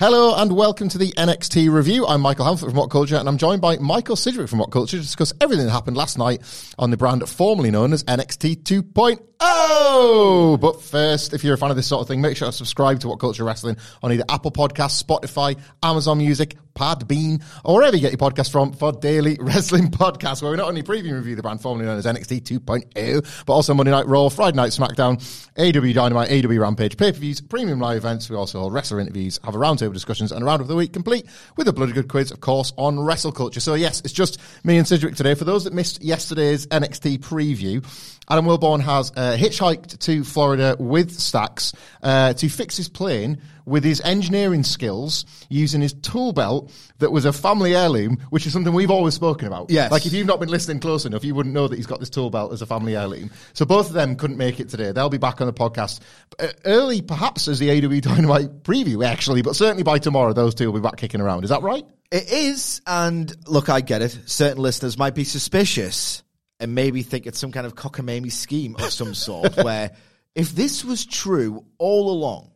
Hello 0.00 0.34
and 0.34 0.56
welcome 0.56 0.88
to 0.88 0.96
the 0.96 1.12
NXT 1.18 1.70
review. 1.70 2.06
I'm 2.06 2.22
Michael 2.22 2.46
Hamflett 2.46 2.70
from 2.70 2.74
What 2.74 2.88
Culture 2.88 3.16
and 3.16 3.28
I'm 3.28 3.36
joined 3.36 3.60
by 3.60 3.76
Michael 3.76 4.16
Sidgwick 4.16 4.48
from 4.48 4.58
What 4.58 4.70
Culture 4.70 4.96
to 4.96 5.02
discuss 5.02 5.34
everything 5.42 5.66
that 5.66 5.72
happened 5.72 5.94
last 5.94 6.16
night 6.16 6.40
on 6.78 6.90
the 6.90 6.96
brand 6.96 7.28
formerly 7.28 7.70
known 7.70 7.92
as 7.92 8.02
NXT 8.04 8.62
2.0. 8.62 10.58
But 10.58 10.80
first, 10.80 11.34
if 11.34 11.44
you're 11.44 11.52
a 11.52 11.58
fan 11.58 11.68
of 11.68 11.76
this 11.76 11.86
sort 11.86 12.00
of 12.00 12.08
thing, 12.08 12.22
make 12.22 12.38
sure 12.38 12.48
to 12.48 12.52
subscribe 12.52 13.00
to 13.00 13.08
What 13.08 13.20
Culture 13.20 13.44
Wrestling 13.44 13.76
on 14.02 14.10
either 14.10 14.24
Apple 14.30 14.50
Podcasts, 14.50 15.04
Spotify, 15.04 15.60
Amazon 15.82 16.16
Music, 16.16 16.56
Podbean, 16.74 17.42
or 17.64 17.76
wherever 17.76 17.96
you 17.96 18.00
get 18.00 18.12
your 18.12 18.30
podcast 18.30 18.50
from 18.50 18.72
for 18.72 18.92
daily 18.92 19.36
wrestling 19.40 19.90
podcasts, 19.90 20.42
where 20.42 20.50
we 20.50 20.56
not 20.56 20.68
only 20.68 20.82
preview 20.82 21.08
and 21.08 21.16
review 21.16 21.36
the 21.36 21.42
brand 21.42 21.60
formerly 21.60 21.86
known 21.86 21.98
as 21.98 22.06
NXT 22.06 22.42
2.0, 22.42 23.44
but 23.46 23.52
also 23.52 23.74
Monday 23.74 23.90
Night 23.90 24.06
Raw, 24.06 24.28
Friday 24.28 24.56
Night 24.56 24.70
SmackDown, 24.70 25.18
AEW 25.56 25.94
Dynamite, 25.94 26.30
AEW 26.30 26.60
Rampage, 26.60 26.96
pay-per-views, 26.96 27.40
premium 27.42 27.80
live 27.80 27.98
events. 27.98 28.30
We 28.30 28.36
also 28.36 28.60
hold 28.60 28.72
wrestler 28.72 29.00
interviews, 29.00 29.38
have 29.44 29.54
a 29.54 29.58
roundtable 29.58 29.92
discussions, 29.92 30.32
and 30.32 30.42
a 30.42 30.44
round 30.44 30.60
of 30.60 30.68
the 30.68 30.76
week 30.76 30.92
complete 30.92 31.26
with 31.56 31.68
a 31.68 31.72
bloody 31.72 31.92
good 31.92 32.08
quiz, 32.08 32.30
of 32.30 32.40
course, 32.40 32.72
on 32.76 32.98
wrestle 33.00 33.32
culture. 33.32 33.60
So 33.60 33.74
yes, 33.74 34.00
it's 34.00 34.12
just 34.12 34.40
me 34.64 34.76
and 34.76 34.86
Sidgwick 34.86 35.16
today. 35.16 35.34
For 35.34 35.44
those 35.44 35.64
that 35.64 35.72
missed 35.72 36.02
yesterday's 36.02 36.66
NXT 36.66 37.18
preview, 37.18 37.84
Adam 38.28 38.44
Wilborn 38.44 38.80
has 38.80 39.10
uh, 39.16 39.36
hitchhiked 39.36 39.98
to 39.98 40.22
Florida 40.22 40.76
with 40.78 41.18
Stacks 41.18 41.72
uh, 42.02 42.32
to 42.34 42.48
fix 42.48 42.76
his 42.76 42.88
plane 42.88 43.42
with 43.64 43.84
his 43.84 44.00
engineering 44.02 44.62
skills 44.62 45.24
using 45.48 45.80
his 45.80 45.92
tool 45.92 46.32
belt 46.32 46.72
that 46.98 47.10
was 47.10 47.24
a 47.24 47.32
family 47.32 47.74
heirloom, 47.74 48.18
which 48.30 48.46
is 48.46 48.52
something 48.52 48.72
we've 48.72 48.90
always 48.90 49.14
spoken 49.14 49.46
about. 49.46 49.70
Yes. 49.70 49.90
Like 49.90 50.06
if 50.06 50.12
you've 50.12 50.26
not 50.26 50.40
been 50.40 50.48
listening 50.48 50.80
close 50.80 51.04
enough, 51.04 51.24
you 51.24 51.34
wouldn't 51.34 51.54
know 51.54 51.68
that 51.68 51.76
he's 51.76 51.86
got 51.86 52.00
this 52.00 52.10
tool 52.10 52.30
belt 52.30 52.52
as 52.52 52.62
a 52.62 52.66
family 52.66 52.96
heirloom. 52.96 53.30
So 53.52 53.64
both 53.64 53.88
of 53.88 53.92
them 53.92 54.16
couldn't 54.16 54.36
make 54.36 54.60
it 54.60 54.68
today. 54.68 54.92
They'll 54.92 55.08
be 55.08 55.18
back 55.18 55.40
on 55.40 55.46
the 55.46 55.52
podcast 55.52 56.00
uh, 56.38 56.48
early, 56.64 57.02
perhaps 57.02 57.48
as 57.48 57.58
the 57.58 57.68
AEW 57.68 58.02
Dynamite 58.02 58.62
preview, 58.62 59.04
actually, 59.06 59.42
but 59.42 59.56
certainly 59.56 59.82
by 59.82 59.98
tomorrow, 59.98 60.32
those 60.32 60.54
two 60.54 60.66
will 60.66 60.80
be 60.80 60.82
back 60.82 60.96
kicking 60.96 61.20
around. 61.20 61.44
Is 61.44 61.50
that 61.50 61.62
right? 61.62 61.84
It 62.10 62.30
is, 62.30 62.80
and 62.86 63.32
look, 63.46 63.68
I 63.68 63.80
get 63.80 64.02
it. 64.02 64.18
Certain 64.26 64.60
listeners 64.60 64.98
might 64.98 65.14
be 65.14 65.24
suspicious 65.24 66.22
and 66.58 66.74
maybe 66.74 67.02
think 67.02 67.26
it's 67.26 67.38
some 67.38 67.52
kind 67.52 67.66
of 67.66 67.74
cockamamie 67.74 68.30
scheme 68.30 68.76
of 68.76 68.92
some 68.92 69.14
sort, 69.14 69.56
where 69.64 69.92
if 70.34 70.52
this 70.54 70.84
was 70.84 71.06
true 71.06 71.64
all 71.78 72.10
along, 72.10 72.49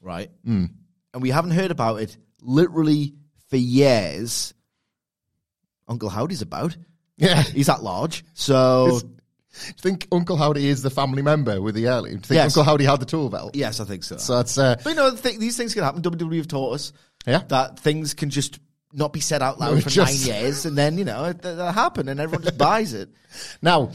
right, 0.00 0.30
Mm. 0.46 0.70
and 1.14 1.22
we 1.22 1.30
haven't 1.30 1.52
heard 1.52 1.70
about 1.70 2.00
it 2.00 2.16
literally 2.40 3.14
for 3.48 3.56
years, 3.56 4.54
Uncle 5.88 6.08
Howdy's 6.08 6.42
about. 6.42 6.76
Yeah. 7.16 7.42
He's 7.42 7.68
at 7.68 7.82
large, 7.82 8.24
so 8.34 9.00
Do 9.00 9.06
you 9.68 9.72
think 9.78 10.06
Uncle 10.12 10.36
Howdy 10.36 10.68
is 10.68 10.82
the 10.82 10.90
family 10.90 11.22
member 11.22 11.62
with 11.62 11.74
the? 11.74 11.82
Do 11.82 11.86
you 12.10 12.18
think 12.18 12.30
Yes. 12.30 12.54
Uncle 12.56 12.64
Howdy 12.64 12.84
had 12.84 13.00
the 13.00 13.06
tool 13.06 13.30
belt? 13.30 13.54
yes, 13.56 13.80
I 13.80 13.84
think 13.84 14.04
so. 14.04 14.18
So 14.18 14.40
it's, 14.40 14.58
uh, 14.58 14.76
But 14.84 14.90
you 14.90 14.96
know, 14.96 15.14
th- 15.16 15.38
these 15.38 15.56
things 15.56 15.72
can 15.72 15.82
happen. 15.82 16.02
WWE 16.02 16.36
have 16.38 16.48
taught 16.48 16.74
us 16.74 16.92
Yeah. 17.26 17.42
that 17.48 17.78
things 17.78 18.12
can 18.12 18.28
just 18.28 18.58
not 18.92 19.12
be 19.14 19.20
said 19.20 19.42
out 19.42 19.58
loud 19.58 19.74
No, 19.76 19.80
for 19.80 19.88
just- 19.90 20.26
nine 20.26 20.36
years, 20.42 20.66
and 20.66 20.76
then 20.76 20.98
you 20.98 21.04
know 21.06 21.24
it, 21.24 21.40
that 21.42 21.72
happen, 21.74 22.08
and 22.10 22.20
everyone 22.20 22.44
just 22.44 22.58
buys 22.58 22.92
it. 22.92 23.08
Now, 23.62 23.92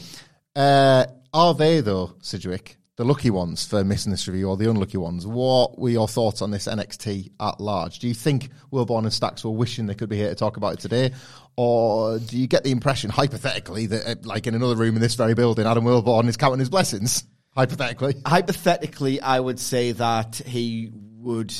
uh, 0.56 1.06
are 1.32 1.54
they 1.54 1.80
though, 1.80 2.14
Sidgwick, 2.22 2.76
the 3.02 3.08
lucky 3.08 3.30
ones 3.30 3.66
for 3.66 3.82
missing 3.82 4.12
this 4.12 4.28
review, 4.28 4.48
or 4.48 4.56
the 4.56 4.70
unlucky 4.70 4.96
ones? 4.96 5.26
What 5.26 5.76
were 5.76 5.88
your 5.90 6.06
thoughts 6.06 6.40
on 6.40 6.52
this 6.52 6.68
NXT 6.68 7.32
at 7.40 7.60
large? 7.60 7.98
Do 7.98 8.06
you 8.06 8.14
think 8.14 8.50
Wilborn 8.72 9.02
and 9.02 9.12
Stacks 9.12 9.42
were 9.42 9.50
wishing 9.50 9.86
they 9.86 9.96
could 9.96 10.08
be 10.08 10.16
here 10.16 10.28
to 10.28 10.36
talk 10.36 10.56
about 10.56 10.74
it 10.74 10.78
today, 10.78 11.10
or 11.56 12.20
do 12.20 12.38
you 12.38 12.46
get 12.46 12.62
the 12.62 12.70
impression, 12.70 13.10
hypothetically, 13.10 13.86
that 13.86 14.06
uh, 14.06 14.14
like 14.22 14.46
in 14.46 14.54
another 14.54 14.76
room 14.76 14.94
in 14.94 15.02
this 15.02 15.16
very 15.16 15.34
building, 15.34 15.66
Adam 15.66 15.84
Wilborn 15.84 16.28
is 16.28 16.36
counting 16.36 16.60
his 16.60 16.70
blessings? 16.70 17.24
Hypothetically, 17.56 18.14
Hypothetically, 18.24 19.20
I 19.20 19.40
would 19.40 19.58
say 19.58 19.90
that 19.92 20.36
he 20.36 20.92
would 20.94 21.52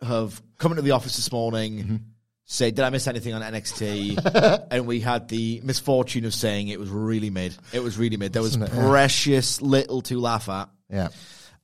have 0.00 0.40
come 0.56 0.70
into 0.70 0.82
the 0.82 0.92
office 0.92 1.16
this 1.16 1.32
morning, 1.32 1.78
Mm-hmm. 1.78 1.96
Say, 2.52 2.70
"Did 2.70 2.84
I 2.84 2.90
miss 2.90 3.06
anything 3.06 3.32
on 3.34 3.42
NXT?" 3.42 4.66
and 4.70 4.86
we 4.86 5.00
had 5.00 5.28
the 5.28 5.60
misfortune 5.64 6.24
of 6.24 6.34
saying 6.34 6.68
it 6.68 6.78
was 6.80 6.90
really 6.90 7.30
mid. 7.30 7.54
It 7.72 7.82
was 7.82 7.96
really 7.96 8.16
mid. 8.16 8.32
There 8.32 8.42
was 8.42 8.56
it? 8.56 8.60
Yeah. 8.60 8.88
precious 8.88 9.62
little 9.62 10.02
to 10.02 10.18
laugh 10.18 10.48
at, 10.48 10.68
yeah. 10.90 11.08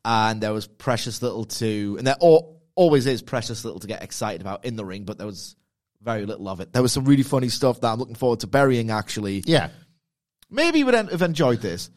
and 0.05 0.41
there 0.41 0.53
was 0.53 0.67
precious 0.67 1.21
little 1.23 1.45
to, 1.45 1.97
and 1.99 2.07
there 2.07 2.17
al- 2.23 2.61
always 2.75 3.07
is 3.07 3.23
precious 3.23 3.65
little 3.65 3.81
to 3.81 3.87
get 3.87 4.03
excited 4.03 4.41
about 4.41 4.65
in 4.65 4.77
the 4.77 4.85
ring, 4.85 5.05
but 5.05 5.19
there 5.19 5.27
was 5.27 5.57
very 6.03 6.25
little 6.27 6.49
of 6.49 6.61
it. 6.61 6.73
There 6.73 6.83
was 6.83 6.93
some 6.93 7.05
really 7.05 7.23
funny 7.25 7.49
stuff 7.49 7.81
that 7.81 7.89
I'm 7.93 7.99
looking 7.99 8.15
forward 8.15 8.41
to 8.41 8.47
burying. 8.47 8.91
Actually, 8.91 9.43
Yeah. 9.47 9.71
maybe 10.51 10.79
he 10.79 10.85
would 10.85 10.95
have 10.95 11.23
enjoyed 11.23 11.61
this 11.61 11.91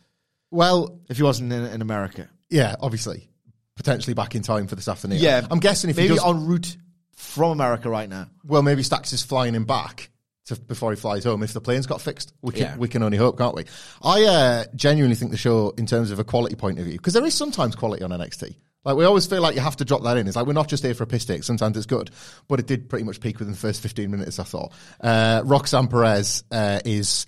Well, 0.51 0.99
if 1.09 1.17
he 1.17 1.23
wasn't 1.23 1.53
in, 1.53 1.63
in 1.65 1.81
America. 1.83 2.27
yeah, 2.49 2.75
obviously. 2.79 3.29
Potentially 3.75 4.13
back 4.13 4.35
in 4.35 4.41
time 4.41 4.67
for 4.67 4.75
this 4.75 4.87
afternoon. 4.87 5.19
Yeah, 5.21 5.45
I'm 5.51 5.59
guessing 5.59 5.89
if 5.89 5.95
he 5.97 6.03
maybe 6.03 6.15
does, 6.15 6.25
en 6.25 6.45
route 6.47 6.75
from 7.19 7.51
America 7.51 7.89
right 7.89 8.07
now. 8.09 8.27
well, 8.45 8.61
maybe 8.61 8.81
Stacks 8.81 9.11
is 9.13 9.21
flying 9.21 9.53
him 9.53 9.65
back 9.65 10.09
to, 10.45 10.55
before 10.55 10.91
he 10.91 10.95
flies 10.95 11.25
home. 11.25 11.43
If 11.43 11.51
the 11.53 11.59
plane's 11.61 11.85
got 11.85 12.01
fixed, 12.01 12.33
we 12.41 12.53
can 12.53 12.61
Yeah. 12.61 12.77
we 12.77 12.87
can 12.87 13.03
only 13.03 13.17
hope, 13.17 13.37
can't 13.37 13.53
we? 13.55 13.65
I 14.01 14.23
uh, 14.23 14.63
genuinely 14.73 15.15
think 15.15 15.31
the 15.31 15.37
show, 15.37 15.73
in 15.77 15.85
terms 15.85 16.11
of 16.11 16.19
a 16.19 16.23
quality 16.23 16.55
point 16.55 16.79
of 16.79 16.85
view, 16.85 16.93
because 16.97 17.13
there 17.13 17.25
is 17.25 17.33
sometimes 17.35 17.75
quality 17.75 18.03
on 18.03 18.11
NXT. 18.11 18.55
Like 18.85 18.95
we 18.95 19.03
always 19.03 19.27
feel 19.27 19.41
like 19.41 19.55
you 19.55 19.61
have 19.61 19.75
to 19.75 19.85
drop 19.85 20.03
that 20.03 20.15
in. 20.15 20.25
It's 20.27 20.37
like 20.37 20.47
we're 20.47 20.53
not 20.53 20.69
just 20.69 20.83
here 20.83 20.93
for 20.93 21.03
a 21.03 21.07
piss 21.07 21.25
take. 21.25 21.43
Sometimes 21.43 21.75
it's 21.75 21.85
good, 21.85 22.09
but 22.47 22.59
it 22.61 22.65
did 22.67 22.87
pretty 22.89 23.03
much 23.03 23.19
peak 23.19 23.37
within 23.37 23.51
the 23.51 23.59
first 23.59 23.81
15 23.81 24.09
minutes. 24.09 24.39
I 24.39 24.43
thought 24.43 24.71
uh, 25.01 25.41
Roxanne 25.43 25.89
Perez 25.89 26.45
uh, 26.51 26.79
is 26.85 27.25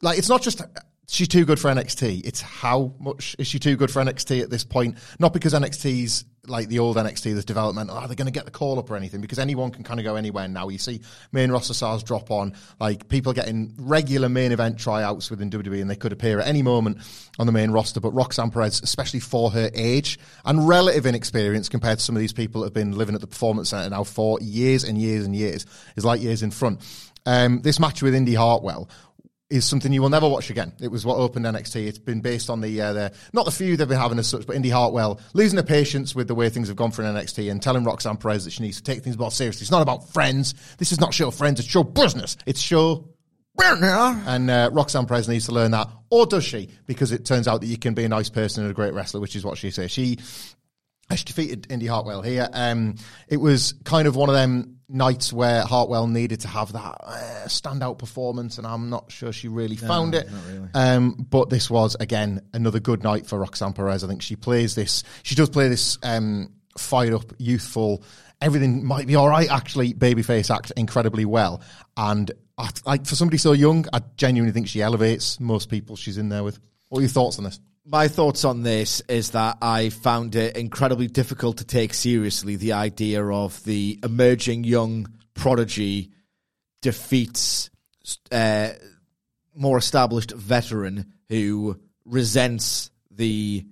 like 0.00 0.16
it's 0.18 0.28
not 0.28 0.42
just 0.42 0.62
she's 1.08 1.26
too 1.28 1.44
good 1.44 1.58
for 1.58 1.68
NXT. 1.70 2.24
It's 2.24 2.40
how 2.40 2.94
much 3.00 3.34
is 3.40 3.48
she 3.48 3.58
too 3.58 3.74
good 3.76 3.90
for 3.90 4.00
NXT 4.02 4.40
at 4.42 4.48
this 4.50 4.62
point? 4.64 4.98
Not 5.18 5.32
because 5.32 5.52
NXT's 5.52 6.24
like 6.48 6.68
the 6.68 6.78
old 6.78 6.96
NXT, 6.96 7.32
there's 7.32 7.44
development. 7.44 7.90
Are 7.90 8.08
they 8.08 8.14
going 8.14 8.26
to 8.26 8.32
get 8.32 8.44
the 8.44 8.50
call 8.50 8.78
up 8.78 8.90
or 8.90 8.96
anything? 8.96 9.20
Because 9.20 9.38
anyone 9.38 9.70
can 9.70 9.84
kind 9.84 10.00
of 10.00 10.04
go 10.04 10.16
anywhere 10.16 10.48
now. 10.48 10.68
You 10.68 10.78
see 10.78 11.00
main 11.32 11.50
roster 11.50 11.74
stars 11.74 12.02
drop 12.02 12.30
on, 12.30 12.54
like 12.80 13.08
people 13.08 13.32
getting 13.32 13.74
regular 13.78 14.28
main 14.28 14.52
event 14.52 14.78
tryouts 14.78 15.30
within 15.30 15.50
WWE, 15.50 15.80
and 15.80 15.90
they 15.90 15.96
could 15.96 16.12
appear 16.12 16.40
at 16.40 16.46
any 16.46 16.62
moment 16.62 16.98
on 17.38 17.46
the 17.46 17.52
main 17.52 17.70
roster. 17.70 18.00
But 18.00 18.12
Roxanne 18.12 18.50
Perez, 18.50 18.80
especially 18.82 19.20
for 19.20 19.50
her 19.50 19.70
age 19.74 20.18
and 20.44 20.66
relative 20.66 21.06
inexperience 21.06 21.68
compared 21.68 21.98
to 21.98 22.04
some 22.04 22.16
of 22.16 22.20
these 22.20 22.32
people 22.32 22.62
that 22.62 22.68
have 22.68 22.74
been 22.74 22.96
living 22.96 23.14
at 23.14 23.20
the 23.20 23.26
Performance 23.26 23.70
Center 23.70 23.90
now 23.90 24.04
for 24.04 24.38
years 24.40 24.84
and 24.84 24.98
years 24.98 25.24
and 25.26 25.34
years, 25.34 25.66
is 25.96 26.04
like 26.04 26.20
years 26.20 26.42
in 26.42 26.50
front. 26.50 26.80
Um, 27.26 27.60
this 27.62 27.80
match 27.80 28.02
with 28.02 28.14
Indy 28.14 28.34
Hartwell 28.34 28.88
is 29.48 29.64
something 29.64 29.92
you 29.92 30.02
will 30.02 30.08
never 30.08 30.28
watch 30.28 30.50
again. 30.50 30.72
It 30.80 30.90
was 30.90 31.06
what 31.06 31.18
opened 31.18 31.46
NXT. 31.46 31.86
It's 31.86 31.98
been 31.98 32.20
based 32.20 32.50
on 32.50 32.60
the, 32.60 32.80
uh, 32.80 32.92
the 32.92 33.12
not 33.32 33.44
the 33.44 33.52
feud 33.52 33.78
they've 33.78 33.88
been 33.88 33.98
having 33.98 34.18
as 34.18 34.26
such, 34.26 34.46
but 34.46 34.56
Indy 34.56 34.70
Hartwell 34.70 35.20
losing 35.34 35.56
her 35.56 35.62
patience 35.62 36.14
with 36.14 36.26
the 36.26 36.34
way 36.34 36.48
things 36.48 36.68
have 36.68 36.76
gone 36.76 36.90
for 36.90 37.02
NXT 37.02 37.50
and 37.50 37.62
telling 37.62 37.84
Roxanne 37.84 38.16
Perez 38.16 38.44
that 38.44 38.50
she 38.52 38.62
needs 38.62 38.78
to 38.78 38.82
take 38.82 39.04
things 39.04 39.16
more 39.16 39.30
seriously. 39.30 39.62
It's 39.62 39.70
not 39.70 39.82
about 39.82 40.08
friends. 40.10 40.54
This 40.78 40.90
is 40.90 41.00
not 41.00 41.14
show 41.14 41.30
friends. 41.30 41.60
It's 41.60 41.68
show 41.68 41.84
business. 41.84 42.36
It's 42.44 42.60
show. 42.60 43.08
And 44.26 44.50
uh, 44.50 44.70
Roxanne 44.72 45.06
Perez 45.06 45.28
needs 45.28 45.46
to 45.46 45.52
learn 45.52 45.70
that, 45.70 45.88
or 46.10 46.26
does 46.26 46.44
she? 46.44 46.68
Because 46.86 47.12
it 47.12 47.24
turns 47.24 47.48
out 47.48 47.60
that 47.60 47.68
you 47.68 47.78
can 47.78 47.94
be 47.94 48.04
a 48.04 48.08
nice 48.08 48.28
person 48.28 48.64
and 48.64 48.70
a 48.70 48.74
great 48.74 48.92
wrestler, 48.92 49.20
which 49.20 49.34
is 49.34 49.44
what 49.44 49.56
she 49.56 49.70
says. 49.70 49.90
She 49.90 50.18
She 51.14 51.24
defeated 51.24 51.68
Indy 51.70 51.86
Hartwell 51.86 52.20
here. 52.22 52.48
Um, 52.52 52.96
it 53.28 53.36
was 53.36 53.74
kind 53.84 54.08
of 54.08 54.16
one 54.16 54.28
of 54.28 54.34
them 54.34 54.78
nights 54.88 55.32
where 55.32 55.62
Hartwell 55.62 56.06
needed 56.06 56.40
to 56.40 56.48
have 56.48 56.72
that 56.72 56.96
uh, 57.00 57.44
standout 57.46 57.98
performance, 57.98 58.58
and 58.58 58.66
I'm 58.66 58.90
not 58.90 59.10
sure 59.12 59.32
she 59.32 59.48
really 59.48 59.76
found 59.76 60.14
it. 60.14 60.28
Um, 60.74 61.12
but 61.30 61.48
this 61.50 61.70
was 61.70 61.96
again 61.98 62.42
another 62.52 62.80
good 62.80 63.02
night 63.02 63.26
for 63.26 63.38
Roxanne 63.38 63.72
Perez. 63.72 64.02
I 64.04 64.08
think 64.08 64.22
she 64.22 64.36
plays 64.36 64.74
this. 64.74 65.04
She 65.22 65.34
does 65.34 65.48
play 65.50 65.68
this 65.68 65.98
um, 66.02 66.52
fired 66.76 67.12
up, 67.12 67.32
youthful. 67.38 68.02
Everything 68.40 68.84
might 68.84 69.06
be 69.06 69.14
all 69.14 69.28
right. 69.28 69.50
Actually, 69.50 69.94
babyface 69.94 70.54
act 70.54 70.72
incredibly 70.76 71.24
well, 71.24 71.62
and 71.96 72.30
I, 72.58 72.70
like 72.84 73.06
for 73.06 73.14
somebody 73.14 73.38
so 73.38 73.52
young, 73.52 73.86
I 73.92 74.00
genuinely 74.16 74.52
think 74.52 74.68
she 74.68 74.82
elevates 74.82 75.40
most 75.40 75.68
people 75.70 75.96
she's 75.96 76.18
in 76.18 76.28
there 76.28 76.44
with. 76.44 76.58
What 76.88 76.98
are 76.98 77.02
your 77.02 77.10
thoughts 77.10 77.38
on 77.38 77.44
this? 77.44 77.58
My 77.88 78.08
thoughts 78.08 78.44
on 78.44 78.62
this 78.62 79.00
is 79.02 79.30
that 79.30 79.58
I 79.62 79.90
found 79.90 80.34
it 80.34 80.56
incredibly 80.56 81.06
difficult 81.06 81.58
to 81.58 81.64
take 81.64 81.94
seriously 81.94 82.56
the 82.56 82.72
idea 82.72 83.24
of 83.24 83.62
the 83.62 84.00
emerging 84.02 84.64
young 84.64 85.06
prodigy 85.34 86.10
defeats 86.82 87.70
uh, 88.32 88.70
more 89.54 89.78
established 89.78 90.32
veteran 90.32 91.12
who 91.28 91.80
resents 92.04 92.90
the 93.10 93.64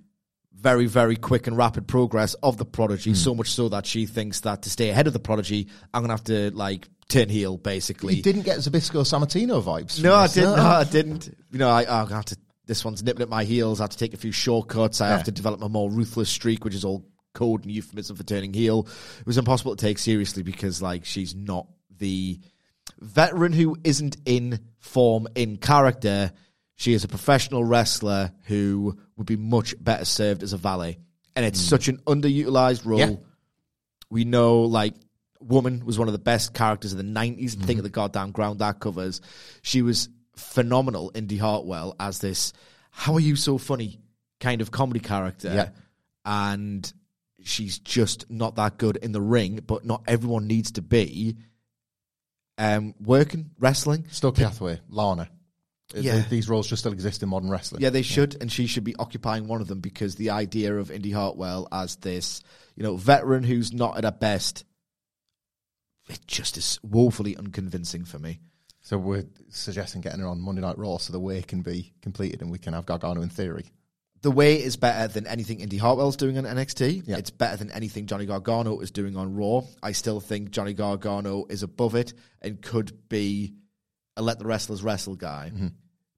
very, 0.53 0.85
very 0.85 1.17
quick 1.17 1.47
and 1.47 1.57
rapid 1.57 1.85
progress 1.85 2.35
of 2.35 2.57
the 2.57 2.65
prodigy, 2.65 3.13
so 3.13 3.35
much 3.35 3.51
so 3.51 3.69
that 3.69 3.85
she 3.85 4.05
thinks 4.05 4.39
that 4.41 4.61
to 4.63 4.69
stay 4.69 4.89
ahead 4.89 5.07
of 5.07 5.13
the 5.13 5.19
prodigy, 5.19 5.67
I'm 5.93 6.01
going 6.01 6.09
to 6.09 6.13
have 6.13 6.23
to, 6.51 6.57
like, 6.57 6.87
turn 7.07 7.29
heel, 7.29 7.57
basically. 7.57 8.15
You 8.15 8.23
didn't 8.23 8.43
get 8.43 8.59
Zbyszko 8.59 9.03
Sammartino 9.03 9.61
vibes. 9.61 10.01
No, 10.01 10.15
I 10.15 10.27
didn't. 10.27 10.55
No, 10.55 10.63
I 10.63 10.83
didn't. 10.85 11.37
You 11.51 11.59
know, 11.59 11.69
I, 11.69 11.81
I 11.81 12.07
have 12.07 12.25
to. 12.25 12.37
This 12.65 12.83
one's 12.83 13.03
nipping 13.03 13.21
at 13.21 13.29
my 13.29 13.43
heels. 13.43 13.79
I 13.79 13.83
have 13.83 13.91
to 13.91 13.97
take 13.97 14.13
a 14.13 14.17
few 14.17 14.31
shortcuts. 14.31 15.01
I 15.01 15.07
Yeah. 15.07 15.17
have 15.17 15.25
to 15.25 15.31
develop 15.31 15.61
a 15.61 15.69
more 15.69 15.89
ruthless 15.89 16.29
streak, 16.29 16.63
which 16.63 16.75
is 16.75 16.83
all 16.83 17.05
code 17.33 17.63
and 17.63 17.71
euphemism 17.71 18.15
for 18.15 18.23
turning 18.23 18.53
heel. 18.53 18.87
It 19.19 19.27
was 19.27 19.37
impossible 19.37 19.75
to 19.75 19.85
take 19.85 19.99
seriously 19.99 20.41
because, 20.41 20.81
like, 20.81 21.05
she's 21.05 21.35
not 21.35 21.67
the 21.97 22.39
veteran 22.99 23.53
who 23.53 23.77
isn't 23.83 24.17
in 24.25 24.59
form 24.79 25.27
in 25.35 25.57
character. 25.57 26.31
She 26.75 26.93
is 26.93 27.03
a 27.03 27.07
professional 27.07 27.63
wrestler 27.63 28.31
who 28.45 28.97
would 29.17 29.27
be 29.27 29.37
much 29.37 29.75
better 29.81 30.05
served 30.05 30.43
as 30.43 30.53
a 30.53 30.57
valet, 30.57 30.97
and 31.35 31.45
it's 31.45 31.59
hmm. 31.59 31.67
such 31.67 31.87
an 31.87 31.97
underutilized 32.07 32.85
role. 32.85 32.99
Yeah. 32.99 33.15
We 34.09 34.23
know, 34.23 34.61
like, 34.61 34.93
Woman 35.41 35.85
was 35.85 35.99
one 35.99 36.07
of 36.07 36.13
the 36.13 36.19
best 36.19 36.53
characters 36.53 36.91
of 36.91 36.97
the 36.97 37.03
90s. 37.03 37.53
Think 37.53 37.73
hmm. 37.73 37.79
of 37.79 37.83
the 37.83 37.89
goddamn 37.89 38.31
ground 38.31 38.59
that 38.59 38.79
covers. 38.79 39.21
She 39.61 39.81
was 39.81 40.09
phenomenal, 40.35 41.11
Indy 41.15 41.37
Hartwell, 41.37 41.95
as 41.99 42.19
this, 42.19 42.53
how 42.91 43.13
are 43.13 43.19
you 43.19 43.35
so 43.35 43.57
funny 43.57 43.99
kind 44.39 44.61
of 44.61 44.71
comedy 44.71 44.99
character. 44.99 45.53
Yeah. 45.53 45.69
And 46.23 46.91
she's 47.43 47.79
just 47.79 48.29
not 48.29 48.55
that 48.55 48.77
good 48.77 48.97
in 48.97 49.11
the 49.11 49.21
ring, 49.21 49.61
but 49.65 49.85
not 49.85 50.03
everyone 50.07 50.47
needs 50.47 50.73
to 50.73 50.81
be 50.81 51.37
um, 52.57 52.95
working, 52.99 53.51
wrestling. 53.59 54.07
Stokely 54.11 54.43
Hathaway, 54.43 54.79
Lana. 54.89 55.29
Yeah. 55.93 56.13
Th- 56.13 56.29
These 56.29 56.49
roles 56.49 56.67
just 56.67 56.81
still 56.81 56.93
exist 56.93 57.21
in 57.21 57.29
modern 57.29 57.49
wrestling. 57.49 57.81
Yeah, 57.81 57.91
they 57.91 58.01
should, 58.01 58.37
and 58.41 58.51
she 58.51 58.65
should 58.65 58.83
be 58.83 58.95
occupying 58.97 59.47
one 59.47 59.61
of 59.61 59.67
them 59.67 59.81
because 59.81 60.15
the 60.15 60.31
idea 60.31 60.75
of 60.75 60.89
Indy 60.89 61.11
Hartwell 61.11 61.67
as 61.71 61.95
this, 61.97 62.41
you 62.75 62.83
know, 62.83 62.97
veteran 62.97 63.43
who's 63.43 63.71
not 63.71 63.97
at 63.97 64.03
her 64.03 64.11
best, 64.11 64.65
it 66.09 66.19
just 66.27 66.57
is 66.57 66.79
woefully 66.83 67.37
unconvincing 67.37 68.05
for 68.05 68.17
me. 68.17 68.39
So 68.85 68.99
we're 68.99 69.25
suggesting 69.49 70.01
getting 70.01 70.19
her 70.19 70.27
on 70.27 70.39
Monday 70.39 70.61
Night 70.61 70.77
Raw 70.77 70.97
so 70.97 71.11
the 71.11 71.19
way 71.19 71.41
can 71.41 71.63
be 71.63 71.91
completed 72.03 72.43
and 72.43 72.51
we 72.51 72.59
can 72.59 72.73
have 72.73 72.85
Gargano 72.85 73.23
in 73.23 73.29
theory. 73.29 73.65
The 74.21 74.29
way 74.29 74.61
is 74.61 74.77
better 74.77 75.11
than 75.11 75.25
anything 75.25 75.59
Indy 75.59 75.77
Hartwell's 75.77 76.15
doing 76.15 76.37
on 76.37 76.43
NXT. 76.43 77.01
Yeah. 77.07 77.17
It's 77.17 77.31
better 77.31 77.57
than 77.57 77.71
anything 77.71 78.05
Johnny 78.05 78.27
Gargano 78.27 78.79
is 78.81 78.91
doing 78.91 79.17
on 79.17 79.33
Raw. 79.33 79.61
I 79.81 79.93
still 79.93 80.19
think 80.19 80.51
Johnny 80.51 80.75
Gargano 80.75 81.45
is 81.49 81.63
above 81.63 81.95
it 81.95 82.13
and 82.43 82.61
could 82.61 83.09
be 83.09 83.55
a 84.15 84.21
let 84.21 84.37
the 84.37 84.45
wrestlers 84.45 84.83
wrestle 84.83 85.15
guy, 85.15 85.49
Mm-hmm. 85.51 85.67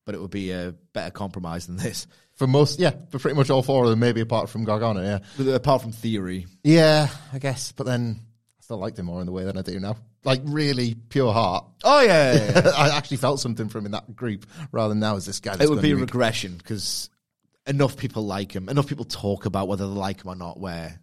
but 0.06 0.14
it 0.16 0.20
would 0.20 0.30
be 0.30 0.52
a 0.52 0.76
better 0.92 1.12
compromise 1.12 1.68
than 1.68 1.78
this. 1.78 2.06
For 2.34 2.48
most, 2.48 2.80
yeah, 2.82 2.92
for 3.12 3.18
pretty 3.18 3.38
much 3.38 3.50
all 3.50 3.64
four 3.64 3.86
of 3.86 3.90
them, 3.92 4.00
maybe 4.00 4.20
apart 4.20 4.50
from 4.50 4.66
Gargano, 4.66 5.02
yeah. 5.02 5.20
But 5.38 5.48
Apart 5.48 5.84
from 5.84 5.94
theory, 5.94 6.48
Yeah, 6.66 7.08
I 7.32 7.40
guess, 7.40 7.72
but 7.72 7.86
then 7.86 8.20
I 8.60 8.62
still 8.62 8.78
liked 8.78 9.00
him 9.00 9.06
more 9.06 9.22
in 9.22 9.26
the 9.26 9.32
way 9.32 9.46
than 9.46 9.58
I 9.58 9.62
do 9.62 9.80
now. 9.80 9.96
Like, 10.28 10.42
really 10.44 10.94
pure 10.94 11.32
heart. 11.32 11.66
oh 11.86 12.02
yeah, 12.02 12.34
yeah, 12.34 12.62
yeah. 12.66 12.72
I 12.76 12.98
actually 12.98 13.18
felt 13.18 13.40
something 13.40 13.70
from 13.70 13.80
him 13.80 13.86
in 13.88 13.92
that 13.94 14.14
group 14.14 14.46
rather 14.74 14.90
than 14.90 15.00
now 15.00 15.16
as 15.16 15.26
this 15.26 15.40
guy. 15.40 15.56
it 15.58 15.70
would 15.70 15.82
be 15.82 15.92
a 15.92 15.96
regression 15.96 16.56
because 16.58 17.10
enough 17.66 17.96
people 17.96 18.26
like 18.26 18.52
him, 18.54 18.68
enough 18.68 18.88
people 18.88 19.06
talk 19.06 19.46
about 19.46 19.70
whether 19.70 19.88
they 19.88 19.94
like 19.94 20.24
him 20.24 20.30
or 20.30 20.36
not. 20.36 20.60
Where 20.60 21.00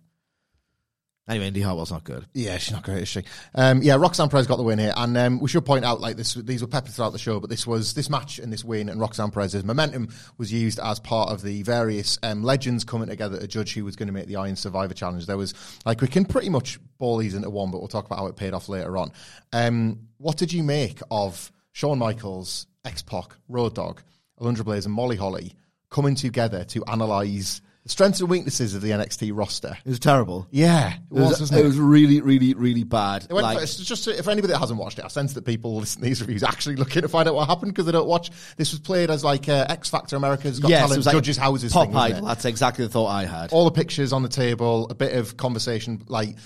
anyway, 1.28 1.48
Indy 1.48 1.60
Hartwell's 1.60 1.90
not 1.90 2.04
good. 2.04 2.26
Yeah, 2.32 2.58
she's 2.58 2.72
not 2.72 2.82
great, 2.82 3.02
is 3.02 3.08
she? 3.08 3.22
Um, 3.54 3.82
yeah, 3.82 3.96
Roxanne 3.96 4.28
Perez 4.28 4.46
got 4.46 4.56
the 4.56 4.62
win 4.62 4.78
here, 4.78 4.92
and 4.96 5.16
um, 5.16 5.40
we 5.40 5.48
should 5.48 5.64
point 5.64 5.84
out 5.84 6.00
like 6.00 6.16
this. 6.16 6.34
These 6.34 6.62
were 6.62 6.68
peppered 6.68 6.92
throughout 6.92 7.12
the 7.12 7.18
show, 7.18 7.40
but 7.40 7.50
this 7.50 7.66
was 7.66 7.94
this 7.94 8.10
match 8.10 8.38
and 8.38 8.52
this 8.52 8.64
win 8.64 8.88
and 8.88 9.00
Roxanne 9.00 9.30
Perez's 9.30 9.64
momentum 9.64 10.08
was 10.38 10.52
used 10.52 10.78
as 10.78 11.00
part 11.00 11.30
of 11.30 11.42
the 11.42 11.62
various 11.62 12.18
um, 12.22 12.42
legends 12.42 12.84
coming 12.84 13.08
together 13.08 13.38
to 13.38 13.46
judge 13.46 13.74
who 13.74 13.84
was 13.84 13.96
going 13.96 14.08
to 14.08 14.12
make 14.12 14.26
the 14.26 14.36
Iron 14.36 14.56
Survivor 14.56 14.94
Challenge. 14.94 15.26
There 15.26 15.36
was 15.36 15.54
like 15.84 16.00
we 16.00 16.08
can 16.08 16.24
pretty 16.24 16.48
much 16.48 16.78
ball 16.98 17.18
these 17.18 17.34
into 17.34 17.50
one, 17.50 17.70
but 17.70 17.78
we'll 17.78 17.88
talk 17.88 18.06
about 18.06 18.18
how 18.18 18.26
it 18.26 18.36
paid 18.36 18.54
off 18.54 18.68
later 18.68 18.96
on. 18.96 19.12
Um, 19.52 20.08
what 20.18 20.36
did 20.36 20.52
you 20.52 20.62
make 20.62 21.00
of 21.10 21.52
Shawn 21.72 21.98
Michaels, 21.98 22.66
X 22.84 23.02
Pac, 23.02 23.34
Road 23.48 23.74
Dogg, 23.74 24.00
Alundra 24.40 24.64
Blaze, 24.64 24.86
and 24.86 24.94
Molly 24.94 25.16
Holly 25.16 25.54
coming 25.90 26.14
together 26.14 26.64
to 26.64 26.84
analyze 26.86 27.62
strengths 27.86 28.20
and 28.20 28.28
weaknesses 28.30 28.74
of 28.74 28.80
the 28.82 28.90
NXT 28.90 29.30
roster? 29.34 29.76
It 29.84 29.88
was 29.88 29.98
terrible. 29.98 30.46
Yeah, 30.50 30.94
it 30.94 31.00
It 31.10 31.14
was, 31.14 31.52
it 31.52 31.64
was 31.64 31.78
really, 31.78 32.20
really, 32.20 32.54
really 32.54 32.84
bad. 32.84 33.24
it 33.28 33.32
went 33.32 33.44
Like- 33.44 33.58
for, 33.58 33.62
it's 33.64 33.76
just 33.76 34.08
if 34.08 34.26
anybody 34.28 34.52
that 34.52 34.58
hasn't 34.58 34.78
watched 34.78 34.98
it, 34.98 35.04
I 35.04 35.08
sense 35.08 35.34
that 35.34 35.44
people 35.44 35.76
listen 35.76 36.00
to 36.00 36.08
these 36.08 36.20
reviews 36.20 36.42
actually 36.42 36.76
looking 36.76 37.02
to 37.02 37.08
find 37.08 37.28
out 37.28 37.34
what 37.34 37.48
happened 37.48 37.72
because 37.72 37.86
they 37.86 37.92
don't 37.92 38.08
watch. 38.08 38.30
This 38.56 38.70
was 38.72 38.80
played 38.80 39.10
as 39.10 39.22
like 39.24 39.48
uh, 39.48 39.66
X 39.68 39.90
Factor 39.90 40.16
America's 40.16 40.60
Got 40.60 40.70
yes, 40.70 40.80
Talent 40.80 40.96
was 40.98 41.06
like 41.06 41.14
judges 41.14 41.36
houses 41.36 41.72
pop 41.72 41.88
thing. 41.88 41.96
idol. 41.96 42.26
That's 42.26 42.44
exactly 42.44 42.84
the 42.86 42.90
thought 42.90 43.08
I 43.08 43.24
had. 43.26 43.52
All 43.52 43.64
the 43.64 43.70
pictures 43.70 44.12
on 44.12 44.22
the 44.22 44.28
table, 44.28 44.88
a 44.90 44.94
bit 44.94 45.14
of 45.16 45.36
conversation, 45.36 46.04
like 46.08 46.36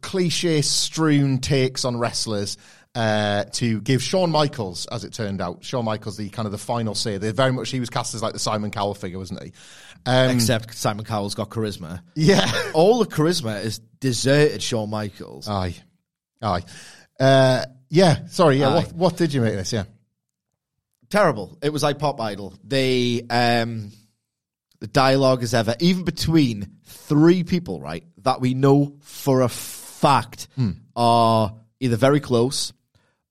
cliche 0.00 0.60
strewn 0.62 1.38
takes 1.38 1.84
on 1.84 1.96
wrestlers. 1.98 2.56
Uh, 2.98 3.44
to 3.44 3.80
give 3.80 4.02
Shawn 4.02 4.32
Michaels, 4.32 4.86
as 4.86 5.04
it 5.04 5.12
turned 5.12 5.40
out, 5.40 5.62
Shawn 5.64 5.84
Michaels 5.84 6.16
the 6.16 6.28
kind 6.30 6.46
of 6.46 6.52
the 6.52 6.58
final 6.58 6.96
say. 6.96 7.16
They 7.16 7.30
very 7.30 7.52
much 7.52 7.70
he 7.70 7.78
was 7.78 7.90
cast 7.90 8.12
as 8.16 8.24
like 8.24 8.32
the 8.32 8.40
Simon 8.40 8.72
Cowell 8.72 8.94
figure, 8.94 9.18
wasn't 9.20 9.40
he? 9.40 9.52
Um, 10.04 10.30
Except 10.30 10.74
Simon 10.74 11.04
Cowell's 11.04 11.36
got 11.36 11.48
charisma. 11.48 12.02
yeah, 12.16 12.50
All 12.74 12.98
the 12.98 13.06
charisma 13.06 13.62
is 13.64 13.78
deserted 13.78 14.64
Shawn 14.64 14.90
Michaels. 14.90 15.48
aye, 15.48 15.76
aye, 16.42 16.62
uh, 17.20 17.66
yeah. 17.88 18.26
Sorry, 18.26 18.56
yeah. 18.56 18.74
What 18.74 18.92
what 18.94 19.16
did 19.16 19.32
you 19.32 19.42
make 19.42 19.54
this? 19.54 19.72
Yeah, 19.72 19.84
Terrible. 21.08 21.56
It 21.62 21.72
was 21.72 21.84
like 21.84 22.00
pop 22.00 22.20
idol. 22.20 22.54
They 22.64 23.22
um 23.30 23.92
the 24.80 24.88
dialogue 24.88 25.44
is 25.44 25.54
ever 25.54 25.76
even 25.78 26.02
between 26.04 26.78
three 26.84 27.44
people, 27.44 27.80
right, 27.80 28.02
that 28.22 28.40
we 28.40 28.54
know 28.54 28.96
for 29.02 29.42
a 29.42 29.48
fact 29.48 30.48
are 30.96 31.54
either 31.80 31.96
very 31.96 32.18
close 32.18 32.72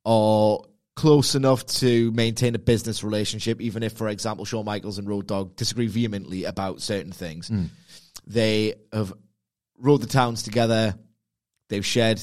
or 0.07 0.63
close 0.95 1.35
enough 1.35 1.65
to 1.65 2.13
maintain 2.13 2.55
a 2.55 2.59
business 2.59 3.03
relationship, 3.03 3.59
even 3.59 3.83
if, 3.83 3.91
for 3.91 4.07
example, 4.07 4.45
Shawn 4.45 4.63
Michaels 4.63 4.97
and 4.97 5.07
Road 5.07 5.27
Dogg 5.27 5.57
disagree 5.57 5.87
vehemently 5.87 6.45
about 6.45 6.81
certain 6.81 7.11
things. 7.11 7.49
Hmm. 7.49 7.65
They 8.25 8.75
have 8.93 9.11
rode 9.77 9.99
the 9.99 10.07
towns 10.07 10.43
together. 10.43 10.95
They've 11.67 11.85
shared 11.85 12.21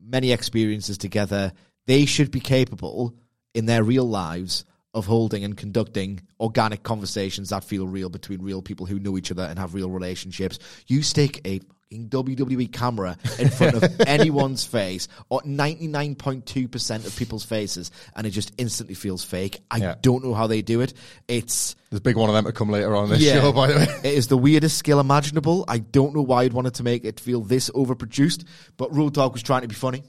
many 0.00 0.32
experiences 0.32 0.98
together. 0.98 1.52
They 1.86 2.06
should 2.06 2.32
be 2.32 2.40
capable 2.40 3.14
in 3.54 3.66
their 3.66 3.84
real 3.84 4.04
lives 4.04 4.64
of 4.92 5.06
holding 5.06 5.44
and 5.44 5.56
conducting 5.56 6.22
organic 6.40 6.82
conversations 6.82 7.50
that 7.50 7.62
feel 7.62 7.86
real 7.86 8.08
between 8.08 8.42
real 8.42 8.62
people 8.62 8.84
who 8.84 8.98
know 8.98 9.16
each 9.16 9.30
other 9.30 9.44
and 9.44 9.60
have 9.60 9.74
real 9.74 9.90
relationships. 9.90 10.58
You 10.88 11.02
stick 11.02 11.40
a 11.46 11.60
fucking 11.92 12.08
WWE 12.08 12.72
camera 12.72 13.16
in 13.38 13.48
front 13.50 13.76
of 13.82 14.00
anyone's 14.06 14.64
face 14.64 15.08
or 15.28 15.40
99.2% 15.42 17.06
of 17.06 17.16
people's 17.16 17.44
faces 17.44 17.90
and 18.16 18.26
it 18.26 18.30
just 18.30 18.52
instantly 18.58 18.94
feels 18.94 19.24
fake. 19.24 19.60
I 19.70 19.78
Yeah. 19.78 19.94
don't 20.00 20.24
know 20.24 20.34
how 20.34 20.46
they 20.46 20.62
do 20.62 20.80
it. 20.80 20.94
It's 21.28 21.74
there's 21.90 21.98
a 21.98 22.02
big 22.02 22.16
one 22.16 22.28
of 22.30 22.34
them 22.34 22.44
to 22.46 22.52
come 22.52 22.70
later 22.70 22.94
on 22.96 23.04
in 23.04 23.10
this 23.10 23.22
show, 23.22 23.52
by 23.52 23.66
the 23.68 23.74
way. 23.78 23.82
it 24.10 24.14
is 24.14 24.28
the 24.28 24.38
weirdest 24.38 24.78
skill 24.78 24.98
imaginable. 25.00 25.64
I 25.68 25.78
don't 25.78 26.14
know 26.14 26.22
why 26.22 26.44
it 26.44 26.52
wanted 26.52 26.74
to 26.74 26.82
make 26.82 27.04
it 27.04 27.20
feel 27.20 27.40
this 27.42 27.68
overproduced, 27.70 28.44
but 28.76 28.94
Road 28.94 29.14
Dogg 29.14 29.32
was 29.34 29.42
trying 29.42 29.62
to 29.62 29.68
be 29.68 29.74
funny. 29.74 30.02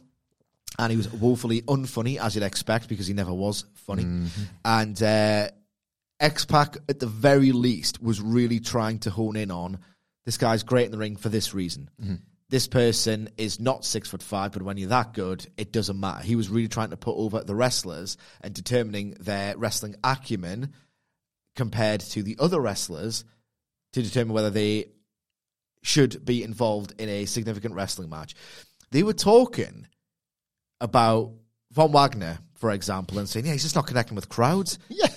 And 0.80 0.90
he 0.90 0.98
was 0.98 1.12
woefully 1.13 1.62
unfunny, 1.63 2.18
as 2.20 2.34
you'd 2.34 2.44
expect, 2.44 2.90
because 2.90 3.06
he 3.06 3.13
never 3.13 3.32
was 3.32 3.66
funny. 3.75 4.28
And 4.66 5.04
uh, 5.04 5.50
X 6.20 6.46
Pac, 6.46 6.78
at 6.90 7.00
the 7.00 7.06
very 7.06 7.52
least, 7.52 8.02
was 8.02 8.20
really 8.20 8.60
trying 8.60 8.98
to 9.00 9.12
hone 9.12 9.36
in 9.36 9.52
on 9.52 9.78
this 10.25 10.38
guy's 10.38 10.63
great 10.63 10.86
in 10.86 10.92
the 10.92 10.98
ring 10.98 11.15
for 11.15 11.30
this 11.30 11.53
reason. 11.53 11.89
Mm-hmm. 12.01 12.15
This 12.50 12.68
person 12.68 13.30
is 13.38 13.60
not 13.60 13.84
six 13.84 14.10
foot 14.10 14.22
five, 14.22 14.51
but 14.51 14.62
when 14.62 14.77
you're 14.77 14.89
that 14.89 15.13
good, 15.13 15.48
it 15.58 15.72
doesn't 15.72 16.00
matter. 16.00 16.24
He 16.24 16.36
was 16.36 16.50
really 16.50 16.68
trying 16.68 16.92
to 16.92 16.98
put 16.98 17.15
over 17.15 17.44
the 17.44 17.56
wrestlers 17.56 18.18
and 18.42 18.53
determining 18.53 19.12
their 19.20 19.58
wrestling 19.58 19.96
acumen 20.03 20.74
compared 21.56 22.01
to 22.01 22.22
the 22.22 22.38
other 22.39 22.60
wrestlers 22.60 23.25
to 23.94 24.01
determine 24.01 24.34
whether 24.34 24.50
they 24.50 24.92
should 25.82 26.24
be 26.25 26.44
involved 26.44 26.94
in 27.00 27.10
a 27.10 27.25
significant 27.25 27.75
wrestling 27.75 28.10
match. 28.10 28.36
They 28.92 29.03
were 29.03 29.13
talking 29.13 29.88
about 30.80 31.34
Von 31.72 31.92
Wagner, 31.92 32.38
for 32.56 32.72
example, 32.72 33.20
and 33.20 33.27
saying, 33.27 33.46
yeah, 33.46 33.53
he's 33.53 33.63
just 33.63 33.75
not 33.75 33.88
connecting 33.88 34.15
with 34.15 34.30
crowds. 34.30 34.80
Yeah. 34.89 35.08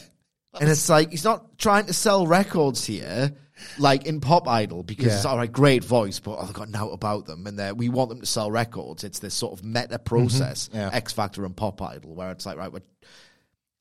And 0.62 0.70
it's 0.70 0.88
like 0.88 1.10
he's 1.10 1.22
not 1.22 1.58
trying 1.58 1.84
to 1.84 1.92
sell 1.92 2.26
records 2.26 2.82
here, 2.82 3.30
like 3.78 4.06
in 4.06 4.20
Pop 4.20 4.48
Idol, 4.48 4.82
because 4.82 5.06
Yeah. 5.06 5.16
it's 5.16 5.24
all 5.24 5.36
right, 5.36 5.50
great 5.50 5.84
voice, 5.84 6.20
but 6.20 6.38
oh, 6.38 6.44
they've 6.44 6.54
got 6.54 6.68
nought 6.70 6.92
about 6.92 7.26
them, 7.26 7.46
and 7.46 7.78
we 7.78 7.88
want 7.88 8.10
them 8.10 8.20
to 8.20 8.26
sell 8.26 8.50
records. 8.50 9.04
It's 9.04 9.18
this 9.18 9.34
sort 9.34 9.58
of 9.58 9.64
meta 9.64 9.86
mm-hmm. 9.86 10.04
process, 10.04 10.68
Yeah. 10.72 10.90
X 10.92 11.12
Factor 11.12 11.44
and 11.44 11.56
Pop 11.56 11.80
Idol, 11.82 12.14
where 12.14 12.30
it's 12.30 12.46
like, 12.46 12.56
right, 12.56 12.72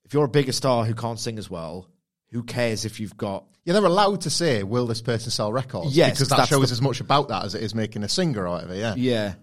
if 0.06 0.14
you're 0.14 0.26
a 0.26 0.30
bigger 0.30 0.52
star 0.52 0.86
who 0.86 0.94
can't 0.94 1.20
sing 1.20 1.38
as 1.38 1.50
well, 1.50 1.90
who 2.32 2.44
cares 2.44 2.86
if 2.86 3.00
you've 3.00 3.18
got 3.18 3.46
Yeah, 3.64 3.74
they're 3.74 3.86
allowed 3.86 4.22
to 4.22 4.30
say, 4.30 4.62
will 4.64 4.86
this 4.86 5.02
person 5.02 5.32
sell 5.32 5.52
records? 5.52 5.98
Yes, 5.98 6.12
Because 6.12 6.30
that 6.30 6.48
shows 6.48 6.70
the- 6.70 6.74
as 6.74 6.82
much 6.82 7.00
about 7.00 7.30
that 7.30 7.46
as 7.46 7.56
it 7.56 7.64
is 7.64 7.74
making 7.74 8.04
a 8.04 8.10
singer 8.10 8.46
or 8.46 8.52
whatever, 8.52 8.76
yeah. 8.76 8.94
Yeah. 8.96 9.34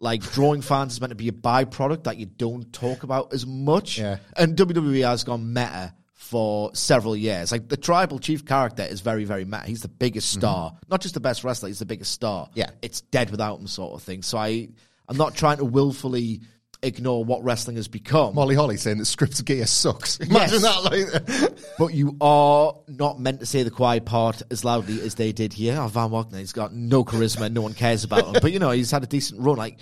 Like 0.00 0.22
drawing 0.32 0.62
fans 0.62 0.92
is 0.94 1.00
meant 1.00 1.10
to 1.10 1.16
be 1.16 1.28
a 1.28 1.32
byproduct 1.32 2.04
that 2.04 2.16
you 2.18 2.26
don't 2.26 2.72
talk 2.72 3.02
about 3.04 3.32
as 3.32 3.46
much. 3.46 3.98
Yeah. 3.98 4.18
And 4.36 4.56
WWE 4.56 5.06
has 5.06 5.24
gone 5.24 5.52
meta 5.52 5.94
for 6.18 6.74
several 6.74 7.14
years. 7.16 7.52
Like 7.52 7.68
the 7.68 7.76
tribal 7.76 8.18
chief 8.18 8.44
character 8.44 8.82
is 8.82 9.00
very, 9.02 9.24
very 9.24 9.44
mad. 9.44 9.66
He's 9.68 9.82
the 9.82 9.88
biggest 9.88 10.30
star. 10.30 10.76
Not 10.90 11.00
just 11.00 11.14
the 11.14 11.20
best 11.20 11.44
wrestler, 11.44 11.68
he's 11.68 11.78
the 11.78 11.86
biggest 11.86 12.10
star. 12.10 12.46
Mm-hmm. 12.46 12.58
Yeah. 12.58 12.70
It's 12.82 13.02
dead 13.02 13.30
without 13.30 13.60
him 13.60 13.68
sort 13.68 13.94
of 13.94 14.02
thing. 14.02 14.22
So 14.22 14.36
I 14.36 14.68
I'm 15.08 15.16
not 15.16 15.36
trying 15.36 15.58
to 15.58 15.64
willfully 15.64 16.40
ignore 16.82 17.24
what 17.24 17.44
wrestling 17.44 17.76
has 17.76 17.86
become. 17.86 18.34
Molly 18.34 18.56
Holly 18.56 18.76
saying 18.76 18.98
that 18.98 19.04
Scrypts 19.04 19.44
gear 19.44 19.64
sucks. 19.66 20.18
Imagine 20.18 20.62
that. 20.62 20.82
Like, 20.82 21.58
But 21.78 21.94
you 21.94 22.16
are 22.20 22.74
not 22.88 23.20
meant 23.20 23.38
to 23.40 23.46
say 23.46 23.62
the 23.62 23.70
quiet 23.70 24.04
part 24.04 24.42
as 24.50 24.64
loudly 24.64 25.00
as 25.00 25.14
they 25.14 25.30
did 25.30 25.52
here. 25.52 25.78
Oh, 25.80 25.86
Von 25.86 26.10
Wagner, 26.10 26.38
he's 26.38 26.52
got 26.52 26.74
no 26.74 27.04
charisma, 27.04 27.50
no 27.50 27.62
one 27.62 27.74
cares 27.74 28.02
about 28.02 28.26
him. 28.26 28.32
But 28.42 28.52
you 28.52 28.58
know, 28.58 28.72
he's 28.72 28.90
had 28.90 29.04
a 29.04 29.06
decent 29.06 29.40
run. 29.40 29.56
Like, 29.56 29.78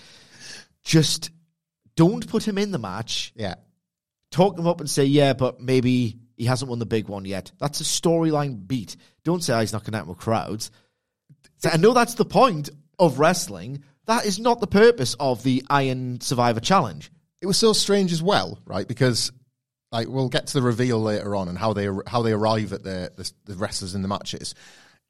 just 0.84 1.30
don't 1.96 2.26
put 2.28 2.46
him 2.46 2.58
in 2.58 2.72
the 2.72 2.78
match. 2.78 3.32
yeah. 3.34 3.54
Talk 4.32 4.58
him 4.58 4.66
up 4.66 4.80
and 4.80 4.90
say, 4.90 5.04
yeah, 5.04 5.32
but 5.32 5.60
maybe 5.60 6.18
he 6.36 6.44
hasn't 6.44 6.68
won 6.68 6.78
the 6.78 6.86
big 6.86 7.08
one 7.08 7.24
yet. 7.24 7.52
That's 7.58 7.80
a 7.80 7.84
storyline 7.84 8.66
beat. 8.66 8.96
Don't 9.24 9.42
say 9.42 9.54
oh, 9.54 9.60
he's 9.60 9.72
not 9.72 9.84
connecting 9.84 10.08
with 10.08 10.18
crowds. 10.18 10.70
So 11.58 11.70
I 11.70 11.76
know 11.76 11.92
that's 11.92 12.14
the 12.14 12.24
point 12.24 12.70
of 12.98 13.18
wrestling. 13.18 13.82
That 14.06 14.26
is 14.26 14.38
not 14.38 14.60
the 14.60 14.66
purpose 14.66 15.14
of 15.18 15.42
the 15.42 15.64
Iron 15.68 16.20
Survivor 16.20 16.60
Challenge. 16.60 17.10
It 17.40 17.46
was 17.46 17.58
so 17.58 17.72
strange 17.72 18.12
as 18.12 18.22
well, 18.22 18.58
right? 18.64 18.86
Because 18.86 19.32
like 19.92 20.08
we'll 20.08 20.28
get 20.28 20.48
to 20.48 20.54
the 20.54 20.62
reveal 20.62 21.00
later 21.00 21.34
on 21.34 21.48
and 21.48 21.56
how 21.56 21.72
they 21.72 21.88
how 22.06 22.22
they 22.22 22.32
arrive 22.32 22.72
at 22.72 22.82
the, 22.82 23.12
the 23.16 23.30
the 23.44 23.54
wrestlers 23.54 23.94
in 23.94 24.02
the 24.02 24.08
matches. 24.08 24.54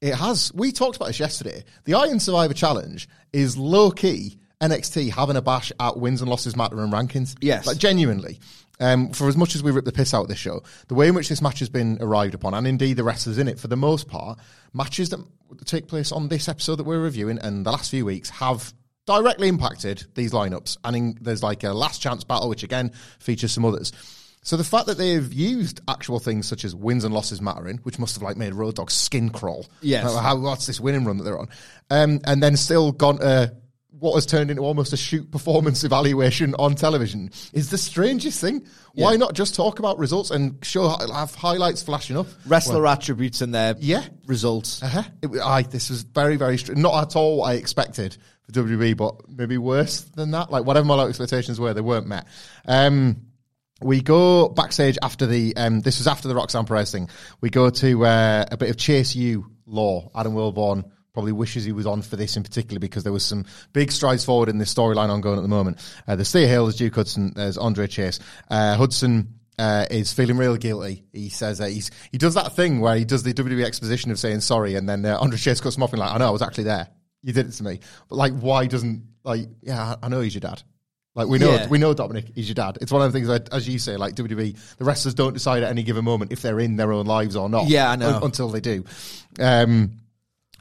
It 0.01 0.13
has. 0.13 0.53
We 0.53 0.71
talked 0.71 0.95
about 0.95 1.07
this 1.07 1.19
yesterday. 1.19 1.63
The 1.85 1.95
Iron 1.95 2.19
Survivor 2.19 2.53
Challenge 2.53 3.07
is 3.33 3.57
low 3.57 3.91
key 3.91 4.37
NXT 4.61 5.11
having 5.11 5.35
a 5.35 5.41
bash 5.41 5.71
at 5.79 5.97
wins 5.97 6.21
and 6.21 6.29
losses 6.29 6.55
matter 6.55 6.79
and 6.79 6.91
rankings. 6.91 7.35
Yes. 7.41 7.65
like 7.65 7.77
genuinely. 7.77 8.39
Um, 8.79 9.11
for 9.11 9.27
as 9.27 9.35
much 9.35 9.55
as 9.55 9.63
we 9.63 9.71
rip 9.71 9.85
the 9.85 9.91
piss 9.91 10.13
out 10.13 10.21
of 10.21 10.27
this 10.27 10.37
show, 10.37 10.61
the 10.87 10.93
way 10.93 11.07
in 11.07 11.15
which 11.15 11.29
this 11.29 11.41
match 11.41 11.59
has 11.59 11.69
been 11.69 11.97
arrived 11.99 12.35
upon, 12.35 12.53
and 12.53 12.67
indeed 12.67 12.93
the 12.93 13.03
wrestlers 13.03 13.39
in 13.39 13.47
it, 13.47 13.59
for 13.59 13.67
the 13.67 13.75
most 13.75 14.07
part, 14.07 14.37
matches 14.73 15.09
that 15.09 15.19
take 15.65 15.87
place 15.87 16.11
on 16.11 16.27
this 16.27 16.47
episode 16.47 16.75
that 16.75 16.83
we're 16.83 17.01
reviewing 17.01 17.39
and 17.39 17.65
the 17.65 17.71
last 17.71 17.89
few 17.89 18.05
weeks 18.05 18.29
have 18.29 18.73
directly 19.05 19.47
impacted 19.47 20.05
these 20.13 20.31
lineups. 20.31 20.77
And 20.83 20.95
in, 20.95 21.17
there's 21.21 21.41
like 21.41 21.63
a 21.63 21.73
last 21.73 22.01
chance 22.01 22.23
battle, 22.23 22.49
which 22.49 22.63
again 22.63 22.91
features 23.19 23.53
some 23.53 23.65
others. 23.65 23.91
So 24.43 24.55
the 24.55 24.63
fact 24.63 24.85
that 24.87 24.97
they've 24.97 25.33
used 25.33 25.81
actual 25.87 26.19
things 26.19 26.47
such 26.47 26.63
as 26.63 26.73
wins 26.73 27.03
and 27.03 27.13
losses 27.13 27.41
mattering, 27.41 27.77
which 27.79 27.99
must 27.99 28.15
have 28.15 28.23
like 28.23 28.37
made 28.37 28.53
Road 28.53 28.75
Dogg 28.75 28.91
skin 28.91 29.29
crawl. 29.29 29.65
Yes. 29.81 30.03
How, 30.15 30.37
what's 30.37 30.67
this 30.67 30.79
winning 30.79 31.03
run 31.03 31.17
that 31.17 31.23
they're 31.23 31.39
on? 31.39 31.49
Um, 31.89 32.21
and 32.23 32.41
then 32.41 32.55
still 32.55 32.91
gone 32.91 33.17
to 33.17 33.53
what 33.99 34.13
has 34.15 34.25
turned 34.25 34.49
into 34.51 34.61
almost 34.61 34.93
a 34.93 34.97
shoot 34.97 35.29
performance 35.31 35.83
evaluation 35.83 36.53
on 36.59 36.75
television 36.75 37.31
is 37.53 37.69
the 37.69 37.77
strangest 37.77 38.39
thing. 38.39 38.65
Why 38.93 39.15
not 39.15 39.33
just 39.33 39.55
talk 39.55 39.79
about 39.79 39.97
results 39.99 40.31
and 40.31 40.57
show 40.63 40.87
have 40.89 41.33
highlights 41.35 41.83
flashing 41.83 42.17
up? 42.17 42.27
Wrestler 42.45 42.85
attributes 42.87 43.41
and 43.41 43.53
their 43.53 43.75
Yeah. 43.79 44.03
results. 44.25 44.81
Uh-huh. 44.83 45.03
It, 45.21 45.39
I, 45.41 45.61
this 45.63 45.89
was 45.89 46.03
very, 46.03 46.35
very 46.35 46.57
str- 46.57 46.73
not 46.73 47.01
at 47.03 47.15
all 47.15 47.37
what 47.37 47.51
I 47.51 47.53
expected 47.55 48.17
for 48.43 48.51
WWE, 48.53 48.95
but 48.97 49.27
maybe 49.29 49.57
worse 49.57 50.01
than 50.01 50.31
that. 50.31 50.51
Like 50.51 50.65
whatever 50.65 50.85
my 50.85 50.95
low 50.95 51.07
expectations 51.07 51.59
were, 51.59 51.73
they 51.73 51.81
weren't 51.81 52.07
met. 52.07 52.27
Um, 52.67 53.23
we 53.81 54.01
go 54.01 54.49
backstage 54.49 54.97
after 55.03 55.27
the. 55.27 55.55
Um, 55.55 55.81
this 55.81 55.99
was 55.99 56.07
after 56.07 56.27
the 56.27 56.33
Roxanne 56.35 56.65
Perez 56.65 56.91
thing. 56.91 57.09
We 57.41 57.49
go 57.51 57.69
to 57.69 58.05
uh, 58.05 58.45
a 58.51 58.57
bit 58.57 58.69
of 58.71 58.77
Chase 58.77 59.15
U 59.15 59.45
law. 59.67 60.09
Adam 60.15 60.33
Wilborn 60.33 60.89
probably 61.17 61.31
wishes 61.31 61.65
he 61.65 61.71
was 61.71 61.87
on 61.87 62.03
for 62.03 62.15
this 62.15 62.37
in 62.37 62.43
particular 62.43 62.79
because 62.79 63.03
there 63.03 63.11
was 63.11 63.25
some 63.25 63.43
big 63.73 63.91
strides 63.91 64.23
forward 64.23 64.49
in 64.49 64.59
this 64.59 64.71
storyline 64.71 65.09
ongoing 65.09 65.37
at 65.39 65.41
the 65.41 65.47
moment. 65.47 65.79
Uh, 66.07 66.15
there's 66.15 66.31
Thea 66.31 66.47
Hale, 66.47 66.65
there's 66.65 66.75
Duke 66.75 66.93
Hudson, 66.93 67.33
there's 67.35 67.57
Andre 67.57 67.87
Chase. 67.87 68.19
Uh, 68.51 68.75
Hudson 68.75 69.33
uh, 69.57 69.87
is 69.89 70.13
feeling 70.13 70.37
real 70.37 70.55
guilty. 70.57 71.05
He 71.11 71.29
says 71.29 71.57
that 71.57 71.71
he's 71.71 71.89
he 72.11 72.19
does 72.19 72.35
that 72.35 72.55
thing 72.55 72.81
where 72.81 72.95
he 72.95 73.03
does 73.03 73.23
the 73.23 73.33
WWE 73.33 73.65
exposition 73.65 74.11
of 74.11 74.19
saying 74.19 74.41
sorry, 74.41 74.75
and 74.75 74.87
then 74.87 75.03
uh, 75.07 75.17
Andre 75.19 75.39
Chase 75.39 75.59
cuts 75.59 75.75
him 75.75 75.81
off 75.81 75.91
and 75.91 75.99
like, 75.99 76.11
I 76.11 76.19
know 76.19 76.27
I 76.27 76.29
was 76.29 76.43
actually 76.43 76.65
there. 76.65 76.87
You 77.23 77.33
did 77.33 77.47
it 77.47 77.53
to 77.53 77.63
me, 77.63 77.79
but 78.09 78.15
like, 78.17 78.33
why 78.33 78.67
doesn't 78.67 79.01
like? 79.23 79.47
Yeah, 79.63 79.95
I 80.03 80.09
know 80.09 80.21
he's 80.21 80.35
your 80.35 80.41
dad. 80.41 80.61
Like 81.15 81.27
we 81.29 81.39
know, 81.39 81.51
Yeah. 81.51 81.67
we 81.67 81.79
know 81.79 81.95
Dominic 81.95 82.25
is 82.35 82.47
your 82.47 82.53
dad. 82.53 82.77
It's 82.79 82.91
one 82.91 83.01
of 83.01 83.11
the 83.11 83.17
things 83.17 83.27
that, 83.27 83.51
as 83.51 83.67
you 83.67 83.79
say, 83.79 83.97
like 83.97 84.13
WWE, 84.13 84.55
the 84.77 84.85
wrestlers 84.85 85.15
don't 85.15 85.33
decide 85.33 85.63
at 85.63 85.71
any 85.71 85.81
given 85.81 86.05
moment 86.05 86.31
if 86.31 86.43
they're 86.43 86.59
in 86.59 86.75
their 86.75 86.93
own 86.93 87.07
lives 87.07 87.35
or 87.35 87.49
not. 87.49 87.67
Yeah, 87.67 87.89
I 87.89 87.95
know. 87.95 88.17
un- 88.17 88.23
until 88.25 88.49
they 88.49 88.59
do. 88.59 88.85
Um, 89.39 89.93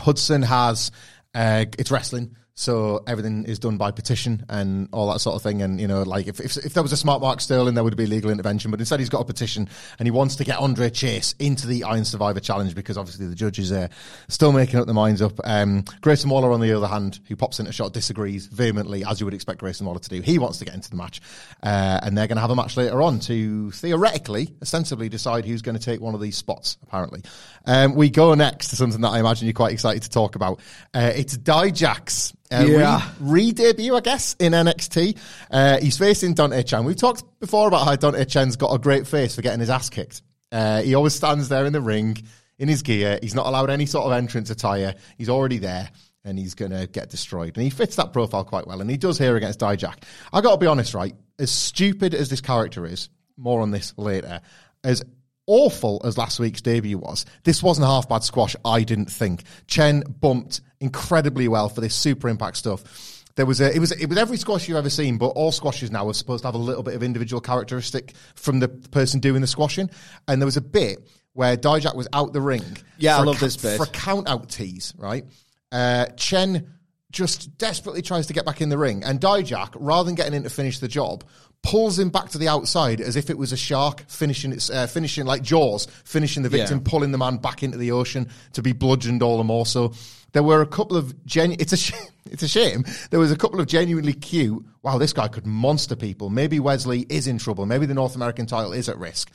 Hudson 0.00 0.43
has 0.43 0.91
uh, 1.35 1.67
it's 1.79 1.91
wrestling, 1.91 2.37
so 2.59 3.05
everything 3.07 3.45
is 3.45 3.59
done 3.59 3.77
by 3.77 3.91
petition 3.91 4.47
and 4.49 4.89
all 4.91 5.13
that 5.13 5.21
sort 5.21 5.37
of 5.37 5.43
thing. 5.43 5.61
And 5.61 5.79
you 5.79 5.87
know, 5.87 6.03
like 6.03 6.27
if 6.27 6.41
if, 6.41 6.57
if 6.57 6.73
there 6.73 6.83
was 6.83 6.91
a 6.91 6.97
smart 6.97 7.21
Mark 7.21 7.43
Sterling, 7.43 7.75
there 7.75 7.85
would 7.85 7.97
be 7.99 8.07
legal 8.07 8.31
intervention. 8.31 8.71
But 8.71 8.81
instead, 8.81 8.99
he's 8.99 9.11
got 9.11 9.21
a 9.21 9.25
petition 9.27 9.69
and 9.99 10.07
he 10.07 10.11
wants 10.11 10.37
to 10.37 10.45
get 10.45 10.59
Andre 10.59 10.89
Chase 10.89 11.35
into 11.39 11.67
the 11.67 11.85
Iron 11.85 12.07
Survivor 12.07 12.41
Challenge 12.41 12.75
because 12.75 12.97
obviously 12.97 13.27
the 13.27 13.35
judges 13.35 13.71
are 13.73 13.91
still 14.29 14.53
making 14.53 14.81
up 14.81 14.87
their 14.87 14.95
minds 14.95 15.21
up. 15.21 15.39
Um, 15.45 15.85
Grayson 16.01 16.31
Waller, 16.31 16.51
on 16.51 16.63
the 16.63 16.73
other 16.73 16.87
hand, 16.87 17.21
who 17.29 17.37
pops 17.37 17.61
in 17.61 17.67
a 17.67 17.73
shot, 17.73 17.93
disagrees 17.93 18.47
vehemently, 18.47 19.05
as 19.05 19.21
you 19.21 19.27
would 19.27 19.35
expect 19.35 19.61
Grayson 19.61 19.85
Waller 19.85 20.01
to 20.01 20.09
do. 20.09 20.23
He 20.23 20.39
wants 20.39 20.59
to 20.59 20.65
get 20.65 20.73
into 20.73 20.89
the 20.89 20.97
match, 20.97 21.21
uh, 21.63 22.01
and 22.03 22.17
they're 22.17 22.27
going 22.27 22.37
to 22.37 22.43
have 22.43 22.51
a 22.51 22.57
match 22.57 22.79
later 22.79 23.03
on 23.03 23.21
to 23.21 23.71
theoretically, 23.73 24.55
ostensibly, 24.63 25.11
decide 25.11 25.45
who's 25.45 25.61
going 25.61 25.77
to 25.77 25.85
take 25.85 26.01
one 26.01 26.15
of 26.15 26.23
these 26.23 26.39
spots. 26.39 26.79
Apparently, 26.85 27.21
um, 27.67 27.95
we 27.95 28.09
go 28.09 28.33
next 28.33 28.69
to 28.69 28.77
something 28.77 29.03
that 29.03 29.11
I 29.11 29.21
imagine 29.21 29.47
you're 29.47 29.53
quite 29.53 29.75
excited 29.75 30.05
to 30.05 30.11
talk 30.11 30.37
about. 30.37 30.61
Uh, 30.95 31.13
it's 31.15 31.37
Dijak's. 31.37 32.33
Uh, 32.50 32.65
Yeah. 32.69 33.03
re 33.21 33.53
debut, 33.53 33.95
I 33.97 34.00
guess, 34.00 34.35
in 34.38 34.53
NXT. 34.53 35.17
Uh, 35.50 35.79
he's 35.79 35.99
facing 35.99 36.35
Dante 36.35 36.62
Chen. 36.62 36.85
We've 36.85 36.97
talked 36.97 37.25
before 37.41 37.69
about 37.69 37.85
how 37.85 37.97
Dante 37.97 38.25
Chen's 38.25 38.57
got 38.57 38.73
a 38.75 38.79
great 38.79 39.07
face 39.07 39.35
for 39.37 39.43
getting 39.43 39.61
his 39.61 39.71
ass 39.71 39.91
kicked. 39.91 40.23
Uh, 40.53 40.83
he 40.83 40.95
always 40.95 41.15
stands 41.15 41.49
there 41.49 41.65
in 41.67 41.73
the 41.73 41.81
ring 41.81 42.17
in 42.59 42.69
his 42.69 42.83
gear. 42.83 43.19
He's 43.23 43.35
not 43.35 43.47
allowed 43.47 43.71
any 43.71 43.87
sort 43.87 44.07
of 44.07 44.12
entrance 44.12 44.50
attire. 44.50 44.95
He's 45.19 45.29
already 45.29 45.59
there. 45.59 45.91
And 46.25 46.37
he's 46.38 46.55
going 46.55 46.73
to 46.73 46.88
get 46.88 47.09
destroyed. 47.11 47.57
And 47.57 47.62
he 47.62 47.71
fits 47.71 47.95
that 47.97 48.12
profile 48.12 48.43
quite 48.45 48.67
well. 48.67 48.81
And 48.81 48.91
he 48.91 48.97
does 48.97 49.17
here 49.17 49.37
against 49.37 49.61
Dijak. 49.61 50.03
I 50.33 50.41
got 50.41 50.53
to 50.53 50.57
be 50.59 50.67
honest, 50.67 50.93
right? 50.93 51.15
As 51.38 51.53
stupid 51.53 52.15
as 52.15 52.31
this 52.31 52.41
character 52.41 52.85
is, 52.85 53.09
more 53.37 53.61
on 53.61 53.71
this 53.71 53.95
later, 53.97 54.41
as 54.83 55.05
awful 55.47 56.00
as 56.05 56.19
last 56.19 56.38
week's 56.41 56.61
debut 56.61 56.99
was, 56.99 57.25
this 57.45 57.62
wasn't 57.62 57.85
a 57.85 57.88
half 57.88 58.09
bad 58.09 58.25
squash, 58.25 58.57
I 58.65 58.83
didn't 58.83 59.11
think. 59.11 59.45
Chen 59.67 60.03
bumped 60.21 60.61
incredibly 60.81 61.49
well 61.49 61.69
for 61.69 61.81
this 61.81 61.95
super 61.95 62.29
impact 62.29 62.57
stuff. 62.57 63.23
There 63.37 63.47
was 63.47 63.61
a, 63.61 63.75
it 63.75 63.79
was, 63.79 63.93
it 63.93 64.09
was 64.09 64.17
every 64.17 64.38
squash 64.38 64.67
you've 64.67 64.79
ever 64.79 64.91
seen, 64.91 65.19
but 65.19 65.29
all 65.29 65.53
squashes 65.53 65.91
now 65.91 66.09
are 66.09 66.15
supposed 66.15 66.43
to 66.43 66.49
have 66.49 66.55
a 66.55 66.59
little 66.59 66.83
bit 66.83 66.95
of 66.95 67.03
individual 67.03 67.41
characteristic 67.41 68.15
from 68.35 68.61
the 68.61 68.69
person 68.69 69.21
doing 69.21 69.43
the 69.43 69.47
squashing. 69.47 69.91
And 70.26 70.41
there 70.41 70.47
was 70.47 70.57
a 70.57 70.62
bit 70.62 71.07
where 71.35 71.55
Dijak 71.57 71.95
was 71.95 72.09
out 72.15 72.33
the 72.33 72.41
ring. 72.41 72.65
Yeah, 72.97 73.19
I 73.19 73.23
a 73.23 73.25
love 73.25 73.38
this 73.38 73.59
bit. 73.59 73.76
For 73.76 73.83
a 73.83 73.88
count 73.88 74.26
out 74.26 74.49
tease, 74.49 74.95
right? 74.97 75.26
Uh, 75.71 76.07
Chen 76.17 76.73
just 77.11 77.59
desperately 77.59 78.00
tries 78.00 78.26
to 78.29 78.33
get 78.33 78.47
back 78.47 78.62
in 78.62 78.71
the 78.71 78.79
ring, 78.79 79.05
and 79.05 79.21
Dijak, 79.21 79.75
rather 79.75 80.07
than 80.07 80.15
getting 80.15 80.35
in 80.35 80.43
to 80.45 80.50
finish 80.50 80.79
the 80.79 80.88
job, 80.88 81.25
pulls 81.66 81.99
him 81.99 82.11
back 82.11 82.28
to 82.30 82.38
the 82.38 82.49
outside 82.49 83.00
as 83.00 83.16
if 83.16 83.28
it 83.30 83.37
was 83.38 83.52
a 83.52 83.56
shark 83.56 84.04
finishing 84.08 84.52
its 84.52 84.70
uh, 84.70 84.87
finishing 84.87 85.26
like 85.26 85.42
Jaws, 85.42 85.87
finishing 86.04 86.42
the 86.42 86.49
victim, 86.49 86.78
Yeah. 86.78 86.90
pulling 86.90 87.12
the 87.12 87.18
man 87.18 87.37
back 87.38 87.62
into 87.62 87.76
the 87.78 87.92
ocean 87.92 88.28
to 88.52 88.62
be 88.62 88.73
bludgeoned 88.73 89.23
all 89.23 89.38
the 89.38 89.44
more. 89.44 89.66
So 89.66 89.92
there 90.32 90.42
were 90.42 90.61
a 90.62 90.66
couple 90.66 90.96
of 90.96 91.25
genu- 91.26 91.56
It's 91.58 91.73
a 91.73 91.76
sh- 91.76 91.92
it's 92.30 92.42
a 92.42 92.49
shame. 92.49 92.85
There 93.11 93.20
was 93.20 93.32
a 93.32 93.37
couple 93.37 93.61
of 93.61 93.66
genuinely 93.66 94.12
cute. 94.12 94.64
Wow, 94.82 94.99
this 94.99 95.12
guy 95.12 95.28
could 95.28 95.46
monster 95.46 95.96
people. 95.96 96.30
Maybe 96.30 96.61
Wes 96.61 96.87
Lee 96.87 97.06
is 97.08 97.26
in 97.26 97.38
trouble. 97.38 97.66
Maybe 97.66 97.87
the 97.87 97.94
North 97.94 98.14
American 98.16 98.46
title 98.46 98.73
is 98.73 98.88
at 98.88 98.99
risk. 98.99 99.30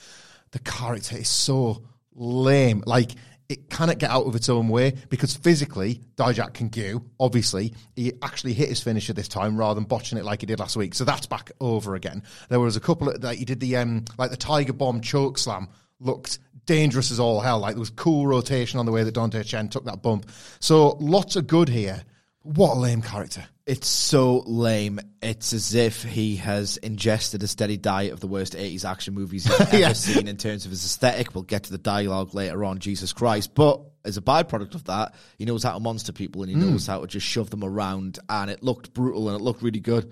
The 0.51 0.59
character 0.59 1.17
is 1.17 1.29
so 1.29 1.83
lame. 2.15 2.83
Like 2.85 3.11
it 3.51 3.69
cannot 3.69 3.97
get 3.97 4.09
out 4.09 4.25
of 4.25 4.35
its 4.35 4.47
own 4.47 4.69
way 4.69 4.93
because 5.09 5.35
physically, 5.35 6.01
Dijak 6.15 6.53
can 6.53 6.69
go. 6.69 7.03
Obviously, 7.19 7.73
he 7.97 8.13
actually 8.21 8.53
hit 8.53 8.69
his 8.69 8.81
finisher 8.81 9.11
this 9.11 9.27
time 9.27 9.57
rather 9.57 9.75
than 9.75 9.83
botching 9.83 10.17
it 10.17 10.23
like 10.23 10.39
he 10.39 10.45
did 10.45 10.59
last 10.59 10.77
week. 10.77 10.95
So 10.95 11.03
that's 11.03 11.25
back 11.25 11.51
over 11.59 11.95
again. 11.95 12.23
There 12.47 12.61
was 12.61 12.77
a 12.77 12.79
couple 12.79 13.09
of, 13.09 13.19
that 13.21 13.35
he 13.35 13.43
did 13.43 13.59
the 13.59 13.75
um 13.75 14.05
like 14.17 14.31
the 14.31 14.37
Tiger 14.37 14.71
Bomb 14.71 15.01
choke 15.01 15.37
slam 15.37 15.67
looked 15.99 16.39
dangerous 16.65 17.11
as 17.11 17.19
all 17.19 17.41
hell. 17.41 17.59
Like 17.59 17.75
there 17.75 17.79
was 17.81 17.89
cool 17.89 18.25
rotation 18.25 18.79
on 18.79 18.85
the 18.85 18.91
way 18.93 19.03
that 19.03 19.13
Dante 19.13 19.43
Chen 19.43 19.67
took 19.67 19.83
that 19.83 20.01
bump. 20.01 20.31
So 20.61 20.97
lots 21.01 21.35
of 21.35 21.47
good 21.47 21.67
here. 21.67 22.03
What 22.43 22.75
a 22.75 22.79
lame 22.79 23.01
character. 23.03 23.45
It's 23.67 23.87
so 23.87 24.39
lame. 24.47 24.99
It's 25.21 25.53
as 25.53 25.75
if 25.75 26.01
he 26.03 26.37
has 26.37 26.77
ingested 26.77 27.43
a 27.43 27.47
steady 27.47 27.77
diet 27.77 28.11
of 28.13 28.19
the 28.19 28.27
worst 28.27 28.53
80s 28.53 28.83
action 28.83 29.13
movies 29.13 29.45
he's 29.45 29.59
ever 29.61 29.77
Yeah. 29.77 29.93
seen 29.93 30.27
in 30.27 30.37
terms 30.37 30.65
of 30.65 30.71
his 30.71 30.83
aesthetic. 30.83 31.35
We'll 31.35 31.43
get 31.43 31.63
to 31.65 31.71
the 31.71 31.77
dialogue 31.77 32.33
later 32.33 32.65
on, 32.65 32.79
Jesus 32.79 33.13
Christ. 33.13 33.53
But 33.53 33.81
as 34.03 34.17
a 34.17 34.21
byproduct 34.21 34.73
of 34.73 34.85
that, 34.85 35.13
he 35.37 35.45
knows 35.45 35.63
how 35.63 35.73
to 35.73 35.79
monster 35.79 36.11
people 36.11 36.41
and 36.41 36.49
he 36.49 36.55
knows 36.57 36.87
how 36.87 37.01
to 37.01 37.07
just 37.07 37.27
shove 37.27 37.51
them 37.51 37.63
around. 37.63 38.17
And 38.27 38.49
it 38.49 38.63
looked 38.63 38.91
brutal 38.93 39.29
and 39.29 39.39
it 39.39 39.43
looked 39.43 39.61
really 39.61 39.79
good. 39.79 40.05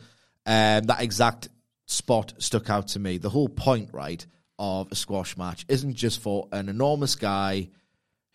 Um, 0.46 0.84
that 0.84 1.02
exact 1.02 1.50
spot 1.88 2.34
stuck 2.38 2.70
out 2.70 2.90
to 2.90 3.00
me. 3.00 3.18
The 3.18 3.30
whole 3.32 3.50
point, 3.50 3.90
right, 3.92 4.24
of 4.60 4.92
a 4.92 4.96
squash 4.96 5.36
match 5.36 5.66
isn't 5.68 5.96
just 5.96 6.22
for 6.22 6.48
an 6.52 6.70
enormous 6.70 7.16
guy 7.16 7.70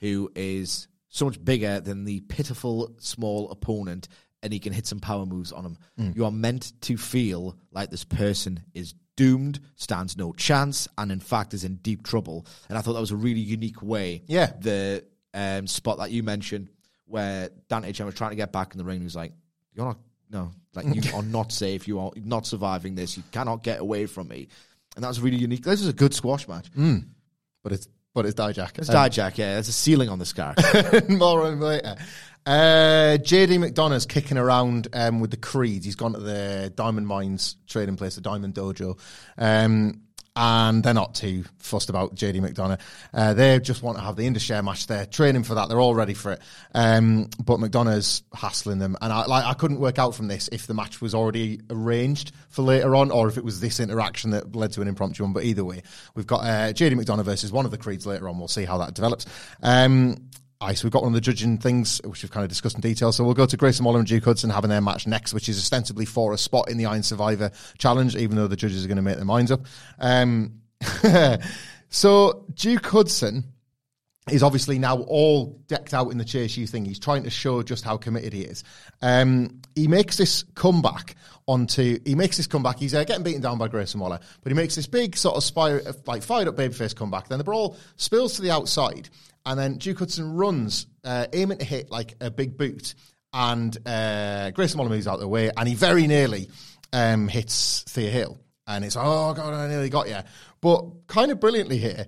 who 0.01 0.33
is 0.35 0.89
so 1.15 1.25
much 1.27 1.43
bigger 1.43 1.79
than 1.79 2.05
the 2.05 2.19
pitiful 2.23 2.93
small 2.99 3.49
opponent 3.53 4.09
and 4.43 4.53
he 4.53 4.59
can 4.59 4.73
hit 4.73 4.85
some 4.85 4.99
power 4.99 5.25
moves 5.25 5.53
on 5.53 5.65
him. 5.65 5.79
Mm. 5.99 6.17
You 6.17 6.25
are 6.25 6.33
meant 6.33 6.73
to 6.83 6.97
feel 6.97 7.57
like 7.71 7.89
this 7.89 8.03
person 8.03 8.65
is 8.75 8.95
doomed, 9.17 9.61
stands 9.77 10.17
no 10.17 10.33
chance, 10.33 10.89
and 10.99 11.13
in 11.13 11.21
fact 11.21 11.55
is 11.55 11.63
in 11.63 11.77
deep 11.77 12.03
trouble. 12.03 12.45
And 12.69 12.77
I 12.77 12.81
thought 12.81 12.95
that 12.95 13.01
was 13.01 13.13
a 13.13 13.17
really 13.17 13.41
unique 13.41 13.81
way. 13.81 14.25
Yeah. 14.27 14.51
The 14.59 15.05
um, 15.33 15.69
spot 15.69 15.99
that 15.99 16.11
you 16.11 16.25
mentioned 16.25 16.69
where 17.07 17.49
Dante 17.69 17.93
Chen 17.93 18.07
was 18.07 18.17
trying 18.17 18.31
to 18.31 18.37
get 18.37 18.51
back 18.51 18.73
in 18.73 18.79
the 18.79 18.85
ring, 18.85 18.99
he 18.99 19.05
was 19.05 19.17
like, 19.17 19.33
You're 19.73 19.87
not 19.87 19.99
no, 20.31 20.51
like 20.75 20.93
you 20.93 21.03
are 21.15 21.23
not 21.23 21.53
safe, 21.53 21.87
you 21.87 22.01
are 22.01 22.11
not 22.17 22.45
surviving 22.45 22.97
this, 22.97 23.17
you 23.17 23.23
cannot 23.31 23.63
get 23.63 23.79
away 23.79 24.07
from 24.07 24.27
me. 24.27 24.49
And 24.97 25.05
that 25.05 25.09
was 25.09 25.21
really 25.21 25.37
unique. 25.37 25.63
This 25.63 25.81
is 25.81 25.89
a 25.89 25.93
good 25.93 26.13
squash 26.13 26.49
match. 26.49 26.67
But 27.63 27.73
it's 27.73 27.89
but 28.15 28.27
it's 28.27 28.35
Dijak. 28.35 28.79
It's 28.79 28.89
Dijak, 28.89 29.37
yeah. 29.37 29.55
There's 29.55 29.69
a 29.69 29.73
ceiling 29.73 30.09
on 30.09 30.19
this 30.19 30.33
car. 30.33 30.55
More 31.09 31.43
on 31.43 31.61
later. 31.61 31.97
Uh, 32.47 33.17
JD 33.21 33.59
McDonough's 33.59 34.07
kicking 34.07 34.37
around 34.37 34.89
um, 34.93 35.21
with 35.21 35.31
the 35.31 35.37
Creeds. 35.37 35.85
He's 35.85 35.97
gone 35.97 36.13
to 36.13 36.21
the 36.21 36.73
Diamond 36.77 37.07
Mines 37.07 37.57
trading 37.67 37.97
place, 37.97 38.17
the 38.17 38.21
Diamond 38.21 38.55
Dojo. 38.55 38.99
Um, 39.39 40.03
and 40.37 40.83
they're 40.83 40.95
not 40.95 41.15
too 41.15 41.45
fussed 41.59 41.91
about 41.91 42.15
JD 42.17 42.41
McDonough. 42.41 42.81
Uh, 43.13 43.35
they 43.35 43.61
just 43.61 43.83
want 43.83 43.99
to 43.99 44.03
have 44.03 44.17
the 44.17 44.27
Indus-Share 44.27 44.63
match. 44.63 44.87
They're 44.87 45.07
training 45.07 45.45
for 45.45 45.55
that. 45.55 45.69
They're 45.69 45.81
all 45.81 45.95
ready 45.95 46.15
for 46.15 46.33
it. 46.33 46.41
Um, 46.75 47.29
but 47.45 47.61
McDonough's 47.61 48.23
hassling 48.35 48.79
them. 48.79 48.97
And 49.01 49.13
I, 49.13 49.27
like, 49.27 49.45
I 49.45 49.55
couldn't 49.55 49.79
work 49.79 49.99
out 49.99 50.15
from 50.15 50.27
this 50.27 50.49
if 50.49 50.67
the 50.67 50.75
match 50.75 51.01
was 51.01 51.15
already 51.15 51.61
arranged 51.71 52.33
for 52.49 52.63
later 52.63 52.97
on 52.97 53.13
or 53.13 53.29
if 53.29 53.37
it 53.37 53.45
was 53.45 53.61
this 53.61 53.79
interaction 53.79 54.31
that 54.31 54.57
led 54.57 54.73
to 54.73 54.83
an 54.83 54.89
impromptu 54.89 55.23
one. 55.23 55.33
But 55.33 55.45
either 55.45 55.65
way, 55.65 55.83
we've 56.17 56.27
got 56.27 56.41
uh, 56.41 56.73
JD 56.73 56.95
McDonough 56.95 57.25
versus 57.25 57.53
one 57.53 57.65
of 57.65 57.71
the 57.71 57.79
Creeds 57.79 58.07
later 58.07 58.29
on. 58.29 58.39
We'll 58.39 58.49
see 58.49 58.65
how 58.65 58.79
that 58.79 58.95
develops. 58.95 59.27
Um, 59.63 60.31
So 60.61 60.85
we've 60.85 60.93
got 60.93 61.03
one 61.03 61.13
of 61.13 61.15
the 61.15 61.21
judging 61.21 61.59
things, 61.59 62.01
which 62.05 62.23
we've 62.23 62.31
kind 62.31 62.43
of 62.43 62.49
discussed 62.49 62.77
in 62.77 62.81
detail. 62.81 63.13
So 63.13 63.23
we'll 63.23 63.35
go 63.35 63.45
to 63.45 63.57
Grayson 63.57 63.85
Waller 63.85 63.99
and 63.99 64.09
Duke 64.09 64.25
Hudson 64.25 64.51
having 64.51 64.71
their 64.71 64.81
match 64.81 65.07
next, 65.07 65.35
which 65.35 65.49
is 65.49 65.59
ostensibly 65.59 66.07
for 66.07 66.33
a 66.33 66.39
spot 66.39 66.71
in 66.71 66.79
the 66.79 66.87
Iron 66.87 67.03
Survivor 67.03 67.51
Challenge, 67.77 68.17
even 68.17 68.37
though 68.37 68.47
the 68.47 68.57
judges 68.57 68.85
are 68.85 68.89
going 68.89 68.97
to 68.97 69.03
make 69.03 69.17
their 69.17 69.27
minds 69.27 69.51
up. 69.51 69.67
Um, 69.99 70.61
so 71.91 72.47
Duke 72.55 72.87
Hudson 72.87 73.45
is 74.31 74.43
obviously 74.43 74.79
now 74.79 75.01
all 75.01 75.63
decked 75.67 75.93
out 75.93 76.11
in 76.11 76.17
the 76.17 76.25
Chase 76.25 76.57
U 76.57 76.67
thing. 76.67 76.85
He's 76.85 76.99
trying 76.99 77.25
to 77.25 77.31
show 77.31 77.63
just 77.63 77.85
how 77.85 77.99
committed 77.99 78.33
he 78.33 78.41
is. 78.41 78.65
Um, 79.03 79.61
he 79.75 79.87
makes 79.87 80.17
this 80.17 80.45
comeback 80.55 81.17
onto. 81.47 81.99
He 82.07 82.15
makes 82.15 82.39
this 82.39 82.47
comeback. 82.47 82.79
He's 82.79 82.95
uh, 82.95 83.05
getting 83.05 83.23
beaten 83.23 83.43
down 83.43 83.59
by 83.59 83.69
Grayson 83.69 84.01
Waller, 84.01 84.19
but 84.43 84.51
he 84.51 84.57
makes 84.57 84.75
this 84.77 84.87
big 84.87 85.17
sort 85.17 85.37
of 85.37 85.45
spire, 85.45 85.83
like 86.07 86.23
fired 86.23 86.49
up 86.49 86.57
babyface 86.57 86.97
comeback. 86.97 87.29
Then 87.29 87.39
the 87.39 87.45
brawl 87.45 87.77
spills 87.97 88.35
to 88.37 88.43
the 88.43 88.51
outside, 88.51 89.11
and 89.47 89.59
then 89.59 89.79
Duke 89.79 89.99
Hudson 89.99 90.35
runs, 90.35 90.87
uh, 91.05 91.27
aiming 91.33 91.59
to 91.59 91.65
hit 91.65 91.91
like 91.91 92.15
a 92.21 92.31
big 92.31 92.57
boot, 92.57 92.95
and 93.33 93.77
uh, 93.87 94.51
Grayson 94.53 94.79
Waller 94.79 94.91
moves 94.91 95.07
out 95.07 95.15
of 95.15 95.21
the 95.21 95.29
way, 95.29 95.51
and 95.57 95.69
he 95.69 95.75
very 95.75 96.07
nearly 96.07 96.49
um, 96.93 97.29
hits 97.29 97.83
Thea 97.89 98.11
Hale. 98.11 98.39
And 98.67 98.85
it's, 98.85 98.97
oh, 98.97 99.35
God, 99.35 99.53
I 99.53 99.69
nearly 99.69 99.91
got 99.91 100.09
you. 100.09 100.19
But 100.63 101.07
kind 101.07 101.31
of 101.31 101.39
brilliantly 101.39 101.77
here, 101.77 102.07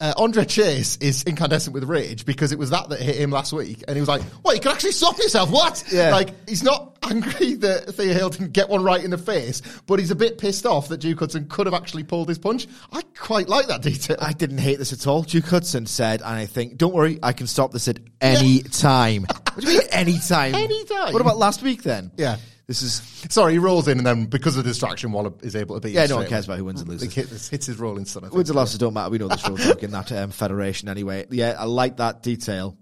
uh, 0.00 0.14
Andre 0.16 0.44
Chase 0.44 0.96
is 0.98 1.24
incandescent 1.24 1.74
with 1.74 1.84
rage 1.84 2.24
because 2.24 2.52
it 2.52 2.58
was 2.58 2.70
that 2.70 2.88
that 2.88 3.00
hit 3.00 3.16
him 3.16 3.30
last 3.30 3.52
week. 3.52 3.82
And 3.88 3.96
he 3.96 4.00
was 4.00 4.08
like, 4.08 4.22
what, 4.42 4.54
you 4.54 4.60
can 4.60 4.70
actually 4.70 4.92
stop 4.92 5.18
yourself? 5.18 5.50
What? 5.50 5.82
Yeah. 5.90 6.10
Like, 6.10 6.48
he's 6.48 6.62
not 6.62 6.96
angry 7.02 7.54
that 7.54 7.94
Thea 7.94 8.14
Hale 8.14 8.30
didn't 8.30 8.52
get 8.52 8.68
one 8.68 8.84
right 8.84 9.02
in 9.02 9.10
the 9.10 9.18
face, 9.18 9.60
but 9.86 9.98
he's 9.98 10.12
a 10.12 10.14
bit 10.14 10.38
pissed 10.38 10.66
off 10.66 10.88
that 10.88 10.98
Duke 10.98 11.18
Hudson 11.18 11.48
could 11.48 11.66
have 11.66 11.74
actually 11.74 12.04
pulled 12.04 12.28
his 12.28 12.38
punch. 12.38 12.68
I 12.92 13.02
quite 13.16 13.48
like 13.48 13.66
that 13.66 13.82
detail. 13.82 14.16
I 14.20 14.32
didn't 14.32 14.58
hate 14.58 14.78
this 14.78 14.92
at 14.92 15.06
all. 15.06 15.22
Duke 15.22 15.46
Hudson 15.46 15.86
said, 15.86 16.20
and 16.20 16.30
I 16.30 16.46
think, 16.46 16.76
don't 16.76 16.94
worry, 16.94 17.18
I 17.22 17.32
can 17.32 17.48
stop 17.48 17.72
this 17.72 17.88
at 17.88 17.98
any 18.20 18.60
time. 18.62 19.26
What 19.58 19.64
do 19.64 19.72
you 19.72 19.78
mean 19.80 19.88
any 19.90 20.18
time? 20.20 20.54
Any 20.54 20.84
time. 20.84 21.12
What 21.12 21.20
about 21.20 21.36
last 21.36 21.62
week 21.62 21.82
then? 21.82 22.12
Yeah. 22.16 22.36
This 22.68 22.82
is 22.82 23.00
Sorry, 23.30 23.54
he 23.54 23.58
rolls 23.58 23.88
in 23.88 23.96
and 23.98 24.06
then 24.06 24.26
because 24.26 24.56
of 24.58 24.62
the 24.64 24.70
distraction, 24.70 25.10
Waller 25.10 25.32
is 25.42 25.56
able 25.56 25.74
to 25.76 25.80
beat 25.80 25.94
Yeah, 25.94 26.04
him 26.04 26.10
no 26.10 26.16
one 26.16 26.24
straight 26.26 26.30
cares 26.30 26.46
away. 26.46 26.52
about 26.54 26.58
who 26.58 26.64
wins 26.66 26.80
and 26.82 26.90
loses. 26.90 27.08
Like, 27.16 27.28
hits, 27.28 27.48
hits 27.48 27.66
his 27.66 27.78
rolling 27.78 28.04
son. 28.04 28.24
I 28.24 28.26
think. 28.26 28.36
wins 28.36 28.50
and 28.50 28.56
losses 28.56 28.78
don't 28.78 28.92
matter. 28.92 29.08
We 29.10 29.16
know 29.18 29.28
Road 29.28 29.40
Dogg 29.42 29.82
in 29.82 29.90
that 29.92 30.12
um, 30.12 30.30
federation 30.30 30.88
anyway. 30.90 31.26
Yeah, 31.30 31.56
I 31.58 31.64
like 31.64 31.96
that 31.96 32.22
detail, 32.22 32.76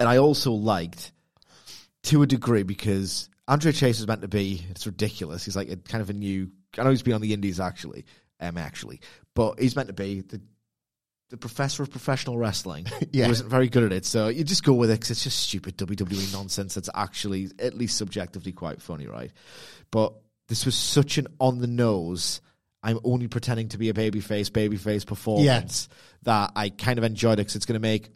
and 0.00 0.08
I 0.08 0.16
also 0.18 0.52
liked 0.52 1.12
to 2.04 2.22
a 2.22 2.26
degree 2.26 2.62
because 2.62 3.28
Andre 3.46 3.72
Chase 3.72 4.00
is 4.00 4.06
meant 4.06 4.22
to 4.22 4.28
be. 4.28 4.64
It's 4.70 4.86
ridiculous. 4.86 5.44
He's 5.44 5.54
like 5.56 5.68
a 5.70 5.76
kind 5.76 6.00
of 6.00 6.08
a 6.08 6.14
new. 6.14 6.50
I 6.78 6.82
know 6.84 6.90
he's 6.90 7.02
been 7.02 7.12
on 7.14 7.20
the 7.20 7.34
Indies 7.34 7.60
actually, 7.60 8.06
um, 8.40 8.56
actually, 8.56 9.00
but 9.34 9.60
he's 9.60 9.76
meant 9.76 9.88
to 9.88 9.94
be 9.94 10.22
the 10.22 10.40
the 11.30 11.36
professor 11.36 11.82
of 11.82 11.90
professional 11.90 12.38
wrestling. 12.38 12.86
Yeah. 13.12 13.26
who 13.26 13.32
isn't 13.32 13.48
very 13.48 13.68
good 13.68 13.84
at 13.84 13.92
it. 13.92 14.04
So 14.04 14.28
you 14.28 14.42
just 14.44 14.64
go 14.64 14.72
with 14.72 14.90
it 14.90 14.94
because 14.94 15.10
it's 15.12 15.22
just 15.24 15.38
stupid 15.38 15.76
WWE 15.78 16.32
nonsense. 16.32 16.74
That's 16.74 16.90
actually 16.94 17.50
at 17.58 17.74
least 17.74 17.96
subjectively 17.96 18.52
quite 18.52 18.82
funny, 18.82 19.06
right? 19.06 19.30
But 19.92 20.14
this 20.48 20.66
was 20.66 20.74
such 20.74 21.16
an 21.18 21.28
on 21.38 21.58
the 21.60 21.66
nose. 21.68 22.40
I'm 22.82 22.98
only 23.04 23.28
pretending 23.28 23.68
to 23.68 23.78
be 23.78 23.88
a 23.88 23.94
babyface, 23.94 24.50
babyface 24.50 25.06
performance 25.06 25.88
that 26.24 26.52
I 26.56 26.68
kind 26.70 26.98
of 26.98 27.04
enjoyed 27.04 27.34
it 27.34 27.36
because 27.42 27.56
it's 27.56 27.66
going 27.66 27.80
to 27.80 27.88
make 27.88 28.10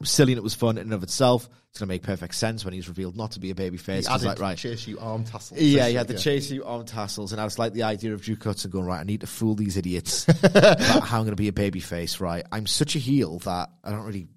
was 0.00 0.10
silly 0.10 0.32
and 0.32 0.38
it 0.38 0.42
was 0.42 0.54
fun 0.54 0.76
in 0.78 0.84
and 0.84 0.92
of 0.92 1.02
itself. 1.02 1.48
It's 1.70 1.78
going 1.80 1.88
to 1.88 1.94
make 1.94 2.02
perfect 2.02 2.34
sense 2.34 2.64
when 2.64 2.72
he's 2.72 2.88
revealed 2.88 3.16
not 3.16 3.32
to 3.32 3.40
be 3.40 3.50
a 3.50 3.54
babyface. 3.54 3.86
He 3.86 3.94
He's 3.96 4.08
like, 4.08 4.22
added 4.24 4.40
right, 4.40 4.56
Chase 4.58 4.86
U 4.88 4.98
arm 4.98 5.24
tassels. 5.24 5.60
yeah, 5.60 5.88
he 5.88 5.94
had 5.94 6.08
the 6.08 6.14
Yeah. 6.14 6.20
Chase 6.20 6.50
U 6.50 6.64
arm 6.64 6.84
tassels, 6.86 7.32
and 7.32 7.40
I 7.40 7.44
was 7.44 7.58
like 7.58 7.72
the 7.74 7.82
idea 7.82 8.14
of 8.14 8.22
Drew 8.22 8.36
Hudson 8.42 8.70
going 8.70 8.86
right. 8.86 9.00
I 9.00 9.04
need 9.04 9.20
to 9.20 9.26
fool 9.26 9.54
these 9.54 9.76
idiots 9.76 10.26
about 10.42 10.80
how 10.80 11.18
I'm 11.18 11.24
going 11.24 11.30
to 11.30 11.36
be 11.36 11.48
a 11.48 11.52
baby 11.52 11.80
face. 11.80 12.20
Right, 12.20 12.44
I'm 12.50 12.66
such 12.66 12.96
a 12.96 12.98
heel 12.98 13.38
that 13.40 13.70
I 13.84 13.90
don't 13.90 14.04
really 14.04 14.28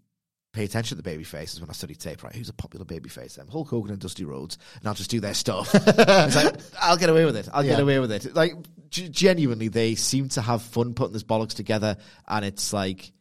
pay 0.52 0.66
attention 0.66 0.90
to 0.90 0.96
the 0.96 1.04
baby 1.10 1.24
faces 1.24 1.62
when 1.62 1.70
I 1.70 1.74
study 1.74 1.94
tape. 1.96 2.24
Right, 2.24 2.36
who's 2.36 2.50
a 2.50 2.54
popular 2.54 2.86
baby 2.86 3.08
face? 3.08 3.38
I'm 3.38 3.48
Hulk 3.48 3.70
Hogan 3.70 3.92
and 3.92 4.02
Dusty 4.02 4.26
Rhodes, 4.26 4.58
and 4.80 4.88
I'll 4.88 4.96
just 4.96 5.12
do 5.12 5.20
their 5.22 5.34
stuff. 5.36 5.70
it's 5.76 6.36
like 6.36 6.56
I'll 6.82 6.98
get 6.98 7.10
away 7.10 7.24
with 7.26 7.38
it. 7.38 7.48
I'll 7.54 7.64
get 7.64 7.80
away 7.80 8.00
with 8.00 8.12
it. 8.12 8.36
Like 8.36 8.54
g- 8.90 9.08
genuinely, 9.10 9.68
they 9.70 9.96
seem 9.96 10.28
to 10.30 10.42
have 10.42 10.62
fun 10.62 10.94
putting 10.94 11.14
this 11.14 11.24
bollocks 11.24 11.54
together, 11.54 11.96
and 12.28 12.44
it's 12.44 12.74
like 12.74 13.12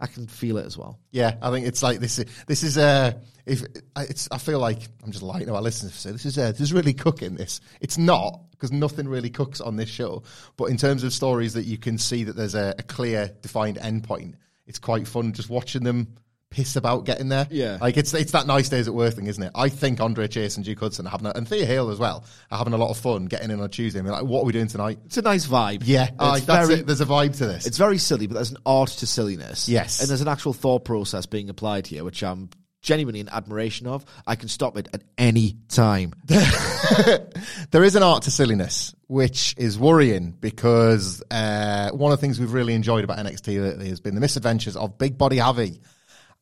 I 0.00 0.06
can 0.06 0.26
feel 0.26 0.58
it 0.58 0.66
as 0.66 0.76
well. 0.76 0.98
Yeah, 1.10 1.36
I 1.40 1.50
think 1.50 1.66
it's 1.66 1.82
like 1.82 2.00
this. 2.00 2.18
Is, 2.18 2.26
this 2.46 2.62
is 2.62 2.76
uh, 2.76 3.12
if 3.46 3.62
it's. 3.96 4.28
I 4.30 4.38
feel 4.38 4.58
like 4.58 4.78
I'm 5.04 5.12
just 5.12 5.22
lying 5.22 5.46
to 5.46 5.54
our 5.54 5.62
listeners 5.62 5.92
to 5.92 5.98
say 5.98 6.10
this 6.10 6.26
is 6.26 6.38
uh, 6.38 6.50
this 6.50 6.60
is 6.60 6.72
really 6.72 6.94
cooking. 6.94 7.36
This 7.36 7.60
it's 7.80 7.96
not 7.96 8.40
because 8.50 8.72
nothing 8.72 9.08
really 9.08 9.30
cooks 9.30 9.60
on 9.60 9.76
this 9.76 9.88
show. 9.88 10.22
But 10.56 10.66
in 10.66 10.76
terms 10.76 11.04
of 11.04 11.12
stories 11.12 11.54
that 11.54 11.64
you 11.64 11.78
can 11.78 11.98
see 11.98 12.24
that 12.24 12.36
there's 12.36 12.54
a, 12.54 12.74
a 12.78 12.82
clear, 12.82 13.30
defined 13.42 13.76
endpoint, 13.78 14.34
it's 14.66 14.78
quite 14.78 15.06
fun 15.06 15.32
just 15.32 15.50
watching 15.50 15.84
them 15.84 16.16
piss 16.54 16.76
about 16.76 17.04
getting 17.04 17.28
there. 17.28 17.48
Yeah. 17.50 17.78
like 17.80 17.96
it's 17.96 18.14
it's 18.14 18.32
that 18.32 18.46
nice 18.46 18.68
days 18.68 18.86
at 18.86 18.94
work 18.94 19.14
thing, 19.14 19.26
isn't 19.26 19.42
it? 19.42 19.50
I 19.54 19.68
think 19.68 20.00
Andre 20.00 20.28
Chase 20.28 20.56
and 20.56 20.64
Duke 20.64 20.78
Hudson 20.78 21.06
are 21.06 21.10
having 21.10 21.26
a, 21.26 21.32
and 21.34 21.48
Thea 21.48 21.66
Hale 21.66 21.90
as 21.90 21.98
well 21.98 22.24
are 22.50 22.58
having 22.58 22.72
a 22.72 22.76
lot 22.76 22.90
of 22.90 22.96
fun 22.96 23.26
getting 23.26 23.50
in 23.50 23.60
on 23.60 23.68
Tuesday. 23.70 23.98
And 23.98 24.08
like, 24.08 24.22
what 24.24 24.42
are 24.42 24.44
we 24.44 24.52
doing 24.52 24.68
tonight? 24.68 24.98
It's 25.06 25.16
a 25.16 25.22
nice 25.22 25.46
vibe. 25.46 25.82
Yeah, 25.84 26.04
it's 26.04 26.14
aye, 26.20 26.40
that's 26.40 26.68
very 26.68 26.80
it. 26.80 26.86
There's 26.86 27.00
a 27.00 27.06
vibe 27.06 27.36
to 27.38 27.46
this. 27.46 27.66
It's 27.66 27.78
very 27.78 27.98
silly, 27.98 28.28
but 28.28 28.34
there's 28.34 28.52
an 28.52 28.58
art 28.64 28.90
to 28.90 29.06
silliness. 29.06 29.68
Yes. 29.68 30.00
And 30.00 30.08
there's 30.08 30.20
an 30.20 30.28
actual 30.28 30.52
thought 30.52 30.84
process 30.84 31.26
being 31.26 31.50
applied 31.50 31.86
here, 31.88 32.04
which 32.04 32.22
I'm 32.22 32.50
genuinely 32.84 33.18
in 33.18 33.28
admiration 33.30 33.88
of. 33.88 34.04
I 34.26 34.36
can 34.36 34.48
stop 34.48 34.76
it 34.76 34.88
at 34.92 35.02
any 35.18 35.56
time. 35.68 36.12
there 36.26 37.82
is 37.82 37.96
an 37.96 38.04
art 38.04 38.24
to 38.24 38.30
silliness, 38.30 38.94
which 39.08 39.54
is 39.56 39.76
worrying 39.76 40.30
because 40.30 41.22
uh, 41.30 41.90
one 41.90 42.12
of 42.12 42.18
the 42.18 42.20
things 42.20 42.38
we've 42.38 42.52
really 42.52 42.74
enjoyed 42.74 43.02
about 43.02 43.18
NXT 43.18 43.60
lately 43.60 43.88
has 43.88 44.00
been 44.00 44.14
the 44.14 44.20
misadventures 44.20 44.76
of 44.76 44.96
Big 44.98 45.18
Body 45.18 45.38
Javi. 45.38 45.80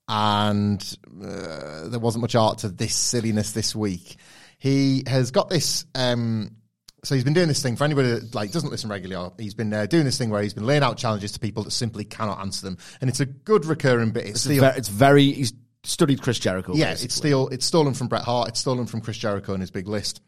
And 0.08 0.96
uh, 1.24 1.88
there 1.88 2.00
wasn't 2.00 2.22
much 2.22 2.34
art 2.34 2.58
to 2.58 2.68
this 2.68 2.94
silliness 2.94 3.52
this 3.52 3.74
week. 3.74 4.16
He 4.58 5.04
has 5.06 5.30
got 5.30 5.48
this. 5.48 5.86
Um, 5.94 6.56
so 7.04 7.14
he's 7.14 7.24
been 7.24 7.32
doing 7.32 7.48
this 7.48 7.62
thing 7.62 7.76
for 7.76 7.84
anybody 7.84 8.10
that 8.10 8.34
like 8.34 8.52
doesn't 8.52 8.70
listen 8.70 8.90
regularly. 8.90 9.30
He's 9.38 9.54
been 9.54 9.72
uh, 9.72 9.86
doing 9.86 10.04
this 10.04 10.18
thing 10.18 10.30
where 10.30 10.42
he's 10.42 10.54
been 10.54 10.66
laying 10.66 10.82
out 10.82 10.96
challenges 10.98 11.32
to 11.32 11.40
people 11.40 11.64
that 11.64 11.72
simply 11.72 12.04
cannot 12.04 12.40
answer 12.40 12.64
them, 12.64 12.78
and 13.00 13.10
it's 13.10 13.20
a 13.20 13.26
good 13.26 13.64
recurring 13.64 14.10
bit. 14.10 14.26
It's, 14.26 14.46
It's, 14.46 14.60
very, 14.60 14.76
it's 14.78 14.88
very. 14.88 15.32
He's 15.32 15.52
studied 15.84 16.22
Chris 16.22 16.38
Jericho. 16.38 16.74
yeah, 16.74 16.90
basically. 16.90 17.04
it's 17.06 17.14
still 17.14 17.48
it's 17.48 17.66
stolen 17.66 17.94
from 17.94 18.06
Bret 18.08 18.22
Hart. 18.22 18.50
It's 18.50 18.60
stolen 18.60 18.86
from 18.86 19.00
Chris 19.00 19.16
Jericho 19.16 19.52
in 19.54 19.60
his 19.60 19.72
big 19.72 19.88
list, 19.88 20.20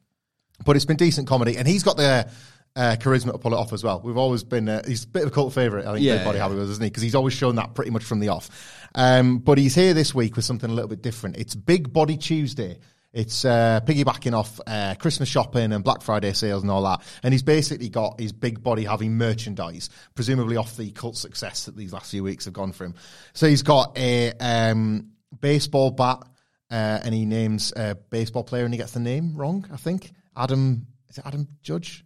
but 0.64 0.74
it's 0.74 0.84
been 0.84 0.96
decent 0.96 1.28
comedy. 1.28 1.56
And 1.56 1.68
he's 1.68 1.84
got 1.84 1.96
the 1.96 2.28
uh, 2.76 2.96
charisma 2.98 3.30
to 3.32 3.38
pull 3.38 3.52
it 3.54 3.56
off 3.56 3.72
as 3.72 3.84
well. 3.84 4.00
We've 4.02 4.16
always 4.16 4.42
been, 4.42 4.68
uh, 4.68 4.82
he's 4.84 5.04
a 5.04 5.06
bit 5.06 5.22
of 5.22 5.28
a 5.28 5.30
cult 5.30 5.52
favourite, 5.54 5.86
I 5.86 5.92
think, 5.92 6.04
Yeah. 6.04 6.16
Big 6.16 6.24
Body 6.24 6.38
Javi 6.40 6.56
was, 6.58 6.70
isn't 6.70 6.82
he? 6.82 6.90
Because 6.90 7.04
he's 7.04 7.14
always 7.14 7.34
shown 7.34 7.54
that 7.54 7.74
pretty 7.74 7.92
much 7.92 8.02
from 8.02 8.18
the 8.18 8.30
off. 8.30 8.50
Um, 8.94 9.38
but 9.38 9.58
he's 9.58 9.74
here 9.74 9.94
this 9.94 10.14
week 10.14 10.36
with 10.36 10.44
something 10.44 10.70
a 10.70 10.72
little 10.72 10.88
bit 10.88 11.02
different. 11.02 11.36
It's 11.36 11.54
Big 11.54 11.92
Body 11.92 12.16
Tuesday. 12.16 12.78
It's 13.12 13.44
uh, 13.44 13.80
piggybacking 13.84 14.32
off 14.32 14.60
uh, 14.66 14.96
Christmas 14.98 15.28
shopping 15.28 15.72
and 15.72 15.84
Black 15.84 16.02
Friday 16.02 16.32
sales 16.32 16.62
and 16.62 16.70
all 16.70 16.82
that. 16.82 17.00
And 17.22 17.32
he's 17.32 17.44
basically 17.44 17.88
got 17.88 18.18
his 18.18 18.32
Big 18.32 18.62
Body 18.62 18.84
having 18.84 19.16
merchandise, 19.16 19.88
presumably 20.16 20.56
off 20.56 20.76
the 20.76 20.90
cult 20.90 21.16
success 21.16 21.66
that 21.66 21.76
these 21.76 21.92
last 21.92 22.10
few 22.10 22.24
weeks 22.24 22.44
have 22.46 22.54
gone 22.54 22.72
for 22.72 22.84
him. 22.84 22.94
So 23.32 23.46
he's 23.46 23.62
got 23.62 23.96
a 23.96 24.32
um, 24.40 25.12
baseball 25.40 25.92
bat, 25.92 26.24
uh, 26.70 27.00
and 27.04 27.14
he 27.14 27.24
names 27.24 27.72
a 27.76 27.94
baseball 27.94 28.42
player, 28.42 28.64
and 28.64 28.74
he 28.74 28.78
gets 28.78 28.92
the 28.92 29.00
name 29.00 29.36
wrong. 29.36 29.64
I 29.72 29.76
think 29.76 30.12
Adam 30.36 30.88
is 31.08 31.18
it 31.18 31.26
Adam 31.26 31.46
Judge? 31.62 32.04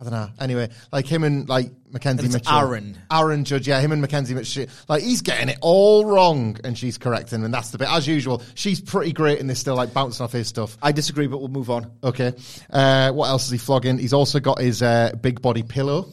I 0.00 0.04
don't 0.04 0.12
know. 0.12 0.28
Anyway, 0.38 0.70
like 0.92 1.06
him 1.06 1.24
and 1.24 1.48
like 1.48 1.72
Mackenzie 1.90 2.26
It's 2.26 2.34
Mitchell. 2.34 2.56
Aaron. 2.56 2.96
Aaron 3.10 3.44
Judge, 3.44 3.66
yeah, 3.66 3.80
him 3.80 3.90
and 3.90 4.00
Mackenzie 4.00 4.32
Mitchell. 4.32 4.66
Like 4.88 5.02
he's 5.02 5.22
getting 5.22 5.48
it 5.48 5.58
all 5.60 6.04
wrong, 6.04 6.56
and 6.62 6.78
she's 6.78 6.98
correcting, 6.98 7.40
him. 7.40 7.44
and 7.46 7.52
that's 7.52 7.70
the 7.70 7.78
bit. 7.78 7.88
As 7.90 8.06
usual, 8.06 8.42
she's 8.54 8.80
pretty 8.80 9.12
great 9.12 9.40
in 9.40 9.48
this, 9.48 9.58
still 9.58 9.74
like 9.74 9.92
bouncing 9.92 10.22
off 10.22 10.30
his 10.30 10.46
stuff. 10.46 10.78
I 10.80 10.92
disagree, 10.92 11.26
but 11.26 11.38
we'll 11.38 11.48
move 11.48 11.68
on. 11.68 11.90
Okay. 12.04 12.32
Uh, 12.70 13.10
what 13.10 13.28
else 13.28 13.46
is 13.46 13.50
he 13.50 13.58
flogging? 13.58 13.98
He's 13.98 14.12
also 14.12 14.38
got 14.38 14.60
his 14.60 14.82
uh, 14.82 15.10
big 15.20 15.42
body 15.42 15.64
pillow, 15.64 16.06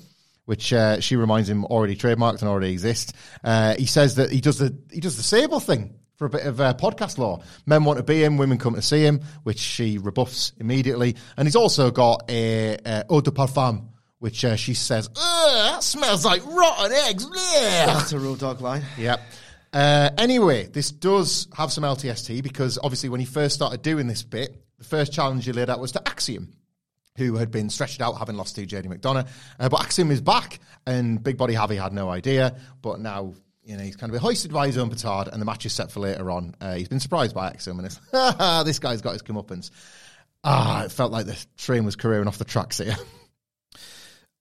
which 0.46 0.74
uh, 0.74 1.00
she 1.00 1.16
reminds 1.16 1.48
him 1.48 1.64
already 1.66 1.96
trademarked 1.96 2.40
and 2.40 2.50
already 2.50 2.72
exists. 2.72 3.14
Uh, 3.44 3.76
he 3.76 3.86
says 3.86 4.16
that 4.16 4.32
he 4.32 4.42
does 4.42 4.58
the 4.58 4.76
he 4.92 5.00
does 5.00 5.16
the 5.16 5.24
sable 5.24 5.60
thing 5.60 5.94
for 6.16 6.26
a 6.26 6.30
bit 6.30 6.46
of 6.46 6.62
uh, 6.62 6.74
podcast 6.74 7.18
law. 7.18 7.42
Men 7.66 7.84
want 7.84 7.98
to 7.98 8.04
be 8.04 8.24
him, 8.24 8.38
women 8.38 8.58
come 8.58 8.76
to 8.76 8.82
see 8.82 9.02
him, 9.04 9.22
which 9.44 9.60
she 9.60 9.98
rebuffs 9.98 10.54
immediately. 10.60 11.16
And 11.38 11.48
he's 11.48 11.56
also 11.56 11.92
got 11.92 12.30
a, 12.30 12.78
a 12.86 13.06
eau 13.10 13.22
de 13.22 13.32
parfum, 13.32 13.90
which 14.20 14.46
uh, 14.46 14.56
she 14.56 14.74
says, 14.74 15.10
"Ugh, 15.16 15.74
that 15.74 15.84
smells 15.84 16.26
like 16.26 16.46
rotten 16.46 16.92
eggs. 16.92 17.26
Blech." 17.26 17.86
That's 17.86 18.14
a 18.14 18.20
real 18.20 18.36
dog 18.36 18.62
line. 18.62 18.84
Yep. 18.98 19.22
Uh, 19.74 20.10
anyway, 20.18 20.68
this 20.68 20.90
does 20.90 21.50
have 21.54 21.72
some 21.72 21.84
LTST 21.84 22.42
because 22.42 22.80
obviously 22.82 23.10
when 23.10 23.20
he 23.20 23.26
first 23.26 23.56
started 23.56 23.82
doing 23.82 24.08
this 24.08 24.24
bit, 24.24 24.64
the 24.78 24.86
first 24.86 25.12
challenge 25.12 25.46
he 25.46 25.52
laid 25.52 25.70
out 25.70 25.82
was 25.82 25.92
to 25.92 26.08
Axiom, 26.08 26.54
who 27.18 27.36
had 27.36 27.52
been 27.52 27.70
stretched 27.70 28.02
out 28.02 28.14
having 28.14 28.38
lost 28.38 28.56
to 28.56 28.66
JD 28.66 28.86
McDonough. 28.86 29.28
Uh, 29.60 29.68
but 29.68 29.82
Axiom 29.82 30.12
is 30.12 30.22
back, 30.22 30.60
and 30.88 31.22
Big 31.22 31.38
Body 31.38 31.56
Javi 31.56 31.82
had 31.82 31.92
no 31.92 32.10
idea. 32.10 32.56
But 32.82 33.02
now, 33.02 33.34
you 33.66 33.76
know, 33.76 33.84
he's 33.84 33.96
kind 33.96 34.14
of 34.14 34.22
hoisted 34.22 34.54
by 34.54 34.68
his 34.68 34.78
own 34.78 34.90
petard, 34.90 35.28
and 35.28 35.42
the 35.42 35.46
match 35.46 35.66
is 35.66 35.74
set 35.74 35.92
for 35.92 36.00
later 36.00 36.30
on. 36.30 36.56
Uh, 36.62 36.76
he's 36.76 36.88
been 36.88 37.00
surprised 37.00 37.34
by 37.34 37.48
Axiom, 37.48 37.80
and 37.80 37.88
it's, 37.88 38.00
this 38.64 38.80
guy's 38.80 39.02
got 39.02 39.14
his 39.14 39.24
comeuppance. 39.24 39.72
Ah, 40.44 40.86
it 40.86 40.92
felt 40.92 41.12
like 41.12 41.26
the 41.26 41.46
train 41.58 41.84
was 41.84 41.96
careering 41.96 42.28
off 42.28 42.38
the 42.38 42.46
tracks 42.46 42.78
here. 42.78 42.96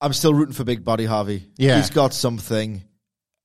I'm 0.00 0.12
still 0.12 0.34
rooting 0.34 0.52
for 0.52 0.64
Big 0.64 0.84
Body 0.84 1.06
Javi. 1.06 1.44
Yeah. 1.56 1.76
He's 1.76 1.88
got 1.88 2.12
something. 2.12 2.84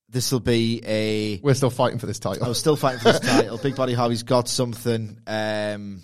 This 0.09 0.31
will 0.33 0.41
be 0.41 0.81
a. 0.85 1.39
We're 1.41 1.53
still 1.53 1.69
fighting 1.69 1.99
for 1.99 2.05
this 2.05 2.19
title. 2.19 2.45
I'm 2.45 2.53
still 2.53 2.75
fighting 2.75 2.99
for 2.99 3.13
this 3.13 3.19
title. 3.31 3.57
Big 3.57 3.77
Body 3.77 3.95
Javi's 3.95 4.23
got 4.23 4.49
something. 4.49 5.19
Um, 5.25 6.01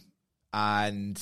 and 0.54 1.22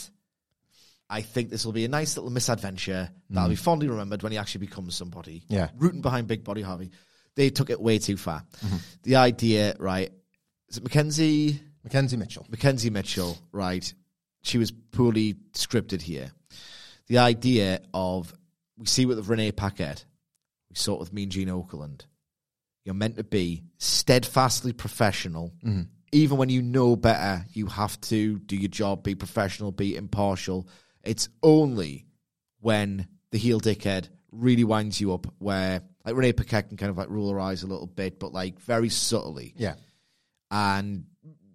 I 1.10 1.22
think 1.22 1.50
this 1.50 1.66
will 1.66 1.74
be 1.74 1.86
a 1.86 1.89
nice 1.89 2.16
little 2.16 2.30
misadventure 2.30 3.10
that'll 3.32 3.50
be 3.50 3.56
fondly 3.56 3.88
remembered 3.88 4.22
when 4.22 4.32
he 4.32 4.38
actually 4.38 4.68
becomes 4.68 4.96
somebody. 4.96 5.39
Mm. 5.39 5.46
Yeah. 5.50 5.70
Rooting 5.78 6.02
behind 6.02 6.28
Big 6.28 6.44
Body 6.44 6.62
Javi. 6.62 6.92
They 7.36 7.50
took 7.50 7.69
it 7.69 7.82
way 7.82 8.00
too 8.00 8.17
far. 8.17 8.43
Mm-hmm. 8.63 8.78
The 9.04 9.15
idea, 9.15 9.76
right? 9.80 10.12
Is 10.69 10.78
it 10.78 10.84
Mackenzie? 10.84 11.60
Mackenzie 11.84 12.17
Mitchell. 12.17 12.46
Mackenzie 12.50 12.89
Mitchell, 12.89 13.38
right? 13.52 13.93
She 14.43 14.58
was 14.58 14.72
poorly 14.72 15.36
scripted 15.54 16.02
here. 16.02 16.32
The 17.08 17.17
idea 17.17 17.82
of 17.93 18.34
we 18.78 18.86
see 18.86 19.06
with 19.06 19.28
Renee 19.28 19.52
Paquette, 19.52 20.06
we 20.69 20.76
saw 20.76 20.96
it 20.96 21.00
with 21.00 21.13
Mean 21.13 21.30
Gene 21.30 21.50
Okerlund. 21.50 22.06
You're 22.86 22.96
meant 22.96 23.17
to 23.17 23.24
be 23.24 23.63
steadfastly 23.78 24.74
professional. 24.74 25.54
Even 26.12 26.38
when 26.38 26.50
you 26.50 26.62
know 26.62 26.96
better, 26.96 27.46
you 27.54 27.67
have 27.67 28.00
to 28.02 28.39
do 28.39 28.56
your 28.56 28.69
job, 28.69 29.04
be 29.04 29.15
professional, 29.15 29.72
be 29.72 29.96
impartial. 29.96 30.67
It's 31.04 31.30
only 31.41 32.06
when 32.60 33.08
the 33.32 33.38
heel 33.38 33.60
dickhead 33.60 34.10
really 34.32 34.63
winds 34.63 35.00
you 35.02 35.13
up 35.13 35.28
where 35.39 35.82
like 36.06 36.16
Renee 36.16 36.34
Paquette 36.34 36.68
can 36.70 36.78
kind 36.78 36.89
of 36.89 36.98
like 36.98 37.10
roll 37.10 37.32
her 37.32 37.39
eyes 37.39 37.63
a 37.63 37.68
little 37.68 37.88
bit, 37.88 38.20
but 38.20 38.34
like 38.34 38.60
very 38.60 38.89
subtly 38.89 39.54
Yeah. 39.58 39.76
and 40.52 41.06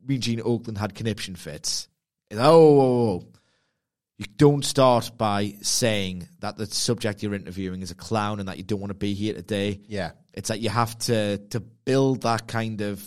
Mean 0.07 0.21
Gene 0.21 0.41
Okerlund 0.41 0.79
had 0.79 0.95
conniption 0.95 1.37
fits. 1.37 1.87
And, 2.31 2.41
oh, 2.41 2.81
oh, 2.81 2.81
oh, 3.23 3.29
you 4.19 4.25
don't 4.37 4.65
start 4.65 5.13
by 5.17 5.55
saying 5.63 6.29
that 6.41 6.57
the 6.57 6.67
subject 6.67 7.23
you're 7.23 7.35
interviewing 7.35 7.83
is 7.83 7.91
a 7.91 7.95
clown 7.95 8.41
and 8.41 8.49
that 8.49 8.57
you 8.57 8.63
don't 8.65 8.81
want 8.81 8.91
to 8.91 8.95
be 8.95 9.15
here 9.15 9.35
today. 9.35 9.81
Yeah. 9.87 10.13
It's 10.35 10.49
that 10.49 10.61
you 10.61 10.71
have 10.71 10.99
to 11.01 11.39
to 11.51 11.61
build 11.61 12.23
that 12.23 12.49
kind 12.49 12.81
of 12.81 13.03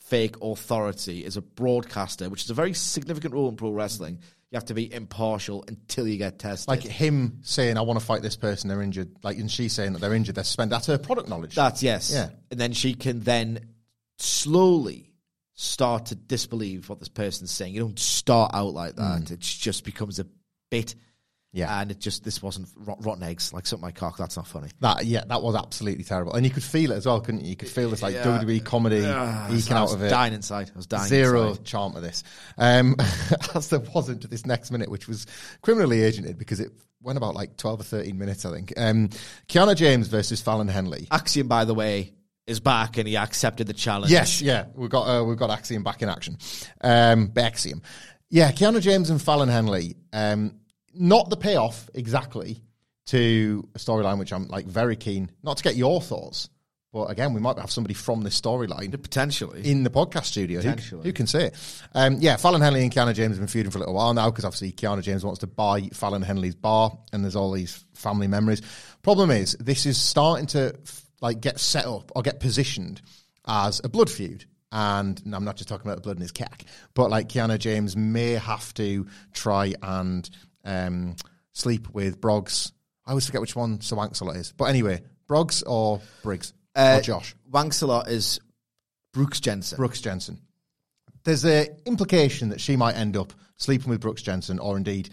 fake 0.00 0.36
authority 0.40 1.24
as 1.24 1.36
a 1.36 1.42
broadcaster, 1.42 2.28
which 2.30 2.44
is 2.44 2.50
a 2.50 2.54
very 2.54 2.74
significant 2.74 3.34
role 3.34 3.48
in 3.48 3.56
pro 3.56 3.70
wrestling. 3.70 4.20
You 4.50 4.56
have 4.56 4.66
to 4.66 4.74
be 4.74 4.92
impartial 4.92 5.64
until 5.66 6.06
you 6.06 6.18
get 6.18 6.38
tested. 6.38 6.68
Like 6.68 6.82
him 6.82 7.40
saying, 7.42 7.76
I 7.76 7.80
want 7.80 7.98
to 7.98 8.04
fight 8.04 8.22
this 8.22 8.36
person, 8.36 8.68
they're 8.68 8.82
injured. 8.82 9.10
Like, 9.24 9.38
and 9.38 9.50
she 9.50 9.68
saying 9.68 9.92
that 9.94 10.00
they're 10.00 10.14
injured, 10.14 10.36
they're 10.36 10.44
suspended. 10.44 10.72
That's 10.72 10.86
her 10.86 10.98
product 10.98 11.28
knowledge. 11.28 11.56
That's 11.56 11.82
yes. 11.82 12.12
Yeah. 12.12 12.28
And 12.50 12.60
then 12.60 12.72
she 12.72 12.94
can 12.94 13.20
then 13.20 13.68
slowly 14.18 15.12
start 15.54 16.06
to 16.06 16.14
disbelieve 16.14 16.88
what 16.88 17.00
this 17.00 17.08
person's 17.08 17.50
saying. 17.50 17.74
You 17.74 17.80
don't 17.80 17.98
start 17.98 18.52
out 18.54 18.72
like 18.72 18.94
that. 18.96 19.22
Mm. 19.22 19.30
It 19.32 19.40
just 19.40 19.84
becomes 19.84 20.20
a 20.20 20.26
bit. 20.70 20.94
Yeah. 21.56 21.80
And 21.80 21.90
it 21.90 21.98
just, 21.98 22.22
this 22.22 22.42
wasn't 22.42 22.68
rot- 22.76 23.04
rotten 23.04 23.22
eggs, 23.22 23.52
like 23.52 23.66
something 23.66 23.84
my 23.86 23.90
cock. 23.92 24.18
That's 24.18 24.36
not 24.36 24.46
funny. 24.46 24.68
That 24.80 25.06
yeah, 25.06 25.24
that 25.26 25.42
was 25.42 25.54
absolutely 25.56 26.04
terrible, 26.04 26.34
and 26.34 26.44
you 26.44 26.50
could 26.52 26.62
feel 26.62 26.92
it 26.92 26.96
as 26.96 27.06
well, 27.06 27.20
couldn't 27.20 27.40
you? 27.42 27.50
You 27.50 27.56
could 27.56 27.68
feel 27.70 27.90
this 27.90 28.02
like 28.02 28.14
WWE 28.14 28.62
comedy 28.64 29.02
Ah, 29.04 29.48
eking 29.50 29.72
out 29.72 29.92
of 29.92 30.02
it. 30.02 30.10
dying 30.10 30.34
inside. 30.34 30.70
I 30.74 30.76
was 30.76 30.86
dying 30.86 31.08
Zero 31.08 31.48
inside. 31.50 31.64
charm 31.64 31.94
to 31.94 32.00
this, 32.00 32.22
um, 32.58 32.94
as 33.54 33.68
there 33.70 33.80
wasn't 33.94 34.20
to 34.22 34.28
this 34.28 34.44
next 34.44 34.70
minute, 34.70 34.90
which 34.90 35.08
was 35.08 35.26
criminally 35.62 35.98
agented 35.98 36.36
because 36.38 36.60
it 36.60 36.70
went 37.00 37.16
about 37.16 37.34
like 37.34 37.56
twelve 37.56 37.80
or 37.80 37.84
thirteen 37.84 38.18
minutes, 38.18 38.44
I 38.44 38.52
think. 38.52 38.72
Um, 38.76 39.08
Kiana 39.48 39.74
James 39.74 40.08
versus 40.08 40.42
Fallon 40.42 40.68
Henley. 40.68 41.08
Axiom, 41.10 41.48
by 41.48 41.64
the 41.64 41.74
way, 41.74 42.12
is 42.46 42.60
back 42.60 42.98
and 42.98 43.08
he 43.08 43.16
accepted 43.16 43.66
the 43.66 43.72
challenge. 43.72 44.12
Yes, 44.12 44.42
yeah, 44.42 44.66
we've 44.74 44.90
got 44.90 45.04
uh, 45.04 45.24
we've 45.24 45.38
got 45.38 45.50
Axiom 45.50 45.82
back 45.82 46.02
in 46.02 46.08
action. 46.10 46.36
Um, 46.82 47.32
Axiom, 47.36 47.80
yeah, 48.28 48.52
Kiana 48.52 48.80
James 48.82 49.08
and 49.08 49.22
Fallon 49.22 49.48
Henley. 49.48 49.96
Um, 50.12 50.60
not 50.98 51.30
the 51.30 51.36
payoff 51.36 51.88
exactly 51.94 52.62
to 53.06 53.68
a 53.74 53.78
storyline, 53.78 54.18
which 54.18 54.32
I'm 54.32 54.48
like 54.48 54.66
very 54.66 54.96
keen 54.96 55.30
not 55.42 55.58
to 55.58 55.62
get 55.62 55.76
your 55.76 56.00
thoughts, 56.00 56.48
but 56.92 57.10
again, 57.10 57.34
we 57.34 57.40
might 57.40 57.58
have 57.58 57.70
somebody 57.70 57.94
from 57.94 58.22
this 58.22 58.40
storyline 58.40 58.90
Potentially. 58.90 59.70
in 59.70 59.82
the 59.84 59.90
podcast 59.90 60.24
studio. 60.24 60.60
Who, 60.60 60.70
Potentially. 60.70 61.02
who 61.04 61.12
can 61.12 61.26
say 61.26 61.46
it? 61.48 61.82
Um, 61.94 62.16
yeah, 62.20 62.36
Fallon 62.36 62.62
Henley 62.62 62.82
and 62.82 62.90
Kiana 62.90 63.14
James 63.14 63.36
have 63.36 63.40
been 63.40 63.48
feuding 63.48 63.70
for 63.70 63.78
a 63.78 63.80
little 63.80 63.94
while 63.94 64.14
now 64.14 64.30
because 64.30 64.44
obviously 64.44 64.72
Kiana 64.72 65.02
James 65.02 65.24
wants 65.24 65.40
to 65.40 65.46
buy 65.46 65.82
Fallon 65.92 66.22
Henley's 66.22 66.54
bar, 66.54 66.96
and 67.12 67.22
there's 67.22 67.36
all 67.36 67.52
these 67.52 67.84
family 67.94 68.28
memories. 68.28 68.62
Problem 69.02 69.30
is, 69.30 69.56
this 69.60 69.84
is 69.84 69.98
starting 70.00 70.46
to 70.46 70.74
f- 70.82 71.04
like 71.20 71.40
get 71.40 71.60
set 71.60 71.86
up 71.86 72.10
or 72.16 72.22
get 72.22 72.40
positioned 72.40 73.02
as 73.46 73.80
a 73.84 73.88
blood 73.88 74.10
feud. 74.10 74.46
And 74.72 75.22
I'm 75.32 75.44
not 75.44 75.56
just 75.56 75.68
talking 75.68 75.86
about 75.86 75.96
the 75.96 76.02
blood 76.02 76.16
in 76.16 76.22
his 76.22 76.32
cack, 76.32 76.64
but 76.94 77.08
like 77.10 77.28
Kiana 77.28 77.58
James 77.58 77.96
may 77.96 78.32
have 78.32 78.74
to 78.74 79.06
try 79.32 79.74
and 79.82 80.28
um, 80.66 81.16
sleep 81.52 81.88
with 81.94 82.20
Broggs. 82.20 82.72
I 83.06 83.10
always 83.10 83.24
forget 83.24 83.40
which 83.40 83.56
one 83.56 83.80
Sir 83.80 83.96
Wank-a-Lot 83.96 84.36
is. 84.36 84.52
But 84.52 84.66
anyway, 84.66 85.02
Broggs 85.28 85.62
or 85.66 86.02
Briggs 86.22 86.52
Uh, 86.74 86.96
or 86.98 87.02
Josh. 87.02 87.34
Wanks-a-Lot 87.50 88.08
is 88.08 88.40
Brooks 89.14 89.40
Jensen. 89.40 89.76
Brooks 89.76 90.00
Jensen. 90.00 90.40
There's 91.24 91.44
a 91.44 91.68
implication 91.86 92.50
that 92.50 92.60
she 92.60 92.76
might 92.76 92.96
end 92.96 93.16
up 93.16 93.32
sleeping 93.56 93.88
with 93.90 94.00
Brooks 94.00 94.22
Jensen, 94.22 94.58
or 94.58 94.76
indeed, 94.76 95.08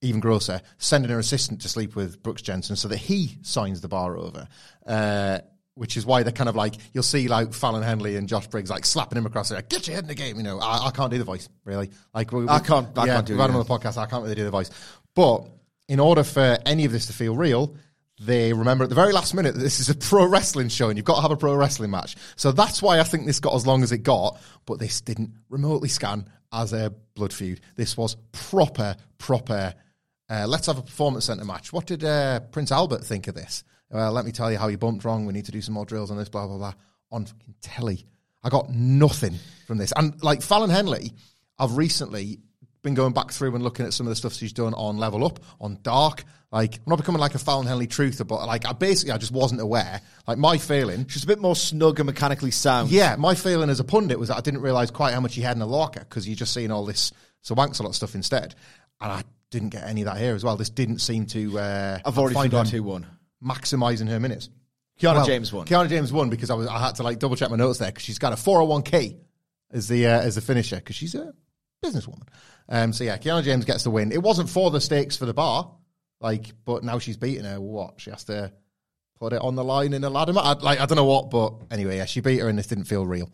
even 0.00 0.20
grosser, 0.20 0.60
sending 0.78 1.10
her 1.10 1.18
assistant 1.18 1.60
to 1.62 1.68
sleep 1.68 1.96
with 1.96 2.22
Brooks 2.22 2.42
Jensen 2.42 2.76
so 2.76 2.86
that 2.88 2.98
he 2.98 3.38
signs 3.42 3.80
the 3.80 3.88
bar 3.88 4.16
over. 4.16 4.46
Uh, 4.86 5.40
which 5.78 5.96
is 5.96 6.04
why 6.04 6.22
they're 6.22 6.32
kind 6.32 6.48
of 6.48 6.56
like 6.56 6.74
you'll 6.92 7.02
see 7.02 7.28
like 7.28 7.52
Fallon 7.54 7.82
Henley 7.82 8.16
and 8.16 8.28
Josh 8.28 8.46
Briggs 8.48 8.70
like 8.70 8.84
slapping 8.84 9.16
him 9.18 9.26
across 9.26 9.50
like 9.50 9.68
get 9.68 9.86
your 9.86 9.94
head 9.94 10.04
in 10.04 10.08
the 10.08 10.14
game. 10.14 10.36
You 10.36 10.42
know, 10.42 10.58
I, 10.58 10.88
I 10.88 10.90
can't 10.90 11.10
do 11.10 11.18
the 11.18 11.24
voice 11.24 11.48
really. 11.64 11.90
Like 12.12 12.32
we, 12.32 12.48
I 12.48 12.58
can't- 12.58 12.96
I 12.98 13.06
yeah, 13.06 13.14
can't 13.14 13.26
do 13.26 13.32
We've 13.34 13.40
had 13.40 13.50
him 13.50 13.56
on 13.56 13.64
the 13.64 13.68
podcast. 13.68 13.96
I 13.96 14.06
can't 14.06 14.22
really 14.22 14.34
do 14.34 14.44
the 14.44 14.50
voice, 14.50 14.70
but 15.14 15.46
in 15.88 16.00
order 16.00 16.22
for 16.24 16.58
any 16.66 16.84
of 16.84 16.92
this 16.92 17.06
to 17.06 17.12
feel 17.12 17.34
real, 17.34 17.74
they 18.20 18.52
remember 18.52 18.84
at 18.84 18.90
the 18.90 18.96
very 18.96 19.12
last 19.12 19.32
minute 19.32 19.54
that 19.54 19.60
this 19.60 19.78
is 19.80 19.88
a 19.88 19.94
pro 19.94 20.26
wrestling 20.26 20.68
show 20.68 20.88
and 20.88 20.98
you've 20.98 21.04
got 21.04 21.16
to 21.16 21.22
have 21.22 21.30
a 21.30 21.36
pro 21.36 21.54
wrestling 21.54 21.90
match. 21.90 22.16
So 22.36 22.52
that's 22.52 22.82
why 22.82 22.98
I 22.98 23.04
think 23.04 23.26
this 23.26 23.40
got 23.40 23.54
as 23.54 23.66
long 23.66 23.82
as 23.82 23.92
it 23.92 23.98
got, 23.98 24.40
but 24.66 24.78
this 24.78 25.00
didn't 25.00 25.30
remotely 25.48 25.88
scan 25.88 26.28
as 26.52 26.72
a 26.72 26.92
blood 27.14 27.32
feud. 27.32 27.60
This 27.76 27.96
was 27.96 28.16
proper, 28.32 28.96
proper. 29.18 29.72
Uh, 30.28 30.46
let's 30.48 30.66
have 30.66 30.78
a 30.78 30.82
performance 30.82 31.26
center 31.26 31.44
match. 31.44 31.72
What 31.72 31.86
did 31.86 32.02
uh, 32.04 32.40
Prince 32.40 32.72
Albert 32.72 33.04
think 33.04 33.28
of 33.28 33.34
this? 33.34 33.62
Well, 33.90 34.12
let 34.12 34.24
me 34.24 34.32
tell 34.32 34.50
you 34.52 34.58
how 34.58 34.68
you 34.68 34.76
bumped 34.78 35.04
wrong. 35.04 35.26
We 35.26 35.32
need 35.32 35.46
to 35.46 35.52
do 35.52 35.62
some 35.62 35.74
more 35.74 35.86
drills 35.86 36.10
on 36.10 36.16
this, 36.18 36.28
blah, 36.28 36.46
blah, 36.46 36.58
blah. 36.58 36.74
On 37.10 37.24
fucking 37.24 37.54
telly. 37.62 38.04
I 38.42 38.50
got 38.50 38.70
nothing 38.70 39.34
from 39.66 39.78
this. 39.78 39.92
And 39.96 40.22
like 40.22 40.42
Fallon 40.42 40.70
Henley, 40.70 41.12
I've 41.58 41.76
recently 41.76 42.38
been 42.82 42.94
going 42.94 43.12
back 43.12 43.32
through 43.32 43.54
and 43.54 43.64
looking 43.64 43.84
at 43.86 43.92
some 43.92 44.06
of 44.06 44.10
the 44.10 44.16
stuff 44.16 44.34
she's 44.34 44.52
done 44.52 44.74
on 44.74 44.98
Level 44.98 45.24
Up, 45.24 45.40
on 45.60 45.78
Dark. 45.82 46.24
Like, 46.52 46.76
I'm 46.76 46.82
not 46.86 46.96
becoming 46.96 47.20
like 47.20 47.34
a 47.34 47.38
Fallon 47.38 47.66
Henley 47.66 47.86
truther, 47.86 48.26
but 48.26 48.46
like, 48.46 48.66
I 48.66 48.72
basically, 48.72 49.12
I 49.12 49.18
just 49.18 49.32
wasn't 49.32 49.60
aware. 49.60 50.00
Like, 50.26 50.38
my 50.38 50.56
feeling, 50.56 51.06
She's 51.08 51.24
a 51.24 51.26
bit 51.26 51.40
more 51.40 51.56
snug 51.56 51.98
and 51.98 52.06
mechanically 52.06 52.50
sound. 52.52 52.90
yeah, 52.90 53.16
my 53.16 53.34
feeling 53.34 53.68
as 53.68 53.80
a 53.80 53.84
pundit 53.84 54.18
was 54.18 54.28
that 54.28 54.36
I 54.36 54.40
didn't 54.40 54.60
realise 54.60 54.90
quite 54.90 55.12
how 55.12 55.20
much 55.20 55.34
he 55.34 55.42
had 55.42 55.52
in 55.52 55.58
the 55.58 55.66
locker 55.66 56.00
because 56.00 56.26
you're 56.28 56.36
just 56.36 56.54
seeing 56.54 56.70
all 56.70 56.86
this 56.86 57.12
Sir 57.42 57.54
Wanks 57.54 57.80
a 57.80 57.82
lot 57.82 57.90
of 57.90 57.96
stuff 57.96 58.14
instead. 58.14 58.54
And 59.00 59.12
I 59.12 59.24
didn't 59.50 59.70
get 59.70 59.84
any 59.84 60.02
of 60.02 60.06
that 60.06 60.18
here 60.18 60.34
as 60.34 60.44
well. 60.44 60.56
This 60.56 60.70
didn't 60.70 61.00
seem 61.00 61.26
to. 61.26 61.58
Uh, 61.58 61.98
I've 62.04 62.18
already 62.18 62.34
find 62.34 62.50
forgot 62.50 62.68
him 62.68 62.82
who 62.82 62.82
won. 62.88 63.06
Maximising 63.42 64.08
her 64.08 64.20
minutes. 64.20 64.48
Kiana 65.00 65.24
James 65.24 65.52
won. 65.52 65.66
Kiana 65.66 65.88
James 65.88 66.12
won 66.12 66.28
because 66.28 66.50
I 66.50 66.54
was 66.54 66.66
I 66.66 66.78
had 66.80 66.96
to 66.96 67.02
like 67.02 67.18
double 67.18 67.36
check 67.36 67.50
my 67.50 67.56
notes 67.56 67.78
there 67.78 67.90
because 67.90 68.02
she's 68.04 68.18
got 68.18 68.32
a 68.32 68.36
401k 68.36 69.16
as 69.70 69.86
the 69.88 70.06
uh, 70.06 70.20
as 70.20 70.34
the 70.34 70.40
finisher 70.40 70.76
because 70.76 70.96
she's 70.96 71.14
a 71.14 71.32
businesswoman. 71.84 72.26
Um, 72.68 72.92
so 72.92 73.04
yeah, 73.04 73.16
Kiana 73.16 73.42
James 73.42 73.64
gets 73.64 73.84
the 73.84 73.90
win. 73.90 74.12
It 74.12 74.22
wasn't 74.22 74.50
for 74.50 74.70
the 74.70 74.80
stakes 74.80 75.16
for 75.16 75.24
the 75.26 75.34
bar, 75.34 75.70
like, 76.20 76.50
but 76.64 76.82
now 76.82 76.98
she's 76.98 77.16
beaten 77.16 77.44
her. 77.44 77.60
What 77.60 78.00
she 78.00 78.10
has 78.10 78.24
to 78.24 78.52
put 79.18 79.32
it 79.32 79.40
on 79.40 79.54
the 79.54 79.64
line 79.64 79.92
in 79.92 80.02
a 80.04 80.10
ladder 80.10 80.32
match. 80.32 80.44
I, 80.44 80.52
like 80.54 80.80
I 80.80 80.86
don't 80.86 80.96
know 80.96 81.04
what, 81.04 81.30
but 81.30 81.54
anyway, 81.70 81.98
yeah, 81.98 82.04
she 82.04 82.20
beat 82.20 82.40
her 82.40 82.48
and 82.48 82.58
this 82.58 82.66
didn't 82.66 82.84
feel 82.84 83.06
real. 83.06 83.30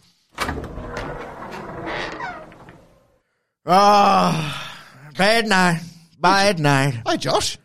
Ah, 3.67 4.77
bad 5.17 5.47
night. 5.47 5.81
Bad 6.19 6.59
night. 6.59 7.01
Hi, 7.07 7.17
Josh. 7.17 7.59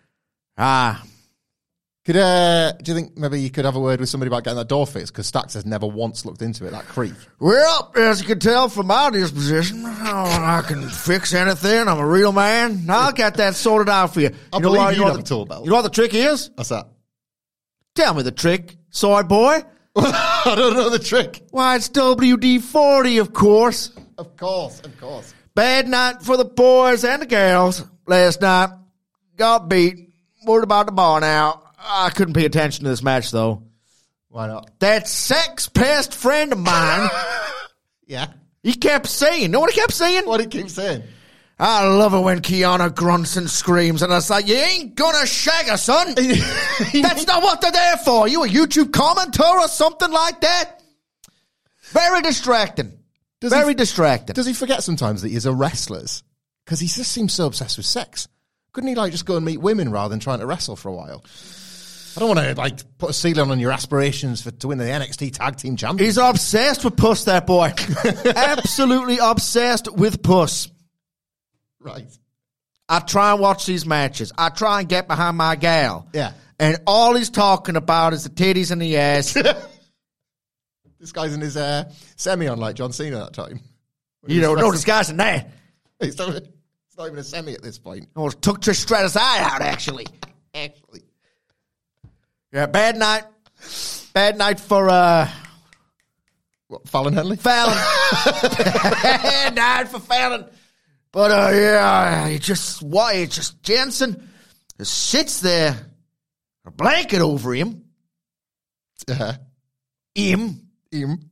Ah, 0.57 1.03
Could 2.09 2.17
uh, 2.17 2.71
do 2.71 2.91
you 2.91 2.97
think 2.97 3.19
maybe 3.19 3.39
you 3.39 3.51
could 3.51 3.65
have 3.65 3.75
a 3.75 3.79
word 3.79 3.99
with 3.99 4.09
somebody 4.09 4.29
about 4.29 4.43
getting 4.43 4.57
that 4.57 4.67
door 4.67 4.87
fixed? 4.87 5.13
Because 5.13 5.27
Stacks 5.27 5.53
has 5.53 5.63
never 5.63 5.85
once 5.85 6.25
looked 6.25 6.41
into 6.41 6.65
it. 6.65 6.71
That 6.71 6.85
creak. 6.85 7.13
Well, 7.37 7.91
as 7.95 8.19
you 8.19 8.25
can 8.25 8.39
tell 8.39 8.67
from 8.67 8.87
my 8.87 9.11
disposition, 9.11 9.85
I 9.85 10.63
can 10.65 10.89
fix 10.89 11.35
anything. 11.35 11.87
I'm 11.87 11.99
a 11.99 12.07
real 12.07 12.31
man. 12.31 12.87
I'll 12.89 13.11
get 13.11 13.35
that 13.35 13.53
sorted 13.53 13.89
out 13.89 14.11
for 14.15 14.21
you. 14.21 14.29
I 14.51 14.57
you 14.57 14.59
know 14.59 14.59
believe 14.59 14.79
what, 14.79 14.95
you'd 14.95 15.01
know 15.03 15.11
have 15.11 15.19
a 15.19 15.21
tool 15.21 15.45
belt. 15.45 15.65
You 15.65 15.69
know 15.69 15.75
what 15.75 15.83
the 15.83 15.91
trick 15.91 16.15
is? 16.15 16.49
What's 16.55 16.69
that? 16.69 16.87
Tell 17.93 18.15
me 18.15 18.23
the 18.23 18.31
trick, 18.31 18.75
soy 18.89 19.21
boy. 19.21 19.61
I 19.95 20.55
don't 20.57 20.73
know 20.73 20.89
the 20.89 20.97
trick. 20.97 21.43
Why, 21.51 21.75
it's 21.75 21.89
WD 21.89 22.61
40, 22.61 23.19
of 23.19 23.33
course. 23.33 23.91
Of 24.17 24.35
course, 24.35 24.79
of 24.79 24.99
course. 24.99 25.31
Bad 25.53 25.87
night 25.87 26.23
for 26.23 26.37
the 26.37 26.45
boys 26.45 27.05
and 27.05 27.21
the 27.21 27.27
girls 27.27 27.85
last 28.07 28.41
night. 28.41 28.71
Got 29.37 29.69
beat. 29.69 30.09
Worried 30.47 30.63
about 30.63 30.87
the 30.87 30.91
bar 30.91 31.19
now. 31.19 31.68
I 31.81 32.09
couldn't 32.09 32.33
pay 32.33 32.45
attention 32.45 32.83
to 32.83 32.89
this 32.89 33.03
match, 33.03 33.31
though. 33.31 33.63
Why 34.29 34.47
not? 34.47 34.69
That 34.79 35.07
sex 35.07 35.67
pest 35.69 36.13
friend 36.13 36.51
of 36.51 36.59
mine, 36.59 37.09
Yeah. 38.05 38.27
he 38.61 38.73
kept 38.73 39.07
saying, 39.07 39.41
you 39.41 39.47
know 39.47 39.59
what 39.59 39.71
he 39.73 39.79
kept 39.79 39.93
saying? 39.93 40.25
What 40.25 40.39
he 40.39 40.45
keep 40.47 40.69
saying? 40.69 41.03
I 41.61 41.85
love 41.87 42.13
it 42.13 42.19
when 42.21 42.39
Kiana 42.41 42.93
grunts 42.95 43.35
and 43.35 43.49
screams, 43.49 44.01
and 44.01 44.13
it's 44.13 44.29
like, 44.29 44.47
you 44.47 44.55
ain't 44.55 44.95
gonna 44.95 45.25
shag 45.25 45.67
her, 45.67 45.75
son. 45.77 46.13
That's 46.15 47.27
not 47.27 47.43
what 47.43 47.59
they're 47.59 47.71
there 47.71 47.97
for. 47.97 48.27
You 48.29 48.43
a 48.43 48.47
YouTube 48.47 48.91
commenter 48.91 49.49
or 49.49 49.67
something 49.67 50.09
like 50.11 50.39
that? 50.41 50.81
Very 51.91 52.21
distracting. 52.21 52.93
Does 53.41 53.51
Very 53.51 53.69
he- 53.69 53.73
distracting. 53.73 54.33
Does 54.35 54.45
he 54.45 54.53
forget 54.53 54.83
sometimes 54.83 55.21
that 55.23 55.29
he's 55.29 55.45
a 55.45 55.53
wrestler? 55.53 56.03
Because 56.65 56.79
he 56.79 56.87
just 56.87 57.11
seems 57.11 57.33
so 57.33 57.47
obsessed 57.47 57.77
with 57.77 57.85
sex. 57.85 58.27
Couldn't 58.71 58.89
he 58.89 58.95
like 58.95 59.11
just 59.11 59.25
go 59.25 59.35
and 59.37 59.45
meet 59.45 59.57
women 59.59 59.91
rather 59.91 60.09
than 60.09 60.19
trying 60.19 60.39
to 60.39 60.45
wrestle 60.45 60.75
for 60.75 60.89
a 60.89 60.93
while? 60.93 61.23
I 62.15 62.19
don't 62.19 62.35
want 62.35 62.39
to 62.39 62.55
like 62.55 62.97
put 62.97 63.11
a 63.11 63.13
ceiling 63.13 63.51
on 63.51 63.59
your 63.59 63.71
aspirations 63.71 64.41
for 64.41 64.51
to 64.51 64.67
win 64.69 64.77
the 64.77 64.85
NXT 64.85 65.33
Tag 65.33 65.55
Team 65.57 65.75
Championship. 65.75 66.05
He's 66.05 66.17
obsessed 66.17 66.83
with 66.83 66.97
puss, 66.97 67.25
that 67.25 67.45
boy. 67.47 67.73
Absolutely 68.35 69.17
obsessed 69.21 69.91
with 69.91 70.21
puss. 70.21 70.69
right. 71.79 72.05
I 72.91 72.99
try 72.99 73.33
and 73.33 73.39
watch 73.39 73.67
these 73.67 73.85
matches. 73.85 74.31
I 74.37 74.49
try 74.49 74.79
and 74.79 74.89
get 74.89 75.07
behind 75.07 75.37
my 75.37 75.55
gal. 75.55 76.07
Yeah. 76.11 76.33
And 76.57 76.77
all 76.87 77.13
he's 77.15 77.29
talking 77.29 77.75
about 77.75 78.13
is 78.13 78.23
the 78.23 78.31
titties 78.31 78.71
and 78.71 78.81
the 78.81 78.97
ass. 78.97 79.37
This 80.99 81.13
guy's 81.13 81.33
in 81.33 81.39
his 81.39 81.55
uh, 81.55 81.89
semi 82.17 82.47
on 82.47 82.59
like 82.59 82.75
John 82.75 82.91
Cena 82.91 83.19
that 83.19 83.33
time. 83.33 83.61
you 84.27 84.41
know, 84.41 84.53
no 84.55 84.71
disguising 84.71 85.17
that. 85.17 85.49
It's 86.01 86.17
not, 86.17 86.35
it's 86.35 86.97
not 86.97 87.07
even 87.07 87.19
a 87.19 87.23
semi 87.23 87.53
at 87.53 87.61
this 87.61 87.79
point. 87.79 88.09
I 88.15 88.19
almost 88.19 88.41
took 88.41 88.59
Trish 88.59 88.81
Stratus' 88.81 89.15
eye 89.15 89.39
out, 89.39 89.61
actually. 89.61 90.07
Actually. 90.53 91.03
Yeah, 92.51 92.65
bad 92.65 92.97
night. 92.97 93.23
Bad 94.13 94.37
night 94.37 94.59
for 94.59 94.89
uh, 94.89 95.29
What, 96.67 96.87
Fallon 96.87 97.13
Henley? 97.13 97.37
Fallon. 97.37 97.75
bad 99.03 99.55
night 99.55 99.87
for 99.89 99.99
Fallon. 99.99 100.45
But 101.11 101.31
uh, 101.31 101.49
yeah, 101.53 102.27
he 102.29 102.39
just 102.39 102.81
why 102.81 103.13
it 103.13 103.31
just 103.31 103.61
Jensen 103.63 104.29
just 104.77 104.93
sits 105.09 105.39
there, 105.41 105.75
a 106.65 106.71
blanket 106.71 107.21
over 107.21 107.53
him, 107.53 107.83
Uh, 109.07 109.33
him. 110.15 110.67
him. 110.91 111.29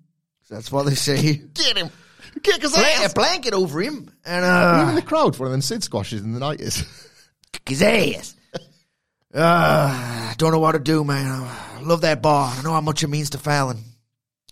That's 0.50 0.72
what 0.72 0.86
they 0.88 0.96
say. 0.96 1.42
Get 1.54 1.78
him. 1.78 1.90
Kick 2.44 2.62
his 2.62 2.74
Blan- 2.74 3.06
a 3.10 3.14
blanket 3.14 3.54
over 3.54 3.82
him 3.82 4.12
and 4.26 4.46
Even 4.46 4.90
uh, 4.90 4.96
the 4.96 5.02
crowd 5.02 5.36
for 5.36 5.44
one 5.44 5.48
of 5.48 5.52
them 5.54 5.62
Sid 5.62 5.84
squashes 5.84 6.22
in 6.22 6.34
the 6.34 6.40
90s. 6.40 6.86
kick 7.52 7.70
his 7.70 7.82
ass. 7.82 8.36
Uh, 9.34 10.30
I 10.32 10.36
don't 10.38 10.52
know 10.52 10.60
what 10.60 10.72
to 10.74 10.80
do, 10.80 11.04
man. 11.04 11.28
I 11.32 11.82
love 11.82 12.02
that 12.02 12.22
bar. 12.22 12.54
I 12.58 12.62
know 12.64 12.72
how 12.72 12.82
much 12.82 13.04
it 13.04 13.08
means 13.08 13.32
to 13.32 13.38
Fallon. 13.38 13.78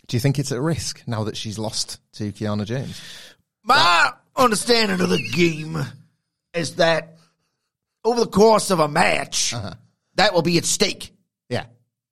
Do 0.06 0.16
you 0.16 0.20
think 0.20 0.38
it's 0.38 0.52
at 0.52 0.60
risk 0.60 1.02
now 1.06 1.24
that 1.24 1.36
she's 1.36 1.58
lost 1.58 1.98
to 2.14 2.30
Kiana 2.32 2.64
James? 2.64 3.00
My 3.64 4.12
understanding 4.36 5.00
of 5.00 5.08
the 5.10 5.20
game 5.34 5.78
is 6.54 6.76
that 6.76 7.16
over 8.04 8.20
the 8.20 8.26
course 8.30 8.70
of 8.70 8.78
a 8.78 8.86
match, 8.88 9.52
that 10.14 10.32
will 10.34 10.42
be 10.42 10.58
at 10.58 10.64
stake, 10.64 11.12
Yeah. 11.48 11.64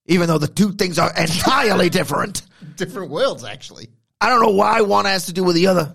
even 0.06 0.26
though 0.26 0.38
the 0.38 0.48
two 0.48 0.72
things 0.72 0.98
are 0.98 1.12
entirely 1.16 1.90
different. 1.90 2.42
Different 2.76 3.10
worlds, 3.10 3.44
actually. 3.44 3.90
I 4.20 4.30
don't 4.30 4.40
know 4.42 4.50
why 4.56 4.80
one 4.80 5.04
has 5.04 5.26
to 5.26 5.32
do 5.34 5.44
with 5.44 5.54
the 5.54 5.66
other. 5.68 5.94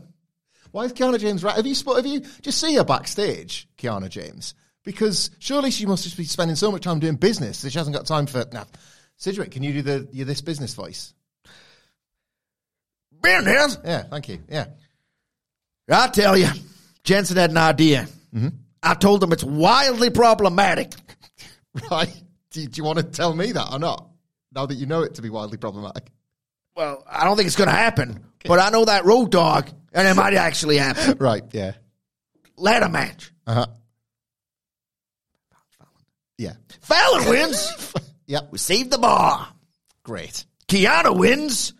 Why 0.71 0.85
is 0.85 0.93
Kiana 0.93 1.19
James 1.19 1.43
right? 1.43 1.55
Have 1.55 1.65
you 1.65 1.73
spot? 1.75 1.95
Have 1.97 2.05
you 2.05 2.21
just 2.41 2.61
see 2.61 2.75
her 2.75 2.83
backstage, 2.83 3.67
Kiana 3.77 4.07
James? 4.07 4.53
Because 4.89 5.29
surely 5.37 5.69
she 5.69 5.85
must 5.85 6.03
just 6.03 6.17
be 6.17 6.23
spending 6.23 6.55
so 6.55 6.71
much 6.71 6.81
time 6.81 6.97
doing 6.97 7.13
business 7.13 7.61
that 7.61 7.69
she 7.69 7.77
hasn't 7.77 7.95
got 7.95 8.07
time 8.07 8.25
for. 8.25 8.43
Now, 8.51 8.65
Sidgwick, 9.17 9.51
can 9.51 9.61
you 9.61 9.71
do 9.71 9.81
the 9.83 10.09
your 10.11 10.25
this 10.25 10.41
business 10.41 10.73
voice? 10.73 11.13
Business. 13.21 13.77
Yeah, 13.85 14.01
thank 14.01 14.29
you. 14.29 14.39
Yeah, 14.49 14.65
I 15.87 16.07
tell 16.07 16.35
you, 16.35 16.47
Jensen 17.03 17.37
had 17.37 17.51
an 17.51 17.57
idea. 17.57 18.07
I 18.81 18.95
told 18.95 19.21
him 19.21 19.31
it's 19.31 19.43
wildly 19.43 20.09
problematic. 20.09 20.93
right. 21.91 22.11
Do, 22.49 22.65
do 22.65 22.77
you 22.79 22.83
want 22.83 22.97
to 22.97 23.03
tell 23.03 23.35
me 23.35 23.51
that 23.51 23.71
or 23.71 23.77
not? 23.77 24.07
Now 24.55 24.65
that 24.65 24.73
you 24.73 24.87
know 24.87 25.03
it 25.03 25.13
to 25.15 25.21
be 25.21 25.29
wildly 25.29 25.59
problematic. 25.59 26.09
Well, 26.75 27.03
I 27.07 27.25
don't 27.25 27.37
think 27.37 27.45
it's 27.45 27.55
going 27.55 27.69
to 27.69 27.75
happen, 27.75 28.25
but 28.43 28.57
I 28.57 28.71
know 28.71 28.85
that 28.85 29.05
Road 29.05 29.29
Dogg, 29.29 29.67
and 29.93 30.07
it 30.07 30.15
might 30.15 30.33
actually 30.33 30.77
happen. 30.77 31.17
Right. 31.19 31.43
Yeah. 31.51 31.73
Ladder 32.57 32.89
match. 32.89 33.31
Uh 33.45 33.53
huh. 33.53 33.65
Yeah. 36.39 36.53
Fallon 36.81 37.29
wins. 37.29 37.93
Yep. 38.27 38.49
we 38.51 38.59
saved 38.59 38.91
the 38.91 38.99
bar. 38.99 39.47
Great. 40.03 40.45
Kiana 40.67 41.17
wins. 41.17 41.73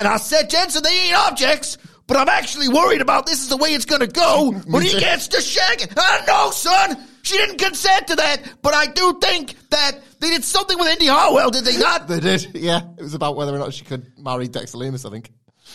And 0.00 0.08
I 0.08 0.16
said, 0.16 0.50
Jensen, 0.50 0.82
they 0.82 0.90
ain't 0.90 1.16
objects, 1.16 1.78
but 2.08 2.16
I'm 2.16 2.28
actually 2.28 2.68
worried 2.68 3.00
about 3.00 3.24
this 3.24 3.40
is 3.40 3.48
the 3.48 3.56
way 3.56 3.72
it's 3.72 3.84
going 3.84 4.00
to 4.00 4.08
go 4.08 4.50
when 4.66 4.82
he 4.82 4.90
gets 4.98 5.28
to 5.28 5.40
shag 5.40 5.80
it. 5.80 5.92
I 5.96 6.24
know, 6.26 6.50
son. 6.50 6.96
She 7.22 7.36
didn't 7.36 7.58
consent 7.58 8.08
to 8.08 8.16
that, 8.16 8.54
but 8.62 8.74
I 8.74 8.86
do 8.88 9.16
think 9.22 9.54
that 9.70 9.92
they 10.18 10.30
did 10.30 10.42
something 10.42 10.76
with 10.76 10.88
Indy 10.88 11.06
Hartwell, 11.06 11.50
did 11.50 11.64
they 11.64 11.78
not? 11.78 12.08
They 12.08 12.18
did. 12.18 12.48
Yeah. 12.54 12.80
It 12.98 13.02
was 13.02 13.14
about 13.14 13.36
whether 13.36 13.54
or 13.54 13.60
not 13.60 13.72
she 13.72 13.84
could 13.84 14.04
marry 14.18 14.48
Dexter 14.48 14.78
Lumis. 14.78 15.06
I 15.06 15.10
think. 15.10 15.30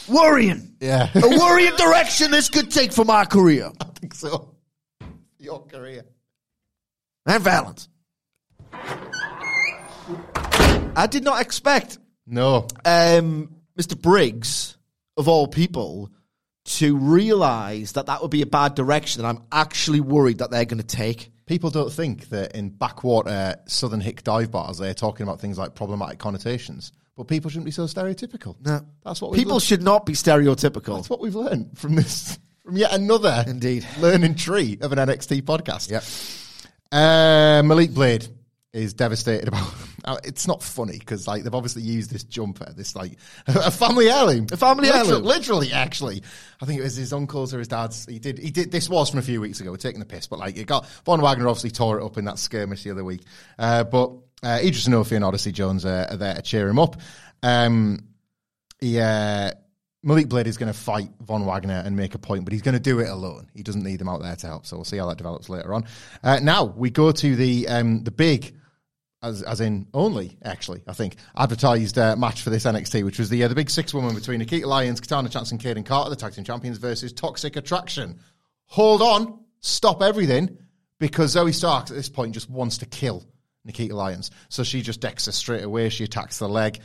Worrying. 0.09 0.75
Yeah. 0.81 1.09
A 1.15 1.39
worrying 1.39 1.75
direction 1.77 2.31
this 2.31 2.49
could 2.49 2.69
take 2.69 2.91
for 2.91 3.05
my 3.05 3.23
career. 3.23 3.71
I 3.79 3.85
think 3.97 4.13
so. 4.13 4.55
Your 5.39 5.65
career. 5.65 6.03
And 7.25 7.41
Valens. 7.41 7.87
I 10.95 11.07
did 11.09 11.23
not 11.23 11.41
expect 11.41 11.97
No. 12.25 12.67
um, 12.85 13.53
Mr. 13.77 13.99
Briggs, 13.99 14.77
of 15.15 15.27
all 15.27 15.47
people, 15.47 16.09
to 16.65 16.97
realise 16.97 17.93
that 17.93 18.07
that 18.07 18.21
would 18.21 18.31
be 18.31 18.41
a 18.41 18.45
bad 18.47 18.75
direction 18.75 19.21
that 19.21 19.27
I'm 19.27 19.43
actually 19.51 20.01
worried 20.01 20.39
that 20.39 20.49
they're 20.51 20.65
going 20.65 20.81
to 20.81 20.85
take. 20.87 21.31
People 21.45 21.69
don't 21.69 21.91
think 21.91 22.29
that 22.29 22.55
in 22.55 22.69
backwater 22.69 23.55
Southern 23.67 24.01
Hick 24.01 24.23
dive 24.23 24.51
bars 24.51 24.77
they're 24.79 24.93
talking 24.93 25.23
about 25.25 25.39
things 25.39 25.57
like 25.57 25.75
problematic 25.75 26.19
connotations. 26.19 26.91
But 27.15 27.27
people 27.27 27.49
shouldn't 27.49 27.65
be 27.65 27.71
so 27.71 27.83
stereotypical. 27.85 28.55
No. 28.65 28.81
That's 29.05 29.21
what 29.21 29.31
we've 29.31 29.39
People 29.39 29.53
learned. 29.53 29.63
should 29.63 29.81
not 29.83 30.05
be 30.05 30.13
stereotypical. 30.13 30.95
That's 30.97 31.09
what 31.09 31.19
we've 31.21 31.35
learned 31.35 31.77
from 31.77 31.95
this 31.95 32.37
from 32.63 32.75
yet 32.75 32.91
another 32.93 33.45
Indeed. 33.47 33.85
learning 33.99 34.35
tree 34.35 34.77
of 34.81 34.91
an 34.91 34.97
NXT 34.99 35.43
podcast. 35.43 35.89
Yep. 35.89 36.03
Uh, 36.91 37.63
Malik 37.65 37.93
Blade 37.93 38.27
is 38.77 38.93
devastated 38.93 39.47
about 39.47 39.73
uh, 40.05 40.17
it's 40.23 40.47
not 40.47 40.61
funny 40.63 40.97
because 40.97 41.27
like 41.27 41.43
they've 41.43 41.53
obviously 41.53 41.81
used 41.81 42.11
this 42.11 42.23
jumper, 42.23 42.71
this 42.75 42.95
like 42.95 43.17
a 43.47 43.71
family 43.71 44.09
heirloom, 44.09 44.47
A 44.51 44.57
family 44.57 44.87
Literally- 44.87 45.09
heirloom. 45.09 45.23
Literally, 45.25 45.71
actually, 45.73 46.23
I 46.61 46.65
think 46.65 46.79
it 46.79 46.83
was 46.83 46.95
his 46.95 47.13
uncle's 47.13 47.53
or 47.53 47.59
his 47.59 47.67
dad's. 47.67 48.05
He 48.05 48.19
did. 48.19 48.37
He 48.39 48.51
did. 48.51 48.71
This 48.71 48.89
was 48.89 49.09
from 49.09 49.19
a 49.19 49.23
few 49.23 49.41
weeks 49.41 49.59
ago. 49.59 49.71
We're 49.71 49.77
taking 49.77 49.99
the 49.99 50.05
piss, 50.05 50.27
but 50.27 50.39
like 50.39 50.57
it 50.57 50.67
got 50.67 50.87
Von 51.05 51.21
Wagner 51.21 51.47
obviously 51.47 51.71
tore 51.71 51.99
it 51.99 52.05
up 52.05 52.17
in 52.17 52.25
that 52.25 52.39
skirmish 52.39 52.83
the 52.83 52.91
other 52.91 53.03
week. 53.03 53.21
Uh, 53.59 53.83
but 53.83 54.11
uh, 54.43 54.59
Edris 54.61 54.87
Enofe 54.87 55.11
and 55.13 55.25
Odyssey 55.25 55.51
Jones 55.51 55.85
uh, 55.85 56.07
are 56.09 56.17
there 56.17 56.35
to 56.35 56.41
cheer 56.41 56.67
him 56.69 56.79
up. 56.79 56.95
Um, 57.43 58.07
yeah, 58.81 59.53
Malik 60.03 60.29
Blade 60.29 60.47
is 60.47 60.57
going 60.57 60.71
to 60.71 60.77
fight 60.77 61.09
Von 61.21 61.45
Wagner 61.45 61.81
and 61.85 61.95
make 61.97 62.13
a 62.15 62.19
point, 62.19 62.43
but 62.43 62.53
he's 62.53 62.61
going 62.61 62.73
to 62.73 62.79
do 62.79 62.99
it 62.99 63.09
alone. 63.09 63.49
He 63.55 63.63
doesn't 63.63 63.83
need 63.83 63.99
them 63.99 64.07
out 64.09 64.21
there 64.21 64.35
to 64.35 64.47
help. 64.47 64.65
So 64.65 64.77
we'll 64.77 64.85
see 64.85 64.97
how 64.97 65.07
that 65.07 65.17
develops 65.17 65.49
later 65.49 65.73
on. 65.73 65.85
Uh, 66.23 66.39
now 66.41 66.65
we 66.65 66.89
go 66.91 67.11
to 67.11 67.35
the 67.35 67.67
um, 67.67 68.03
the 68.03 68.11
big, 68.11 68.55
as 69.21 69.41
as 69.43 69.61
in 69.61 69.87
only 69.93 70.37
actually, 70.43 70.83
I 70.87 70.93
think 70.93 71.15
advertised 71.35 71.97
uh, 71.97 72.15
match 72.15 72.41
for 72.41 72.49
this 72.49 72.65
NXT, 72.65 73.03
which 73.03 73.19
was 73.19 73.29
the 73.29 73.43
uh, 73.43 73.47
the 73.47 73.55
big 73.55 73.69
six 73.69 73.93
woman 73.93 74.13
between 74.15 74.39
Nikita 74.39 74.67
Lyons, 74.67 74.99
Katana 74.99 75.29
Chance, 75.29 75.51
and 75.51 75.59
Kayden 75.59 75.85
Carter, 75.85 76.09
the 76.09 76.15
tag 76.15 76.33
team 76.33 76.43
champions, 76.43 76.77
versus 76.77 77.13
Toxic 77.13 77.55
Attraction. 77.55 78.19
Hold 78.65 79.01
on, 79.01 79.39
stop 79.59 80.01
everything, 80.01 80.57
because 80.99 81.35
Zoey 81.35 81.53
Stark 81.53 81.89
at 81.89 81.95
this 81.95 82.09
point 82.09 82.33
just 82.33 82.49
wants 82.49 82.79
to 82.79 82.85
kill 82.85 83.23
Nikita 83.63 83.95
Lyons. 83.95 84.31
So 84.49 84.63
she 84.63 84.81
just 84.81 85.01
decks 85.01 85.25
her 85.25 85.31
straight 85.31 85.63
away. 85.63 85.89
She 85.89 86.03
attacks 86.03 86.39
the 86.39 86.49
leg. 86.49 86.79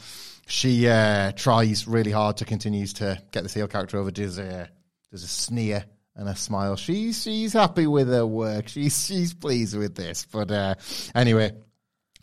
She 0.47 0.89
uh, 0.89 1.33
tries 1.33 1.87
really 1.87 2.11
hard 2.11 2.39
to 2.39 2.45
continues 2.45 2.95
to 2.95 3.21
get 3.31 3.43
the 3.45 3.49
heel 3.49 3.69
character 3.69 3.99
over. 3.99 4.11
Does 4.11 4.39
a 4.39 4.69
there's 5.11 5.25
a 5.25 5.29
sneer 5.29 5.85
and 6.17 6.29
a 6.29 6.37
smile. 6.37 6.77
She's 6.77 7.23
she's 7.23 7.53
happy 7.53 7.87
with 7.87 8.09
her 8.09 8.27
work. 8.27 8.69
She's 8.69 9.07
she's 9.07 9.35
pleased 9.35 9.77
with 9.77 9.95
this. 9.95 10.27
But 10.31 10.51
uh, 10.51 10.75
anyway, 11.15 11.53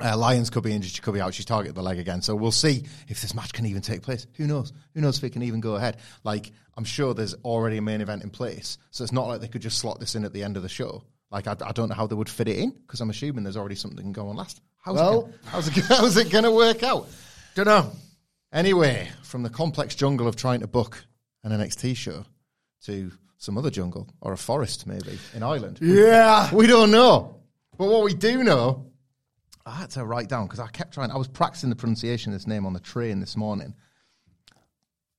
uh, 0.02 0.18
Lions 0.18 0.50
could 0.50 0.64
be 0.64 0.74
injured. 0.74 0.92
She 0.92 1.02
could 1.02 1.14
be 1.14 1.22
out. 1.22 1.34
She's 1.34 1.46
targeted 1.46 1.76
the 1.76 1.82
leg 1.82 2.00
again. 2.00 2.22
So 2.22 2.36
we'll 2.36 2.52
see 2.52 2.86
if 3.08 3.22
this 3.22 3.34
match 3.34 3.54
can 3.54 3.66
even 3.66 3.82
take 3.82 4.02
place. 4.02 4.26
Who 4.36 4.48
knows? 4.48 4.72
Who 4.96 5.02
knows 5.02 5.18
if 5.18 5.24
it 5.24 5.32
can 5.32 5.44
even 5.44 5.60
go 5.60 5.76
ahead? 5.76 5.98
Like, 6.24 6.52
I'm 6.78 6.84
sure 6.86 7.14
there's 7.14 7.34
already 7.44 7.78
a 7.78 7.82
main 7.82 8.02
event 8.02 8.24
in 8.24 8.30
place. 8.30 8.78
So 8.92 9.04
it's 9.04 9.12
not 9.14 9.28
like 9.28 9.42
they 9.42 9.48
could 9.48 9.62
just 9.62 9.78
slot 9.80 10.00
this 10.00 10.16
in 10.16 10.24
at 10.26 10.34
the 10.34 10.44
end 10.44 10.56
of 10.58 10.64
the 10.64 10.70
show. 10.70 11.04
Like, 11.32 11.48
I, 11.48 11.56
I 11.66 11.72
don't 11.74 11.90
know 11.90 11.96
how 11.96 12.08
they 12.08 12.16
would 12.16 12.30
fit 12.30 12.48
it 12.48 12.58
in 12.58 12.72
because 12.72 13.02
I'm 13.02 13.10
assuming 13.10 13.44
there's 13.44 13.58
already 13.58 13.76
something 13.76 14.12
going 14.14 14.30
on 14.30 14.36
last. 14.36 14.62
How's 14.84 14.96
Well- 14.96 15.20
it 15.20 15.22
gonna, 15.24 15.34
how's 15.46 15.68
it, 15.68 15.84
how's 15.88 16.18
it 16.18 16.30
going 16.32 16.46
to 16.46 16.52
work 16.52 16.82
out? 16.84 17.08
Don't 17.56 17.66
know. 17.68 17.92
Anyway, 18.52 19.10
from 19.24 19.44
the 19.44 19.50
complex 19.50 19.94
jungle 19.96 20.28
of 20.28 20.36
trying 20.36 20.62
to 20.62 20.68
book 20.68 21.04
an 21.44 21.52
NXT 21.52 21.96
show 21.96 22.26
to 22.86 23.12
some 23.38 23.58
other 23.58 23.70
jungle 23.70 24.08
or 24.22 24.34
a 24.34 24.38
forest, 24.38 24.88
maybe 24.88 25.20
in 25.36 25.44
Ireland. 25.44 25.78
Yeah. 25.82 26.54
We 26.54 26.66
don't 26.68 26.92
know. 26.92 27.36
But 27.78 27.88
what 27.90 28.04
we 28.04 28.14
do 28.14 28.44
know, 28.44 28.89
I 29.66 29.72
had 29.72 29.92
to 29.92 30.06
write 30.06 30.30
down 30.30 30.46
because 30.46 30.60
I 30.60 30.68
kept 30.68 30.94
trying, 30.94 31.12
I 31.12 31.18
was 31.18 31.28
practicing 31.28 31.70
the 31.70 31.76
pronunciation 31.76 32.34
of 32.34 32.40
this 32.40 32.48
name 32.48 32.66
on 32.66 32.74
the 32.74 32.80
train 32.80 33.20
this 33.20 33.38
morning. 33.38 33.74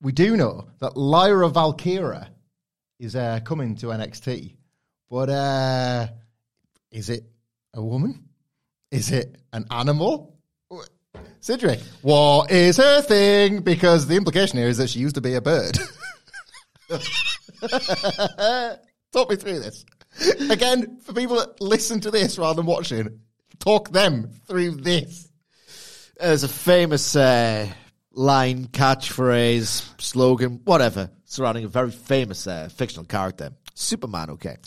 We 0.01 0.11
do 0.11 0.35
know 0.35 0.67
that 0.79 0.97
Lyra 0.97 1.49
Valkyria 1.49 2.31
is 2.99 3.15
uh, 3.15 3.39
coming 3.43 3.75
to 3.77 3.87
NXT. 3.87 4.55
But 5.09 5.29
uh, 5.29 6.07
is 6.91 7.09
it 7.09 7.23
a 7.73 7.83
woman? 7.83 8.29
Is 8.91 9.11
it 9.11 9.35
an 9.51 9.65
animal? 9.71 10.37
Cedric, 11.41 11.79
what 12.01 12.51
is 12.51 12.77
her 12.77 13.01
thing? 13.01 13.61
Because 13.61 14.05
the 14.05 14.15
implication 14.15 14.59
here 14.59 14.67
is 14.67 14.77
that 14.77 14.89
she 14.89 14.99
used 14.99 15.15
to 15.15 15.21
be 15.21 15.33
a 15.33 15.41
bird. 15.41 15.77
Talk 19.11 19.29
me 19.29 19.35
through 19.35 19.59
this. 19.59 19.83
Again, 20.49 20.99
for 21.01 21.13
people 21.13 21.37
that 21.37 21.59
listen 21.59 21.99
to 22.01 22.11
this 22.11 22.37
rather 22.37 22.57
than 22.57 22.67
watching, 22.67 23.19
talk 23.61 23.91
them 23.91 24.29
through 24.47 24.71
this. 24.71 25.29
There's 26.19 26.43
a 26.43 26.49
famous 26.49 27.15
uh, 27.15 27.67
line, 28.11 28.65
catchphrase, 28.67 30.01
slogan, 30.01 30.61
whatever, 30.65 31.09
surrounding 31.23 31.63
a 31.63 31.69
very 31.69 31.91
famous 31.91 32.45
uh, 32.47 32.69
fictional 32.73 33.05
character, 33.05 33.51
Superman. 33.73 34.31
Okay, 34.31 34.57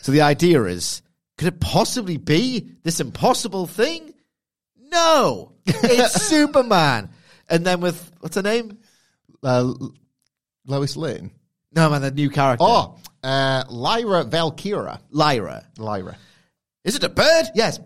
so 0.00 0.12
the 0.12 0.22
idea 0.22 0.64
is, 0.64 1.02
could 1.36 1.48
it 1.48 1.60
possibly 1.60 2.16
be 2.16 2.70
this 2.82 3.00
impossible 3.00 3.66
thing? 3.66 4.14
No, 4.76 5.52
it's 5.66 6.22
Superman. 6.28 7.10
And 7.48 7.64
then 7.64 7.80
with 7.80 8.10
what's 8.20 8.36
her 8.36 8.42
name? 8.42 8.78
Uh, 9.42 9.72
Lois 10.66 10.96
Lane. 10.96 11.30
No 11.72 11.90
man, 11.90 12.02
the 12.02 12.10
new 12.10 12.30
character. 12.30 12.64
Oh, 12.66 12.98
uh, 13.22 13.64
Lyra 13.68 14.24
Valkyria. 14.24 15.00
Lyra. 15.10 15.64
Lyra. 15.78 16.16
Is 16.84 16.96
it 16.96 17.04
a 17.04 17.08
bird? 17.08 17.46
Yes. 17.54 17.78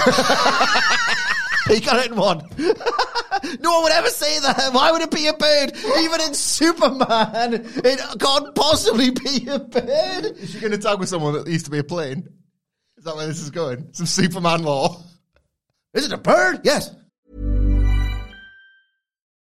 he 1.68 1.80
got 1.80 2.04
it 2.04 2.10
in 2.10 2.16
one. 2.16 2.42
no 3.60 3.72
one 3.72 3.82
would 3.84 3.92
ever 3.92 4.08
say 4.08 4.38
that. 4.40 4.70
Why 4.72 4.92
would 4.92 5.02
it 5.02 5.10
be 5.10 5.26
a 5.26 5.32
bird? 5.32 5.72
Even 6.00 6.20
in 6.20 6.34
Superman, 6.34 7.54
it 7.84 8.00
can't 8.18 8.54
possibly 8.54 9.10
be 9.10 9.46
a 9.48 9.58
bird. 9.58 10.36
Is 10.36 10.50
she 10.52 10.60
going 10.60 10.72
to 10.72 10.78
tag 10.78 10.98
with 10.98 11.08
someone 11.08 11.34
that 11.34 11.46
used 11.46 11.66
to 11.66 11.70
be 11.70 11.78
a 11.78 11.84
plane? 11.84 12.28
Is 12.96 13.04
that 13.04 13.16
where 13.16 13.26
this 13.26 13.40
is 13.40 13.50
going? 13.50 13.88
Some 13.92 14.06
Superman 14.06 14.62
law. 14.62 15.02
Is 15.94 16.06
it 16.06 16.12
a 16.12 16.18
bird? 16.18 16.60
Yes. 16.64 16.94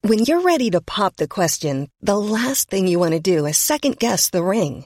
When 0.02 0.20
you're 0.20 0.41
ready 0.41 0.70
to 0.70 0.80
pop 0.80 1.17
the 1.17 1.28
question, 1.28 1.89
the 2.02 2.17
last 2.17 2.70
thing 2.70 2.88
you 2.88 3.00
want 3.00 3.13
to 3.13 3.20
do 3.20 3.46
is 3.46 3.58
second 3.58 4.00
guess 4.00 4.30
the 4.30 4.43
ring. 4.43 4.86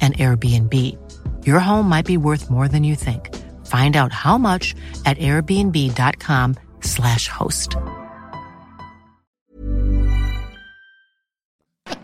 an 0.00 0.12
Airbnb. 0.14 0.74
Your 1.46 1.60
home 1.60 1.88
might 1.88 2.04
be 2.06 2.16
worth 2.18 2.50
more 2.50 2.66
than 2.68 2.82
you 2.84 2.94
think. 2.96 3.34
Find 3.66 3.96
out 3.96 4.12
how 4.12 4.36
much 4.36 4.74
at 5.06 5.16
airbnb.com/slash 5.18 7.28
host. 7.28 7.76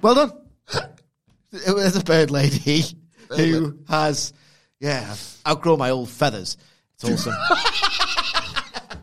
Well 0.02 0.14
done. 0.14 0.32
There's 1.50 1.96
a 1.96 2.04
bird 2.04 2.30
lady 2.30 2.84
who 3.28 3.78
has, 3.88 4.32
yeah, 4.78 5.14
outgrown 5.46 5.78
my 5.78 5.90
old 5.90 6.08
feathers. 6.08 6.56
It's 6.94 7.04
awesome. 7.04 7.34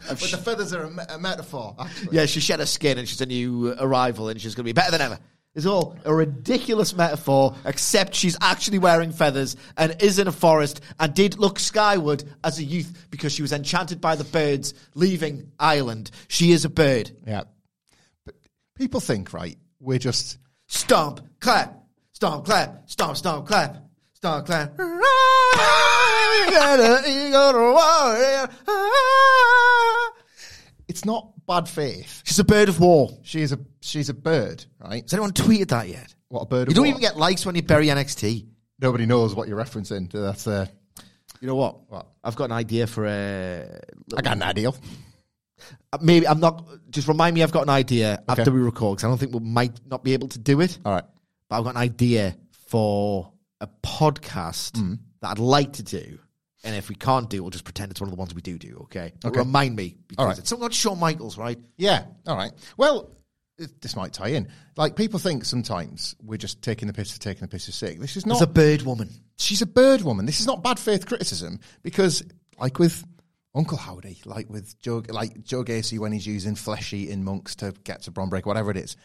But 0.10 0.20
the 0.20 0.38
feathers 0.38 0.72
are 0.74 0.84
a, 0.84 0.90
me- 0.90 1.04
a 1.10 1.20
metaphor, 1.20 1.76
actually. 1.78 2.16
yeah, 2.16 2.26
she 2.26 2.40
shed 2.40 2.62
her 2.62 2.66
skin 2.66 2.98
and 2.98 3.06
she's 3.06 3.20
a 3.20 3.26
new 3.26 3.74
arrival 3.78 4.30
and 4.30 4.40
she's 4.40 4.56
going 4.56 4.64
to 4.64 4.70
be 4.70 4.72
better 4.72 4.90
than 4.92 5.02
ever. 5.02 5.20
It's 5.58 5.66
all 5.66 5.98
a 6.06 6.14
ridiculous 6.14 6.96
metaphor, 6.96 7.56
except 7.66 8.14
she's 8.14 8.38
actually 8.40 8.78
wearing 8.78 9.12
feathers 9.12 9.58
and 9.76 9.96
is 10.04 10.20
in 10.20 10.28
a 10.28 10.32
forest 10.32 10.82
and 11.00 11.12
did 11.16 11.40
look 11.40 11.58
skyward 11.58 12.24
as 12.44 12.60
a 12.60 12.64
youth 12.64 13.08
because 13.10 13.34
she 13.34 13.42
was 13.42 13.52
enchanted 13.52 14.00
by 14.00 14.16
the 14.16 14.24
birds 14.24 14.76
leaving 14.94 15.52
Ireland. 15.60 16.12
She 16.28 16.52
is 16.52 16.64
a 16.64 16.70
bird. 16.70 17.10
Yeah. 17.26 17.46
But 18.24 18.36
people 18.76 19.00
think, 19.00 19.34
right, 19.34 19.58
we're 19.80 19.98
just 19.98 20.38
Stomp, 20.68 21.22
clap, 21.40 21.76
stomp, 22.12 22.46
clap, 22.46 22.88
stomp, 22.88 23.18
stomp, 23.18 23.48
clap, 23.48 23.78
stomp, 24.14 24.46
clap. 24.46 24.74
It's 30.88 31.04
not 31.04 31.32
bad 31.48 31.68
faith. 31.68 32.22
She's 32.26 32.38
a 32.38 32.44
bird 32.44 32.70
of 32.70 32.80
war. 32.80 33.10
She 33.24 33.42
is 33.42 33.54
a 33.54 33.60
she's 33.88 34.10
a 34.10 34.14
bird, 34.14 34.64
right? 34.80 35.04
Has 35.04 35.14
anyone 35.14 35.32
tweeted 35.32 35.70
that 35.70 35.88
yet? 35.88 36.14
What 36.30 36.42
a 36.42 36.46
bird. 36.46 36.68
You 36.68 36.72
of 36.72 36.76
don't 36.76 36.84
war. 36.86 36.90
even 36.90 37.02
get 37.02 37.18
likes 37.18 37.46
when 37.46 37.56
you 37.56 37.62
bury 37.64 37.88
NXT. 37.88 38.46
Nobody 38.80 39.06
knows 39.06 39.34
what 39.34 39.48
you're 39.48 39.58
referencing. 39.58 40.12
So 40.12 40.22
That's 40.22 40.46
uh, 40.48 40.68
You 41.42 41.48
know 41.48 41.56
what? 41.56 41.90
What? 41.90 42.08
I've 42.24 42.36
got 42.36 42.46
an 42.46 42.52
idea 42.52 42.86
for 42.88 43.06
a. 43.08 43.80
I 44.16 44.22
got 44.22 44.36
an 44.38 44.44
idea. 44.44 44.70
Uh, 44.70 45.98
Maybe 46.02 46.28
I'm 46.28 46.40
not. 46.40 46.66
Just 46.90 47.08
remind 47.08 47.34
me, 47.34 47.44
I've 47.44 47.52
got 47.52 47.64
an 47.64 47.70
idea 47.70 48.24
Okay. 48.30 48.42
after 48.42 48.52
we 48.52 48.60
record 48.60 48.98
because 48.98 49.06
I 49.06 49.08
don't 49.10 49.18
think 49.18 49.34
we 49.34 49.40
might 49.40 49.80
not 49.86 50.04
be 50.04 50.14
able 50.14 50.28
to 50.30 50.40
do 50.40 50.62
it. 50.62 50.78
All 50.86 50.94
right. 50.94 51.04
But 51.50 51.58
I've 51.58 51.64
got 51.64 51.72
an 51.72 51.82
idea 51.82 52.36
for 52.68 53.32
a 53.62 53.68
podcast 53.84 54.72
Mm. 54.74 55.00
that 55.22 55.30
I'd 55.32 55.40
like 55.40 55.74
to 55.74 55.84
do. 55.84 56.20
And 56.64 56.76
if 56.76 56.90
we 56.90 56.96
can't 56.96 57.30
do, 57.30 57.42
we'll 57.42 57.50
just 57.52 57.64
pretend 57.64 57.92
it's 57.92 58.02
one 58.02 58.10
of 58.10 58.12
the 58.16 58.20
ones 58.20 58.36
we 58.36 58.42
do 58.42 58.58
do. 58.58 58.80
Okay. 58.84 59.14
Okay. 59.24 59.40
Remind 59.40 59.76
me 59.76 59.96
because 60.08 60.22
All 60.24 60.28
right. 60.28 60.38
it's 60.38 60.50
something 60.50 60.64
like 60.64 60.74
Shawn 60.74 61.00
Michaels, 61.00 61.38
right? 61.38 61.58
Yeah. 61.78 62.06
All 62.28 62.36
right. 62.36 62.52
Well, 62.76 63.00
it- 63.02 63.17
this 63.58 63.96
might 63.96 64.14
tie 64.14 64.30
in. 64.30 64.48
Like 64.76 64.96
people 64.96 65.20
think 65.20 65.46
sometimes 65.46 66.16
we're 66.24 66.38
just 66.38 66.62
taking 66.62 66.88
the 66.88 66.94
piss 66.94 67.12
for 67.12 67.20
taking 67.20 67.42
the 67.42 67.48
piss 67.48 67.66
for 67.66 67.72
sake. 67.72 68.00
This 68.00 68.16
is 68.18 68.26
not. 68.26 68.42
A 68.42 68.48
bird 68.48 68.84
woman. 68.84 69.10
she's 69.38 69.62
a 69.62 69.66
bird 69.66 70.02
woman. 70.02 70.26
This 70.26 70.40
is 70.40 70.48
not 70.48 70.64
bad 70.64 70.80
faith 70.80 71.06
criticism 71.06 71.60
because, 71.82 72.24
like 72.60 72.80
with 72.80 73.04
Uncle 73.56 73.78
Howdy, 73.78 74.22
like 74.26 74.50
with 74.50 74.80
Joe, 74.80 75.04
like 75.10 75.44
Joe 75.44 75.64
Gacy 75.64 75.98
when 76.00 76.12
he's 76.12 76.28
using 76.28 76.56
flesh 76.56 76.94
eating 76.94 77.24
monks 77.24 77.56
to 77.56 77.74
get 77.84 78.04
to 78.04 78.12
Bron 78.12 78.30
Break, 78.30 78.46
whatever 78.46 78.70
it 78.70 78.78
is, 78.78 78.96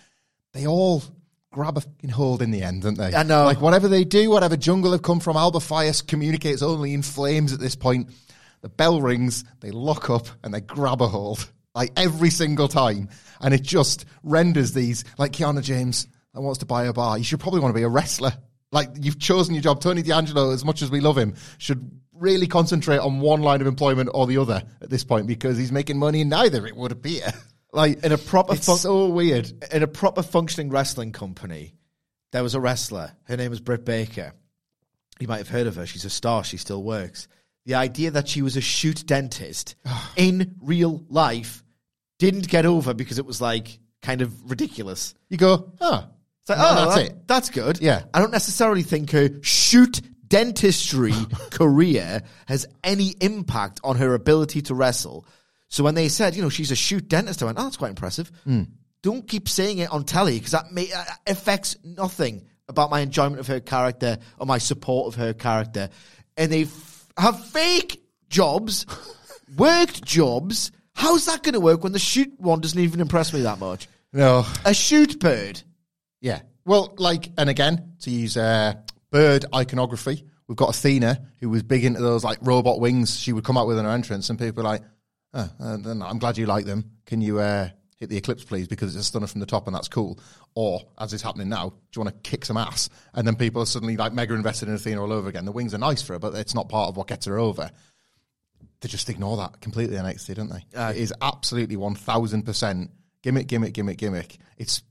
they 0.53 0.67
all 0.67 1.03
grab 1.51 1.77
a 1.77 1.81
fucking 1.81 2.11
hold 2.11 2.43
in 2.43 2.51
the 2.51 2.63
end, 2.63 2.83
don't 2.83 2.99
they? 2.99 3.15
I 3.15 3.23
know. 3.23 3.45
Like 3.45 3.61
whatever 3.61 3.89
they 3.89 4.05
do, 4.05 4.31
whatever 4.31 4.57
jungle 4.57 4.93
have 4.93 5.03
come 5.03 5.21
from, 5.21 5.37
Alba 5.37 5.61
Fyre 5.61 5.93
communicates 6.07 6.63
only 6.63 6.93
in 6.93 7.03
flames 7.03 7.53
at 7.53 7.61
this 7.61 7.77
point. 7.77 8.11
The 8.61 8.69
bell 8.69 9.01
rings, 9.01 9.45
they 9.61 9.71
lock 9.71 10.09
up 10.11 10.27
and 10.45 10.53
they 10.53 10.61
grab 10.61 11.01
a 11.03 11.09
hold. 11.09 11.51
Like 11.75 11.93
every 11.97 12.31
single 12.31 12.69
time. 12.69 13.09
And 13.41 13.53
it 13.55 13.63
just 13.63 14.05
renders 14.23 14.73
these 14.73 15.05
like 15.19 15.33
Kiana 15.33 15.63
James 15.63 16.07
that 16.35 16.41
wants 16.41 16.59
to 16.61 16.67
buy 16.67 16.85
a 16.85 16.93
bar. 16.93 17.19
You 17.19 17.25
should 17.25 17.41
probably 17.41 17.61
want 17.61 17.75
to 17.75 17.79
be 17.79 17.85
a 17.85 17.89
wrestler. 17.89 18.33
Like 18.71 18.91
you've 19.01 19.19
chosen 19.19 19.55
your 19.55 19.63
job. 19.63 19.81
Tony 19.81 20.03
D'Angelo, 20.03 20.53
as 20.53 20.65
much 20.65 20.83
as 20.83 20.91
we 20.91 21.01
love 21.01 21.19
him, 21.19 21.35
should 21.59 21.91
really 22.13 22.47
concentrate 22.47 22.99
on 22.99 23.21
one 23.21 23.43
line 23.43 23.61
of 23.61 23.67
employment 23.67 24.11
or 24.15 24.27
the 24.27 24.39
other 24.39 24.63
at 24.81 24.91
this 24.91 25.03
point 25.05 25.27
because 25.27 25.59
he's 25.59 25.73
making 25.73 25.99
money 25.99 26.21
in 26.21 26.29
neither, 26.29 26.67
it 26.67 26.77
would 26.77 26.93
appear. 26.93 27.23
Like 27.75 28.05
In 28.05 28.13
a 28.13 28.19
proper 28.19 28.53
it's 28.53 28.67
fun- 28.67 28.77
so 28.77 29.09
weird. 29.09 29.51
in 29.73 29.83
a 29.83 29.87
proper 29.87 30.23
functioning 30.23 30.69
wrestling 30.69 31.11
company, 31.13 31.75
there 32.31 32.43
was 32.43 32.55
a 32.55 32.61
wrestler. 32.61 33.13
Her 33.25 33.39
name 33.39 33.49
was 33.49 33.61
Britt 33.63 33.87
Baker. 33.87 34.35
You 35.19 35.27
might 35.27 35.39
have 35.39 35.49
heard 35.49 35.67
of 35.67 35.77
her. 35.77 35.87
She's 35.87 36.05
a 36.05 36.11
star. 36.11 36.45
She 36.45 36.59
still 36.59 36.83
works. 36.83 37.29
The 37.67 37.75
idea 37.75 38.11
that 38.13 38.29
she 38.29 38.43
was 38.43 38.57
a 38.57 38.61
shoot 38.61 39.07
dentist 39.07 39.77
in 40.17 40.57
real 40.61 41.05
life 41.09 41.63
didn't 42.19 42.49
get 42.49 42.67
over 42.67 42.95
because 42.95 43.19
it 43.19 43.27
was 43.27 43.41
like 43.41 43.79
kind 44.03 44.21
of 44.23 44.51
ridiculous. 44.51 45.15
You 45.29 45.37
go, 45.39 45.73
oh, 45.81 46.07
It's 46.41 46.51
like, 46.51 46.59
and 46.59 46.79
oh, 46.79 46.85
that's 46.85 46.95
that- 46.97 47.07
it. 47.07 47.29
That's 47.29 47.51
good. 47.51 47.81
Yeah. 47.81 48.03
I 48.13 48.19
don't 48.21 48.33
necessarily 48.33 48.83
think 48.83 49.11
her 49.13 49.29
shoot 49.43 50.01
dentistry 50.27 51.13
career 51.51 52.23
has 52.47 52.67
any 52.83 53.15
impact 53.21 53.81
on 53.85 53.97
her 53.97 54.15
ability 54.15 54.63
to 54.63 54.75
wrestle. 54.75 55.27
So 55.69 55.85
when 55.85 55.95
they 55.95 56.09
said, 56.09 56.35
you 56.37 56.43
know, 56.43 56.49
she's 56.49 56.71
a 56.71 56.77
shoot 56.77 57.09
dentist, 57.09 57.43
I 57.43 57.47
went, 57.47 57.59
oh, 57.59 57.65
that's 57.65 57.77
quite 57.77 57.91
impressive. 57.91 58.31
Hmm. 58.45 58.63
Don't 59.03 59.27
keep 59.27 59.49
saying 59.49 59.79
it 59.79 59.91
on 59.91 60.05
telly 60.05 60.39
because 60.39 60.53
that 60.53 60.71
may, 60.73 60.93
uh, 60.93 61.05
affects 61.27 61.77
nothing 61.85 62.45
about 62.69 62.91
my 62.91 63.01
enjoyment 63.01 63.41
of 63.41 63.47
her 63.49 63.61
character 63.61 64.19
or 64.39 64.47
my 64.47 64.59
support 64.59 65.09
of 65.09 65.21
her 65.21 65.33
character. 65.35 65.89
And 66.37 66.51
they 66.53 66.65
have 67.17 67.45
fake 67.47 68.03
jobs, 68.29 68.87
worked 69.57 70.05
jobs. 70.05 70.73
How's 70.95 71.27
that 71.27 71.43
going 71.43 71.55
to 71.55 71.61
work 71.61 71.83
when 71.83 71.93
the 71.93 71.99
shoot 71.99 72.33
one 72.39 72.61
doesn't 72.61 72.79
even 72.79 73.01
impress 73.01 73.33
me 73.33 73.43
that 73.43 73.59
much? 73.59 73.89
No. 74.13 74.45
A 74.65 74.75
shoot 74.75 75.19
bird. 75.19 75.63
Yeah. 76.21 76.43
Well, 76.65 76.95
like, 76.99 77.31
and 77.39 77.49
again, 77.49 77.95
to 78.01 78.11
use 78.11 78.37
uh, 78.37 78.75
bird 79.11 79.45
iconography, 79.55 80.25
we've 80.47 80.57
got 80.57 80.71
Athena, 80.71 81.21
who 81.41 81.49
was 81.49 81.63
big 81.63 81.85
into 81.85 82.01
those 82.01 82.25
like 82.25 82.39
robot 82.43 82.81
wings 82.81 83.19
she 83.19 83.33
would 83.33 83.45
come 83.45 83.57
out 83.57 83.67
with 83.67 83.79
in 83.79 83.85
her 83.85 83.91
entrance, 83.91 84.31
and 84.31 84.39
people 84.39 84.61
are 84.61 84.71
like, 84.71 84.83
oh, 85.35 85.51
uh, 85.59 85.77
then 85.79 86.03
I'm 86.03 86.19
glad 86.19 86.39
you 86.39 86.47
like 86.47 86.67
them. 86.67 86.91
Can 87.07 87.21
you 87.21 87.41
uh, 87.41 87.71
hit 88.03 88.11
the 88.11 88.17
eclipse, 88.17 88.45
please? 88.45 88.67
Because 88.67 88.97
it's 88.97 89.05
a 89.07 89.09
stunner 89.09 89.29
from 89.29 89.41
the 89.41 89.47
top, 89.47 89.69
and 89.69 89.75
that's 89.77 89.89
cool. 89.89 90.19
Or, 90.55 90.81
as 90.99 91.13
is 91.13 91.23
happening 91.23 91.49
now, 91.49 91.69
do 91.71 91.77
you 91.95 92.03
want 92.03 92.13
to 92.23 92.29
kick 92.31 92.45
some 92.45 92.57
ass? 92.57 92.91
And 93.15 93.27
then 93.27 93.37
people 93.37 93.63
are 93.63 93.67
suddenly 93.67 93.97
like 93.97 94.13
mega 94.13 94.35
invested 94.35 94.69
in 94.69 94.75
Athena 94.75 95.01
all 95.01 95.13
over 95.13 95.29
again. 95.29 95.45
The 95.45 95.53
wings 95.53 95.73
are 95.73 95.79
nice 95.79 96.03
for 96.03 96.15
her, 96.15 96.19
but 96.19 96.35
it's 96.35 96.55
not 96.55 96.69
part 96.69 96.89
of 96.89 96.97
what 96.97 97.07
gets 97.07 97.27
her 97.27 97.39
over. 97.39 97.71
They 98.81 98.89
just 98.89 99.09
ignore 99.09 99.37
that 99.37 99.61
completely 99.61 99.97
NXT, 99.97 100.35
don't 100.35 100.51
they? 100.51 100.65
Uh, 100.77 100.91
it 100.91 100.97
is 100.97 101.15
absolutely 101.23 101.77
1000% 101.77 102.89
gimmick, 103.23 103.47
gimmick, 103.47 103.73
gimmick, 103.73 103.99
gimmick. 103.99 104.39
It's 104.59 104.83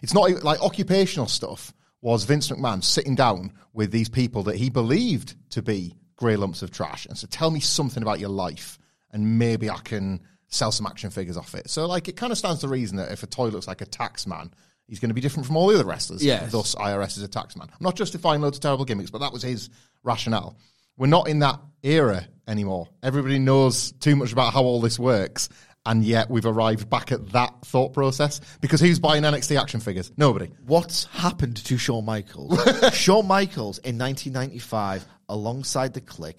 it's 0.00 0.14
not 0.14 0.30
even- 0.30 0.42
like 0.42 0.62
occupational 0.62 1.26
stuff. 1.26 1.74
Was 2.00 2.24
Vince 2.24 2.48
McMahon 2.48 2.82
sitting 2.82 3.16
down 3.16 3.52
with 3.72 3.90
these 3.90 4.08
people 4.08 4.44
that 4.44 4.56
he 4.56 4.70
believed 4.70 5.34
to 5.50 5.62
be 5.62 5.96
grey 6.14 6.36
lumps 6.36 6.62
of 6.62 6.70
trash 6.70 7.06
and 7.06 7.18
said, 7.18 7.30
"Tell 7.30 7.50
me 7.50 7.58
something 7.58 8.02
about 8.02 8.20
your 8.20 8.28
life, 8.28 8.78
and 9.10 9.38
maybe 9.38 9.68
I 9.68 9.78
can 9.78 10.20
sell 10.52 10.70
some 10.70 10.86
action 10.86 11.10
figures 11.10 11.36
off 11.36 11.54
it." 11.54 11.68
So, 11.68 11.86
like, 11.86 12.08
it 12.08 12.16
kind 12.16 12.30
of 12.30 12.38
stands 12.38 12.60
to 12.60 12.68
reason 12.68 12.98
that 12.98 13.10
if 13.10 13.22
a 13.22 13.26
toy 13.26 13.48
looks 13.48 13.66
like 13.66 13.80
a 13.80 13.86
tax 13.86 14.26
man, 14.26 14.52
he's 14.86 15.00
going 15.00 15.10
to 15.10 15.14
be 15.14 15.20
different 15.20 15.46
from 15.46 15.56
all 15.56 15.68
the 15.68 15.74
other 15.74 15.84
wrestlers. 15.84 16.24
Yeah. 16.24 16.46
Thus, 16.46 16.74
IRS 16.74 17.16
is 17.16 17.22
a 17.22 17.28
tax 17.28 17.56
man. 17.56 17.68
I'm 17.70 17.82
not 17.82 17.96
justifying 17.96 18.40
loads 18.40 18.58
of 18.58 18.62
terrible 18.62 18.84
gimmicks, 18.84 19.10
but 19.10 19.18
that 19.18 19.32
was 19.32 19.42
his 19.42 19.70
rationale. 20.02 20.56
We're 20.96 21.06
not 21.06 21.28
in 21.28 21.40
that 21.40 21.60
era 21.82 22.26
anymore. 22.46 22.88
Everybody 23.02 23.38
knows 23.38 23.92
too 23.92 24.16
much 24.16 24.32
about 24.32 24.52
how 24.52 24.62
all 24.62 24.80
this 24.80 24.98
works, 24.98 25.48
and 25.86 26.04
yet 26.04 26.30
we've 26.30 26.46
arrived 26.46 26.88
back 26.88 27.12
at 27.12 27.30
that 27.30 27.64
thought 27.64 27.92
process. 27.92 28.40
Because 28.60 28.80
who's 28.80 28.98
buying 28.98 29.22
NXT 29.22 29.60
action 29.60 29.80
figures? 29.80 30.12
Nobody. 30.16 30.50
What's 30.66 31.04
happened 31.06 31.56
to 31.56 31.78
Shawn 31.78 32.04
Michaels? 32.04 32.58
Shawn 32.94 33.26
Michaels 33.26 33.78
in 33.78 33.98
1995, 33.98 35.06
alongside 35.28 35.94
the 35.94 36.00
Kliq, 36.00 36.34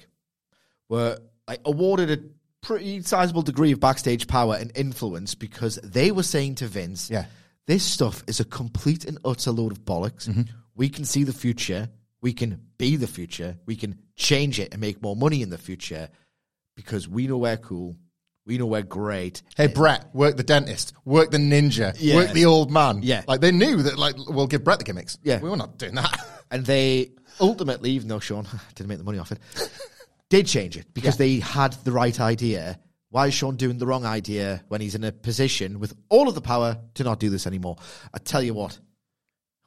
were 0.90 1.18
like, 1.48 1.62
awarded 1.66 2.12
a 2.12 2.24
pretty 2.64 3.02
sizable 3.04 3.42
degree 3.44 3.72
of 3.74 3.80
backstage 3.80 4.28
power 4.28 4.56
and 4.60 4.72
influence 4.76 5.36
because 5.36 5.76
they 5.84 6.12
were 6.12 6.24
saying 6.24 6.56
to 6.56 6.68
Vince, 6.68 7.10
Yeah. 7.12 7.26
this 7.68 7.84
stuff 7.84 8.24
is 8.26 8.40
a 8.40 8.46
complete 8.46 9.06
and 9.06 9.18
utter 9.24 9.52
load 9.52 9.72
of 9.74 9.86
bollocks. 9.86 10.28
Mm-hmm. 10.28 10.42
We 10.76 10.90
can 10.90 11.06
see 11.06 11.24
the 11.24 11.34
future. 11.34 11.90
We 12.22 12.34
can 12.34 12.60
be 12.78 12.96
the 12.96 13.06
future. 13.08 13.58
We 13.66 13.76
can 13.76 14.00
change 14.16 14.60
it 14.60 14.72
and 14.72 14.82
make 14.82 15.02
more 15.04 15.16
money 15.16 15.42
in 15.42 15.50
the 15.50 15.58
future 15.58 16.10
because 16.76 17.08
we 17.08 17.28
know 17.28 17.38
we're 17.38 17.58
cool. 17.58 17.96
We 18.46 18.58
know 18.58 18.66
we're 18.66 18.82
great. 18.82 19.42
Hey, 19.56 19.68
Brett, 19.68 20.14
work 20.14 20.36
the 20.36 20.44
dentist, 20.44 20.94
work 21.06 21.32
the 21.32 21.38
ninja, 21.38 21.96
Yeah. 22.00 22.16
work 22.16 22.32
the 22.34 22.46
old 22.46 22.72
man. 22.72 23.02
Yeah. 23.04 23.24
Like 23.28 23.40
they 23.42 23.52
knew 23.52 23.84
that, 23.84 23.98
like, 23.98 24.16
we'll 24.28 24.48
give 24.48 24.64
Brett 24.64 24.80
the 24.80 24.86
gimmicks. 24.86 25.18
Yeah. 25.24 25.40
We 25.40 25.50
were 25.50 25.56
not 25.58 25.78
doing 25.78 25.96
that. 25.96 26.18
And 26.52 26.66
they 26.66 27.12
ultimately, 27.40 27.92
even 27.92 28.08
though 28.10 28.20
Shawn 28.20 28.48
didn't 28.76 28.90
make 28.90 28.98
the 28.98 29.04
money 29.04 29.18
off 29.20 29.32
it, 29.32 29.40
did 30.34 30.48
change 30.48 30.78
it 30.78 30.92
because 30.96 31.18
they 31.18 31.36
had 31.40 31.74
the 31.84 31.92
right 31.92 32.20
idea. 32.20 32.80
Why 33.10 33.28
is 33.28 33.36
Shawn 33.36 33.56
doing 33.56 33.78
the 33.78 33.86
wrong 33.86 34.04
idea 34.04 34.64
when 34.68 34.82
he's 34.82 34.96
in 34.96 35.04
a 35.04 35.12
position 35.12 35.80
with 35.80 35.94
all 36.10 36.28
of 36.28 36.34
the 36.34 36.42
power 36.42 36.80
to 36.96 37.04
not 37.04 37.20
do 37.20 37.30
this 37.30 37.46
anymore? 37.46 37.78
I 38.16 38.18
tell 38.18 38.42
you 38.42 38.56
what, 38.56 38.80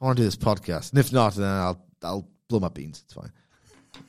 I 0.01 0.05
want 0.05 0.17
to 0.17 0.23
do 0.23 0.25
this 0.25 0.35
podcast, 0.35 0.91
and 0.91 0.99
if 0.99 1.13
not, 1.13 1.35
then 1.35 1.47
I'll 1.47 1.81
I'll 2.03 2.27
blow 2.49 2.59
my 2.59 2.67
beans. 2.67 3.01
It's 3.05 3.13
fine. 3.13 3.31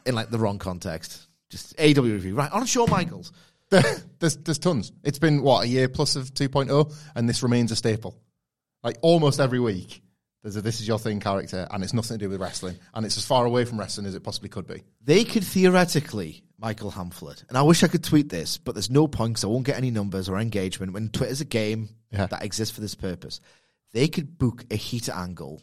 In 0.05 0.17
like 0.17 0.31
the 0.31 0.39
wrong 0.39 0.59
context, 0.59 1.29
just 1.49 1.77
AEW 1.77 2.13
review, 2.13 2.35
right? 2.35 2.51
On 2.51 2.67
Shawn 2.67 2.91
Michaels. 2.91 3.31
there's, 3.71 4.37
there's 4.39 4.59
tons. 4.59 4.91
It's 5.05 5.19
been, 5.21 5.43
what, 5.43 5.65
a 5.65 5.69
year 5.69 5.89
plus 5.89 6.17
of 6.17 6.35
2.0, 6.35 6.93
and 7.15 7.29
this 7.29 7.43
remains 7.43 7.71
a 7.71 7.77
staple. 7.77 8.19
Like 8.83 8.97
almost 9.03 9.39
every 9.39 9.61
week, 9.61 10.03
there's 10.43 10.57
a 10.57 10.61
This 10.61 10.81
Is 10.81 10.89
Your 10.89 10.99
Thing 10.99 11.21
character, 11.21 11.69
and 11.71 11.85
it's 11.85 11.93
nothing 11.93 12.19
to 12.19 12.25
do 12.25 12.31
with 12.31 12.41
wrestling. 12.41 12.77
And 12.95 13.05
it's 13.05 13.17
as 13.17 13.27
far 13.27 13.45
away 13.45 13.65
from 13.65 13.79
wrestling 13.79 14.07
as 14.07 14.15
it 14.15 14.25
possibly 14.25 14.49
could 14.49 14.67
be. 14.67 14.83
They 15.03 15.25
could 15.25 15.45
theoretically, 15.45 16.43
Michael 16.61 16.91
Hamflett, 16.91 17.45
and 17.49 17.57
I 17.57 17.63
wish 17.63 17.83
I 17.85 17.89
could 17.89 18.03
tweet 18.03 18.29
this, 18.29 18.59
but 18.59 18.75
there's 18.75 18.91
no 18.91 19.07
point 19.07 19.35
because 19.35 19.45
I 19.45 19.49
won't 19.49 19.65
get 19.67 19.77
any 19.77 19.91
numbers 19.93 20.29
or 20.29 20.39
engagement 20.39 20.93
when 20.93 21.09
Twitter's 21.09 21.41
a 21.41 21.45
game 21.45 21.89
Yeah. 22.11 22.27
that 22.27 22.43
exists 22.43 22.75
for 22.75 22.81
this 22.81 22.95
purpose. 22.97 23.41
They 23.93 24.09
could 24.09 24.39
book 24.39 24.65
a 24.71 24.77
heater 24.77 25.13
angle 25.13 25.63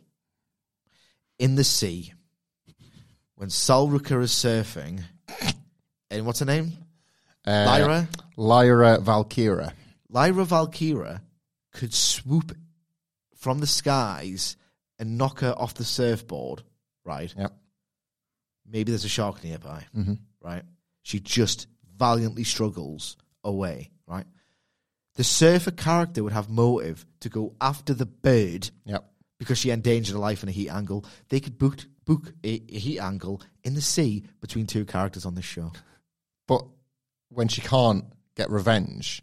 in 1.37 1.55
the 1.55 1.63
sea 1.65 2.13
when 3.35 3.49
Sol 3.49 3.89
Ruca 3.89 4.21
is 4.23 4.31
surfing. 4.31 5.03
And 6.09 6.25
what's 6.25 6.39
her 6.39 6.45
name? 6.45 6.71
Uh, 7.45 7.65
Lyra? 7.67 8.07
Lyra 8.37 8.99
Valkyria. 8.99 9.73
Lyra 10.09 10.45
Valkyria 10.45 11.21
could 11.73 11.93
swoop 11.93 12.55
from 13.35 13.59
the 13.59 13.67
skies 13.67 14.55
and 14.97 15.17
knock 15.17 15.41
her 15.41 15.53
off 15.57 15.73
the 15.73 15.83
surfboard, 15.83 16.63
right? 17.03 17.33
Yep. 17.37 17.53
maybe 18.65 18.91
there's 18.91 19.03
a 19.05 19.09
shark 19.09 19.43
nearby, 19.43 19.83
right? 20.41 20.63
She 21.05 21.19
just 21.19 21.67
valiantly 21.95 22.43
struggles 22.43 23.15
away, 23.43 23.91
right? 24.07 24.25
The 25.17 25.23
surfer 25.23 25.69
character 25.69 26.23
would 26.23 26.33
have 26.33 26.49
motive 26.49 27.05
to 27.19 27.29
go 27.29 27.53
after 27.61 27.93
the 27.93 28.07
bird 28.07 28.71
Yep. 28.85 29.07
because 29.37 29.59
she 29.59 29.69
endangered 29.69 30.13
her 30.13 30.19
life 30.19 30.41
in 30.41 30.49
a 30.49 30.51
heat 30.51 30.69
angle, 30.69 31.05
they 31.29 31.39
could 31.39 31.59
book 31.59 31.77
book 32.05 32.33
a, 32.43 32.59
a 32.69 32.79
heat 32.79 32.99
angle 32.99 33.43
in 33.63 33.75
the 33.75 33.81
sea 33.81 34.25
between 34.41 34.65
two 34.65 34.83
characters 34.83 35.27
on 35.27 35.35
this 35.35 35.45
show. 35.45 35.71
But 36.47 36.65
when 37.29 37.49
she 37.49 37.61
can't 37.61 38.05
get 38.35 38.49
revenge, 38.49 39.21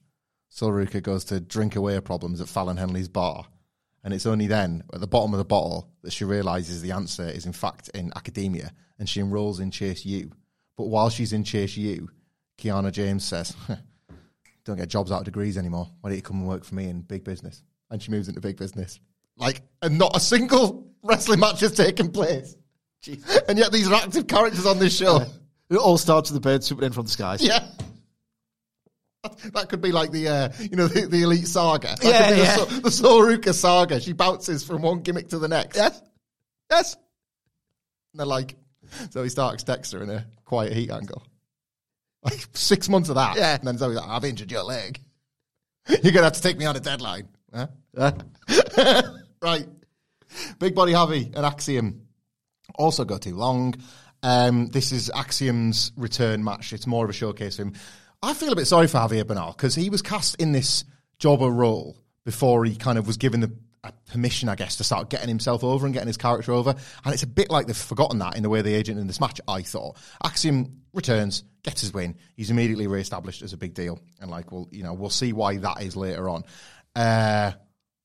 Sol 0.50 0.70
Ruca 0.70 1.02
goes 1.02 1.24
to 1.26 1.40
drink 1.40 1.74
away 1.74 1.94
her 1.94 2.00
problems 2.00 2.40
at 2.40 2.48
Fallon 2.48 2.76
Henley's 2.76 3.08
bar. 3.08 3.44
And 4.04 4.14
it's 4.14 4.26
only 4.26 4.46
then, 4.46 4.84
at 4.94 5.00
the 5.00 5.08
bottom 5.08 5.34
of 5.34 5.38
the 5.38 5.44
bottle, 5.44 5.88
that 6.02 6.12
she 6.12 6.24
realizes 6.24 6.80
the 6.80 6.92
answer 6.92 7.28
is 7.28 7.44
in 7.44 7.52
fact 7.52 7.88
in 7.88 8.12
academia 8.14 8.72
and 9.00 9.08
she 9.08 9.18
enrolls 9.18 9.58
in 9.58 9.72
Chase 9.72 10.04
U. 10.06 10.30
But 10.82 10.88
while 10.88 11.10
she's 11.10 11.32
in 11.32 11.44
Chase 11.44 11.76
U, 11.76 12.10
Kiana 12.58 12.90
James 12.90 13.24
says, 13.24 13.54
Don't 14.64 14.74
get 14.76 14.88
jobs 14.88 15.12
out 15.12 15.18
of 15.20 15.24
degrees 15.24 15.56
anymore. 15.56 15.88
Why 16.00 16.10
don't 16.10 16.16
you 16.16 16.22
come 16.22 16.38
and 16.40 16.48
work 16.48 16.64
for 16.64 16.74
me 16.74 16.88
in 16.88 17.02
big 17.02 17.22
business? 17.22 17.62
And 17.88 18.02
she 18.02 18.10
moves 18.10 18.26
into 18.26 18.40
big 18.40 18.56
business. 18.56 18.98
Like, 19.36 19.62
and 19.80 19.96
not 19.96 20.16
a 20.16 20.18
single 20.18 20.88
wrestling 21.04 21.38
match 21.38 21.60
has 21.60 21.70
taken 21.70 22.10
place. 22.10 22.56
And 23.46 23.58
yet 23.58 23.70
these 23.70 23.86
are 23.86 23.94
active 23.94 24.26
characters 24.26 24.66
on 24.66 24.80
this 24.80 24.96
show. 24.98 25.24
It 25.70 25.76
all 25.76 25.98
starts 25.98 26.32
with 26.32 26.42
the 26.42 26.48
bird 26.48 26.64
swooping 26.64 26.86
in 26.86 26.92
from 26.92 27.04
the 27.04 27.10
skies. 27.12 27.40
Yeah. 27.40 27.64
That 29.52 29.68
could 29.68 29.80
be 29.80 29.92
like 29.92 30.10
the, 30.10 30.26
uh, 30.26 30.48
you 30.58 30.76
know, 30.76 30.88
the, 30.88 31.06
the 31.06 31.22
Elite 31.22 31.46
Saga. 31.46 31.94
That 32.00 32.02
Yeah, 32.02 32.28
could 32.28 32.34
be 32.34 32.40
yeah. 32.40 32.56
The, 32.76 32.80
the 32.80 32.90
Sol 32.90 33.20
Ruca 33.20 33.54
Saga. 33.54 34.00
She 34.00 34.14
bounces 34.14 34.64
from 34.64 34.82
one 34.82 35.02
gimmick 35.02 35.28
to 35.28 35.38
the 35.38 35.46
next. 35.46 35.76
Yes. 35.76 36.02
Yes. 36.68 36.94
And 36.94 38.18
they're 38.18 38.26
like, 38.26 38.56
Zoey 39.10 39.30
Stark's 39.30 39.64
Dexter 39.64 40.02
in 40.02 40.10
a 40.10 40.26
quiet 40.44 40.72
heat 40.72 40.90
angle. 40.90 41.22
Like 42.22 42.46
six 42.52 42.88
months 42.88 43.08
of 43.08 43.16
that. 43.16 43.36
Yeah. 43.36 43.56
And 43.56 43.66
then 43.66 43.76
Zoey's 43.76 43.96
like, 43.96 44.08
I've 44.08 44.24
injured 44.24 44.50
your 44.50 44.62
leg. 44.62 45.00
You're 45.88 46.00
going 46.00 46.14
to 46.14 46.24
have 46.24 46.34
to 46.34 46.42
take 46.42 46.58
me 46.58 46.66
on 46.66 46.76
a 46.76 46.80
deadline. 46.80 47.28
Huh? 47.52 47.66
Uh, 47.96 48.12
right. 49.42 49.66
Big 50.58 50.74
Body 50.74 50.92
Javi 50.92 51.34
and 51.34 51.44
Axiom 51.44 52.06
also 52.76 53.04
go 53.04 53.18
too 53.18 53.34
long. 53.34 53.74
Um, 54.22 54.68
this 54.68 54.92
is 54.92 55.10
Axiom's 55.10 55.92
return 55.96 56.44
match. 56.44 56.72
It's 56.72 56.86
more 56.86 57.04
of 57.04 57.10
a 57.10 57.14
showcase 57.14 57.56
for 57.56 57.62
him. 57.62 57.74
I 58.22 58.34
feel 58.34 58.52
a 58.52 58.56
bit 58.56 58.66
sorry 58.66 58.86
for 58.86 58.98
Javier 58.98 59.26
Bernal 59.26 59.52
because 59.52 59.74
he 59.74 59.90
was 59.90 60.00
cast 60.00 60.36
in 60.36 60.52
this 60.52 60.84
jobber 61.18 61.50
role 61.50 61.96
before 62.24 62.64
he 62.64 62.76
kind 62.76 62.98
of 62.98 63.06
was 63.06 63.16
given 63.16 63.40
the 63.40 63.52
permission, 64.06 64.48
I 64.48 64.54
guess, 64.54 64.76
to 64.76 64.84
start 64.84 65.10
getting 65.10 65.28
himself 65.28 65.64
over 65.64 65.86
and 65.86 65.92
getting 65.92 66.06
his 66.06 66.16
character 66.16 66.52
over. 66.52 66.74
And 67.04 67.14
it's 67.14 67.22
a 67.22 67.28
bit 67.28 67.50
like 67.50 67.66
they've 67.66 67.76
forgotten 67.76 68.18
that 68.20 68.36
in 68.36 68.42
the 68.42 68.48
way 68.48 68.62
the 68.62 68.74
agent 68.74 68.98
in 68.98 69.06
this 69.06 69.20
match, 69.20 69.40
I 69.48 69.62
thought. 69.62 69.96
Axiom 70.24 70.82
returns, 70.92 71.44
gets 71.62 71.80
his 71.80 71.92
win. 71.92 72.16
He's 72.36 72.50
immediately 72.50 72.86
re-established 72.86 73.42
as 73.42 73.52
a 73.52 73.56
big 73.56 73.74
deal. 73.74 73.98
And 74.20 74.30
like, 74.30 74.52
well, 74.52 74.68
you 74.70 74.82
know, 74.82 74.94
we'll 74.94 75.10
see 75.10 75.32
why 75.32 75.56
that 75.58 75.82
is 75.82 75.96
later 75.96 76.28
on. 76.28 76.44
Uh, 76.94 77.52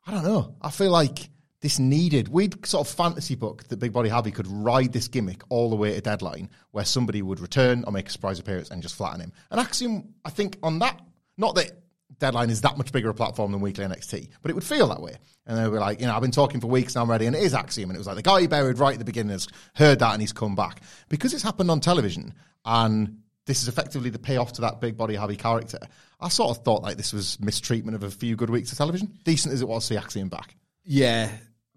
I 0.06 0.12
don't 0.12 0.24
know. 0.24 0.56
I 0.62 0.72
feel 0.72 0.92
like 0.92 1.30
this 1.62 1.80
needed. 1.80 2.28
We'd 2.28 2.66
sort 2.66 2.88
of 2.88 2.94
fantasy 2.94 3.36
book 3.36 3.68
that 3.68 3.78
Big 3.78 3.92
Body 3.92 4.10
Javi 4.10 4.34
could 4.34 4.48
ride 4.48 4.94
this 4.94 5.08
gimmick 5.08 5.42
all 5.50 5.70
the 5.70 5.76
way 5.76 5.94
to 5.94 6.02
deadline, 6.02 6.50
where 6.72 6.86
somebody 6.86 7.22
would 7.22 7.40
return 7.40 7.84
or 7.86 7.92
make 7.92 8.08
a 8.08 8.12
surprise 8.12 8.40
appearance 8.40 8.70
and 8.70 8.82
just 8.82 8.96
flatten 8.96 9.22
him. 9.22 9.34
And 9.52 9.60
Axiom, 9.60 10.14
I 10.24 10.30
think, 10.30 10.58
on 10.64 10.80
that, 10.80 11.00
not 11.38 11.56
that 11.56 11.72
Deadline 12.20 12.50
is 12.50 12.62
that 12.62 12.78
much 12.78 12.92
bigger 12.92 13.10
a 13.10 13.14
platform 13.14 13.52
than 13.52 13.62
Weekly 13.62 13.86
NXT, 13.86 14.30
but 14.42 14.50
it 14.50 14.54
would 14.56 14.64
feel 14.64 14.88
that 14.88 15.02
way. 15.02 15.16
And 15.46 15.58
they 15.58 15.68
were 15.68 15.80
like, 15.80 16.00
you 16.02 16.08
know, 16.08 16.16
I've 16.16 16.22
been 16.22 16.32
talking 16.32 16.60
for 16.62 16.68
weeks 16.68 16.96
and 16.96 17.04
I'm 17.04 17.10
ready, 17.12 17.26
and 17.28 17.36
it 17.36 17.44
is 17.44 17.54
Axiom. 17.54 17.90
And 17.90 17.96
it 17.98 18.00
was 18.00 18.08
like 18.08 18.16
the 18.16 18.22
guy 18.24 18.42
he 18.42 18.48
buried 18.48 18.80
right 18.80 18.94
at 18.94 19.00
the 19.00 19.06
beginning 19.06 19.32
has 19.32 19.48
heard 19.76 20.00
that 20.00 20.14
and 20.14 20.22
he's 20.22 20.34
come 20.34 20.56
back 20.56 20.82
because 21.10 21.34
it's 21.34 21.44
happened 21.44 21.70
on 21.70 21.80
television 21.80 22.34
and 22.66 23.20
this 23.46 23.62
is 23.62 23.68
effectively 23.68 24.10
the 24.10 24.20
payoff 24.20 24.54
to 24.54 24.62
that 24.62 24.82
Big 24.82 24.98
Body 24.98 25.16
Javi 25.16 25.38
character. 25.38 25.80
I 26.20 26.30
sort 26.30 26.58
of 26.58 26.64
thought 26.66 26.82
like 26.82 26.98
this 26.98 27.14
was 27.14 27.40
mistreatment 27.40 27.96
of 27.96 28.04
a 28.04 28.10
few 28.12 28.36
good 28.36 28.50
weeks 28.50 28.72
of 28.72 28.78
television. 28.78 29.14
Decent 29.24 29.54
as 29.54 29.62
it 29.62 29.68
was 29.68 29.88
to 29.88 29.94
see 29.94 29.98
Axiom 29.98 30.30
back. 30.30 30.56
yeah. 30.84 31.30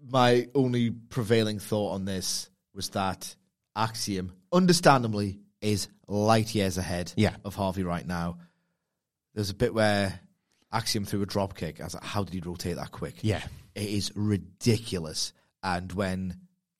My 0.03 0.47
only 0.55 0.89
prevailing 0.89 1.59
thought 1.59 1.91
on 1.91 2.05
this 2.05 2.49
was 2.73 2.89
that 2.89 3.35
Axiom, 3.75 4.33
understandably, 4.51 5.39
is 5.61 5.87
light 6.07 6.55
years 6.55 6.77
ahead 6.79 7.13
Yeah. 7.15 7.35
of 7.45 7.55
Javi 7.55 7.85
right 7.85 8.05
now. 8.05 8.37
There's 9.33 9.49
a 9.49 9.55
bit 9.55 9.73
where 9.73 10.19
Axiom 10.71 11.05
threw 11.05 11.21
a 11.21 11.25
drop 11.25 11.55
kick. 11.55 11.81
I 11.81 11.85
was 11.85 11.93
like, 11.93 12.03
how 12.03 12.23
did 12.23 12.33
he 12.33 12.41
rotate 12.41 12.75
that 12.75 12.91
quick? 12.91 13.15
Yeah. 13.21 13.41
It 13.75 13.89
is 13.89 14.11
ridiculous. 14.15 15.33
And 15.63 15.91
when 15.93 16.37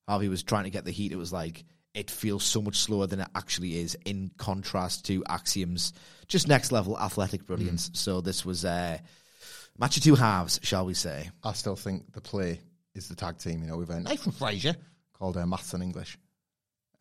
Javi 0.09 0.29
was 0.29 0.43
trying 0.43 0.65
to 0.65 0.69
get 0.69 0.85
the 0.85 0.91
heat, 0.91 1.11
it 1.11 1.17
was 1.17 1.31
like, 1.31 1.63
it 1.93 2.09
feels 2.09 2.43
so 2.43 2.61
much 2.61 2.77
slower 2.77 3.07
than 3.07 3.19
it 3.19 3.27
actually 3.35 3.77
is 3.77 3.97
in 4.05 4.31
contrast 4.37 5.05
to 5.05 5.23
Axiom's 5.27 5.93
just 6.27 6.47
next 6.47 6.71
level 6.71 6.97
athletic 6.97 7.45
brilliance. 7.45 7.89
Mm. 7.89 7.97
So 7.97 8.21
this 8.21 8.45
was 8.45 8.63
a 8.63 9.01
match 9.77 9.97
of 9.97 10.03
two 10.03 10.15
halves, 10.15 10.59
shall 10.63 10.85
we 10.85 10.93
say. 10.93 11.29
I 11.43 11.53
still 11.53 11.75
think 11.75 12.13
the 12.13 12.21
play 12.21 12.61
is 12.95 13.09
the 13.09 13.15
tag 13.15 13.39
team. 13.39 13.61
You 13.61 13.67
know, 13.67 13.77
with 13.77 13.89
uh, 13.89 13.99
Nathan 13.99 14.31
Frazer 14.31 14.75
called 15.13 15.35
uh, 15.35 15.45
Maths 15.45 15.73
and 15.73 15.83
English, 15.83 16.17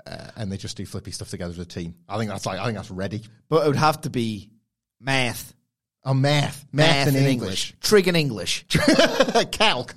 uh, 0.06 0.30
and 0.36 0.50
they 0.50 0.56
just 0.56 0.76
do 0.76 0.84
flippy 0.84 1.12
stuff 1.12 1.30
together 1.30 1.52
as 1.52 1.58
a 1.58 1.64
team. 1.64 1.94
I 2.08 2.18
think 2.18 2.30
that's 2.30 2.46
like 2.46 2.58
I 2.58 2.64
think 2.64 2.76
that's 2.76 2.90
ready. 2.90 3.22
But 3.48 3.64
it 3.64 3.68
would 3.68 3.76
have 3.76 4.00
to 4.02 4.10
be 4.10 4.50
math. 5.00 5.54
Oh, 6.04 6.14
math, 6.14 6.64
math, 6.72 7.08
and 7.08 7.16
English, 7.16 7.74
Trig 7.80 8.08
and 8.08 8.16
English. 8.16 8.64
calc, 8.68 9.50
Calc, 9.52 9.94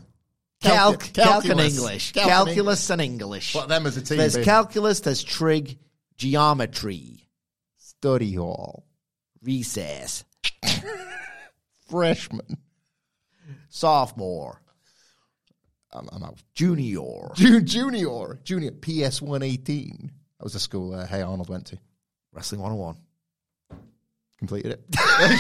Calcu- 0.62 1.14
calc 1.14 1.46
and. 1.46 1.60
English. 1.62 2.12
Calc 2.12 2.28
Calculus 2.28 2.90
and 2.90 3.02
English. 3.02 3.56
What 3.56 3.70
them 3.70 3.86
as 3.88 3.96
a 3.98 4.02
team? 4.02 4.18
There's 4.18 4.36
be? 4.36 4.44
calculus, 4.44 5.00
there's 5.00 5.24
trig, 5.24 5.78
geometry, 6.18 7.30
study 7.78 8.34
hall, 8.34 8.86
recess, 9.42 10.26
freshman. 11.90 12.58
sophomore, 13.70 14.62
I'm, 15.92 16.10
I'm 16.12 16.24
out. 16.24 16.40
junior. 16.54 17.30
Ju- 17.36 17.62
junior, 17.62 18.40
junior, 18.44 18.72
PS 18.72 19.22
one 19.22 19.44
eighteen. 19.44 20.12
That 20.40 20.44
was 20.44 20.54
the 20.54 20.60
school 20.60 20.94
uh, 20.94 21.06
Hey 21.08 21.22
Arnold 21.22 21.50
went 21.50 21.68
to. 21.68 21.80
Wrestling 22.34 22.62
101. 22.62 22.98
Completed 24.44 24.74
it. 24.74 24.84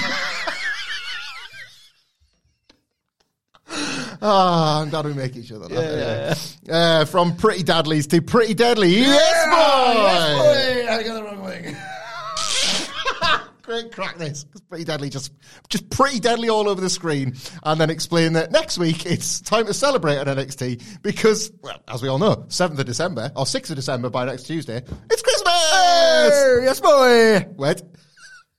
Ah, 4.25 4.81
I'm 4.81 4.89
glad 4.89 5.05
we 5.05 5.13
make 5.13 5.35
each 5.35 5.51
other. 5.51 5.67
laugh. 5.67 6.57
Yeah, 6.63 6.73
Uh, 6.73 7.03
from 7.05 7.35
Pretty 7.35 7.63
Deadlies 7.63 8.07
to 8.07 8.21
Pretty 8.21 8.53
Deadly. 8.53 8.99
Yes, 8.99 9.45
boy! 9.47 10.87
I 10.93 11.03
got 11.03 11.13
the 11.15 11.23
wrong 11.23 11.41
way. 11.43 11.75
Great 13.63 13.91
crack 13.91 14.17
this. 14.17 14.45
'Cause 14.51 14.61
Pretty 14.69 14.83
Deadly 14.85 15.09
just, 15.09 15.31
just 15.69 15.89
pretty 15.89 16.19
deadly 16.19 16.47
all 16.49 16.69
over 16.69 16.79
the 16.79 16.89
screen. 16.89 17.35
And 17.63 17.79
then 17.81 17.89
explain 17.89 18.33
that 18.33 18.51
next 18.51 18.77
week 18.77 19.05
it's 19.05 19.41
time 19.41 19.65
to 19.65 19.73
celebrate 19.73 20.17
at 20.17 20.27
NXT 20.27 21.01
because, 21.01 21.51
well, 21.61 21.81
as 21.87 22.01
we 22.01 22.07
all 22.09 22.19
know, 22.19 22.45
7th 22.49 22.79
of 22.79 22.85
December, 22.85 23.31
or 23.35 23.45
6th 23.45 23.69
of 23.71 23.75
December 23.75 24.09
by 24.09 24.25
next 24.25 24.43
Tuesday, 24.43 24.77
it's 25.09 25.21
Christmas! 25.21 26.63
yes, 26.63 26.79
boy. 26.79 27.39
What? 27.55 27.81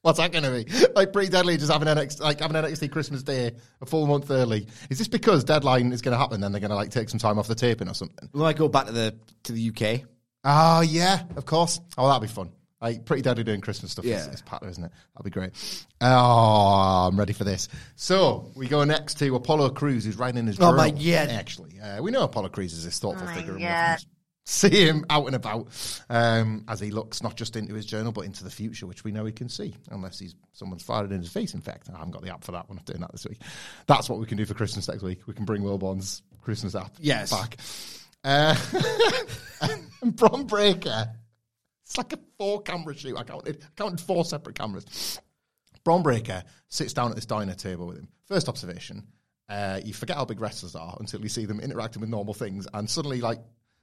What's 0.05 0.19
that 0.19 0.33
going 0.33 0.45
to 0.45 0.51
be? 0.51 0.87
Like 0.95 1.13
pretty 1.15 1.31
deadly, 1.31 1.57
just 1.57 1.73
having 1.73 1.89
NXT, 1.89 2.21
like 2.21 2.41
having 2.41 2.57
NXT 2.57 2.93
Christmas 2.93 3.23
Day 3.23 3.53
a 3.81 3.87
full 3.87 4.07
month 4.07 4.31
early. 4.31 4.69
Is 4.91 4.99
this 4.99 5.09
because 5.09 5.43
deadline 5.45 5.93
is 5.93 6.03
going 6.03 6.13
to 6.13 6.19
happen? 6.19 6.41
Then 6.43 6.53
they're 6.53 6.61
going 6.61 6.71
to 6.71 6.77
like 6.77 6.91
take 6.91 7.09
some 7.09 7.19
time 7.19 7.39
off 7.39 7.49
the 7.49 7.55
taping 7.55 7.89
or 7.89 7.95
something. 7.95 8.29
We 8.33 8.41
might 8.41 8.57
go 8.57 8.69
back 8.69 8.87
to 8.87 8.93
the 8.93 9.17
to 9.45 9.53
the 9.53 9.71
UK. 9.71 10.03
Oh 10.45 10.83
yeah, 10.83 11.23
of 11.37 11.47
course. 11.47 11.81
Oh, 11.97 12.07
that'd 12.07 12.21
be 12.23 12.29
fun. 12.33 12.53
Like 12.81 13.07
pretty 13.07 13.23
deadly 13.23 13.45
doing 13.45 13.63
Christmas 13.63 13.93
stuff. 13.93 14.05
Yeah. 14.05 14.27
It's, 14.27 14.35
is 14.37 14.43
patter, 14.43 14.69
isn't 14.69 14.85
it? 14.85 14.93
That'd 15.17 15.25
be 15.25 15.31
great. 15.31 15.53
Oh, 16.03 17.09
I'm 17.09 17.19
ready 17.19 17.33
for 17.33 17.45
this. 17.45 17.69
So 17.97 18.53
we 18.55 18.69
go 18.69 18.85
next 18.85 19.19
to 19.21 19.35
Apollo 19.35 19.71
Crews, 19.71 20.05
who's 20.05 20.17
riding 20.19 20.39
in 20.39 20.47
his. 20.47 20.57
Oh, 20.59 20.71
journal, 20.71 20.77
my 20.77 20.91
God. 20.91 21.31
Actually, 21.31 21.81
uh, 21.81 22.03
we 22.03 22.11
know 22.11 22.23
Apollo 22.23 22.51
Crews 22.51 22.73
is 22.75 22.85
this 22.85 22.99
thoughtful 22.99 23.27
Oh, 23.27 23.31
my 23.31 23.37
figure. 23.37 23.53
and 23.55 23.63
God. 23.63 23.99
See 24.47 24.87
him 24.87 25.07
out 25.09 25.27
and 25.27 25.35
about 25.35 25.69
um, 26.11 26.65
as 26.69 26.79
he 26.79 26.91
looks 26.91 27.23
not 27.23 27.35
just 27.35 27.57
into 27.57 27.73
his 27.75 27.87
journal 27.87 28.13
but 28.13 28.27
into 28.27 28.45
the 28.45 28.51
future, 28.51 28.87
which 28.87 29.03
we 29.03 29.11
know 29.11 29.25
he 29.25 29.33
can 29.33 29.49
see, 29.49 29.75
unless 29.91 30.19
he's 30.19 30.35
someone's 30.53 30.83
fired 30.83 31.11
in 31.13 31.21
his 31.21 31.33
face. 31.33 31.55
In 31.55 31.63
fact, 31.63 31.89
I 31.89 31.97
haven't 31.97 32.11
got 32.13 32.23
the 32.23 32.31
app 32.33 32.45
for 32.45 32.53
that. 32.53 32.69
We're 32.69 32.75
not 32.77 32.85
doing 32.85 33.01
that 33.01 33.13
this 33.13 33.27
week. 33.27 33.41
That's 33.87 34.09
what 34.11 34.19
we 34.21 34.27
can 34.27 34.37
do 34.37 34.45
for 34.45 34.53
Christmas 34.55 34.87
next 34.87 35.03
week. 35.03 35.27
We 35.27 35.33
can 35.33 35.47
bring 35.47 35.63
Wilborn's 35.63 36.21
Christmas 36.43 36.75
app 36.75 36.93
Yes. 37.01 37.31
back. 37.31 37.57
Uh, 38.23 38.55
and 40.03 40.15
Bron 40.17 40.47
Breakker, 40.47 41.09
it's 41.85 41.97
like 41.97 42.13
a 42.13 42.19
four 42.39 42.61
camera 42.63 42.95
shoot. 42.95 43.17
I 43.17 43.23
counted, 43.25 43.63
I 43.63 43.67
counted 43.83 44.01
four 44.01 44.27
separate 44.27 44.57
cameras. 44.57 45.21
Bron 45.85 46.03
Breakker 46.03 46.45
sits 46.69 46.93
down 46.93 47.09
at 47.11 47.17
this 47.17 47.27
diner 47.27 47.55
table 47.55 47.87
with 47.87 47.97
him. 47.99 48.09
First 48.27 48.49
observation, 48.51 49.07
uh, 49.49 49.81
you 49.85 49.95
forget 49.95 50.17
how 50.17 50.25
big 50.27 50.41
wrestlers 50.41 50.75
are 50.75 50.97
until 51.01 51.23
you 51.23 51.29
see 51.31 51.47
them 51.47 51.61
interacting 51.61 52.01
with 52.01 52.11
normal 52.11 52.35
things, 52.35 52.67
and 52.75 52.89
suddenly, 52.89 53.21
like, 53.23 53.39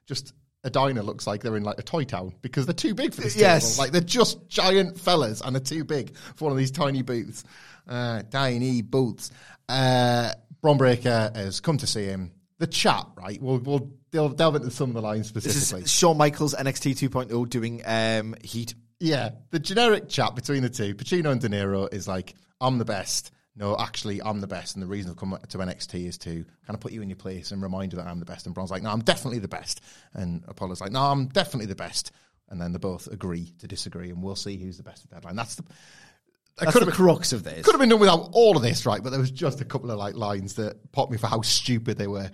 just 0.08 0.34
a 0.64 0.70
diner 0.70 1.02
looks 1.04 1.26
like 1.26 1.42
they're 1.42 1.58
in 1.58 1.64
like 1.64 1.80
a 1.80 1.84
toy 1.84 2.04
town 2.04 2.34
because 2.42 2.66
they're 2.66 2.74
too 2.74 2.94
big 2.94 3.14
for 3.14 3.22
this 3.22 3.36
Yes. 3.36 3.76
table. 3.76 3.84
Like 3.84 3.92
they're 3.92 4.02
just 4.02 4.48
giant 4.48 5.00
fellas 5.00 5.42
and 5.42 5.56
they're 5.56 5.62
too 5.62 5.84
big 5.84 6.16
for 6.36 6.46
one 6.46 6.52
of 6.52 6.58
these 6.58 6.72
tiny 6.72 7.02
booths. 7.02 7.44
Uh, 7.88 8.22
tiny 8.30 8.82
booths. 8.82 9.32
Uh, 9.68 10.32
Bron 10.62 10.78
Breakker 10.78 11.32
has 11.34 11.60
come 11.60 11.78
to 11.78 11.88
see 11.88 12.06
him. 12.06 12.32
The 12.60 12.68
chat, 12.68 13.08
right? 13.18 13.42
We'll 13.42 13.58
we'll 13.58 13.90
delve, 14.12 14.36
delve 14.36 14.58
into 14.58 14.70
some 14.70 14.90
of 14.90 14.94
the 14.94 15.02
lines 15.02 15.28
specifically. 15.28 15.82
This 15.82 15.92
is 15.92 15.98
Shawn 15.98 16.18
Michaels 16.18 16.54
NXT 16.54 17.10
2.0 17.10 17.50
doing 17.50 17.82
um, 17.86 18.36
Heat. 18.44 18.76
Yeah, 19.00 19.32
the 19.50 19.58
generic 19.58 20.10
chat 20.10 20.36
between 20.36 20.62
the 20.62 20.70
two, 20.70 20.94
Pacino 20.94 21.32
and 21.32 21.42
De 21.42 21.50
Niro, 21.50 21.92
is 21.92 22.08
like, 22.08 22.36
I'm 22.60 22.78
the 22.78 22.86
best, 22.86 23.32
no, 23.56 23.76
actually, 23.78 24.22
I'm 24.22 24.40
the 24.40 24.48
best, 24.48 24.76
and 24.76 24.84
the 24.84 24.88
reason 24.88 25.12
I've 25.12 25.18
come 25.18 25.38
to 25.50 25.58
NXT 25.58 26.08
is 26.08 26.18
to 26.20 26.30
kind 26.66 26.74
of 26.74 26.80
put 26.80 26.94
you 26.94 27.02
in 27.02 27.10
your 27.10 27.18
place 27.18 27.52
and 27.52 27.62
remind 27.62 27.92
you 27.92 27.98
that 27.98 28.08
I'm 28.08 28.20
the 28.20 28.26
best. 28.26 28.46
And 28.46 28.56
Bron's 28.56 28.72
like, 28.72 28.82
no, 28.82 28.90
I'm 28.90 29.02
definitely 29.02 29.40
the 29.40 29.50
best. 29.50 29.82
And 30.14 30.44
Apollo's 30.48 30.80
like, 30.80 30.92
no, 30.92 31.02
I'm 31.02 31.28
definitely 31.28 31.66
the 31.66 31.76
best. 31.76 32.12
And 32.50 32.62
then 32.62 32.72
they 32.72 32.80
both 32.80 33.08
agree 33.08 33.54
to 33.60 33.68
disagree, 33.68 34.10
and 34.10 34.24
we'll 34.24 34.36
see 34.36 34.58
who's 34.58 34.78
the 34.78 34.84
best 34.84 35.06
at 35.06 35.12
Deadline. 35.12 35.36
That's 35.36 35.56
the. 35.56 35.64
It 35.64 36.66
That's 36.66 36.74
could 36.74 36.82
the 36.82 36.86
have 36.88 36.98
been, 36.98 37.06
crux 37.06 37.34
of 37.34 37.44
this. 37.44 37.66
could 37.66 37.74
have 37.74 37.80
been 37.80 37.90
done 37.90 38.00
without 38.00 38.30
all 38.34 38.58
of 38.58 38.62
this, 38.62 38.86
right? 38.86 39.02
But 39.02 39.10
there 39.12 39.20
was 39.20 39.32
just 39.32 39.62
a 39.62 39.66
couple 39.66 39.90
of 39.90 39.98
like 39.98 40.16
lines 40.16 40.56
that 40.56 40.92
popped 40.92 41.12
me 41.12 41.18
for 41.18 41.28
how 41.28 41.42
stupid 41.42 41.98
they 41.98 42.08
were. 42.08 42.30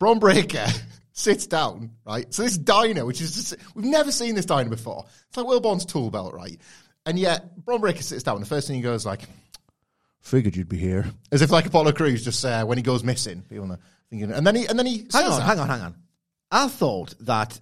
Bron 0.00 0.18
Breakker 0.18 0.66
sits 1.12 1.46
down, 1.46 1.92
right? 2.04 2.32
So 2.34 2.42
this 2.42 2.58
diner, 2.58 3.04
which 3.06 3.20
is 3.20 3.34
just 3.34 3.54
we've 3.74 3.84
never 3.84 4.10
seen 4.10 4.34
this 4.34 4.46
diner 4.46 4.68
before. 4.68 5.04
It's 5.28 5.36
like 5.36 5.46
Wilborn's 5.46 5.86
tool 5.86 6.10
belt, 6.10 6.34
right? 6.34 6.60
And 7.06 7.18
yet 7.18 7.64
Bron 7.64 7.80
Breakker 7.80 8.02
sits 8.02 8.24
down. 8.24 8.36
And 8.36 8.44
the 8.44 8.48
first 8.48 8.66
thing 8.66 8.76
he 8.76 8.82
goes 8.82 9.06
like, 9.06 9.22
"Figured 10.22 10.56
you'd 10.56 10.68
be 10.68 10.78
here," 10.78 11.06
as 11.30 11.42
if 11.42 11.50
like 11.50 11.66
Apollo 11.66 11.92
Crews 11.92 12.24
just 12.24 12.44
uh, 12.44 12.64
when 12.64 12.78
he 12.78 12.82
goes 12.82 13.04
missing. 13.04 13.42
People 13.48 13.70
are 13.72 13.78
thinking, 14.08 14.32
and 14.32 14.46
then 14.46 14.56
he 14.56 14.66
and 14.66 14.78
then 14.78 14.86
he 14.86 15.06
Hang 15.12 15.24
on, 15.24 15.30
that. 15.38 15.42
hang 15.42 15.58
on, 15.60 15.68
hang 15.68 15.80
on. 15.82 15.94
I 16.50 16.68
thought 16.68 17.14
that 17.20 17.60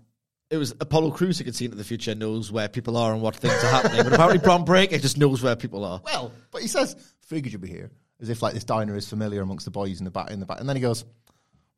it 0.50 0.56
was 0.56 0.72
Apollo 0.80 1.12
Crews 1.12 1.38
who 1.38 1.44
could 1.44 1.54
see 1.54 1.64
into 1.64 1.76
the 1.76 1.84
future, 1.84 2.14
knows 2.14 2.50
where 2.50 2.68
people 2.68 2.96
are 2.96 3.12
and 3.12 3.22
what 3.22 3.36
things 3.36 3.54
are 3.64 3.68
happening. 3.70 4.02
But 4.04 4.12
apparently, 4.12 4.38
Bron 4.38 4.64
Breakker 4.64 4.98
just 4.98 5.16
knows 5.18 5.42
where 5.42 5.56
people 5.56 5.84
are. 5.84 6.00
Well, 6.04 6.32
but 6.50 6.62
he 6.62 6.68
says, 6.68 6.96
"Figured 7.20 7.52
you'd 7.52 7.62
be 7.62 7.68
here," 7.68 7.90
as 8.20 8.28
if 8.28 8.42
like 8.42 8.54
this 8.54 8.64
diner 8.64 8.96
is 8.96 9.08
familiar 9.08 9.42
amongst 9.42 9.64
the 9.64 9.70
boys 9.70 9.98
in 9.98 10.04
the 10.04 10.10
back. 10.10 10.30
In 10.30 10.40
the 10.40 10.46
back, 10.46 10.60
and 10.60 10.68
then 10.68 10.76
he 10.76 10.82
goes, 10.82 11.04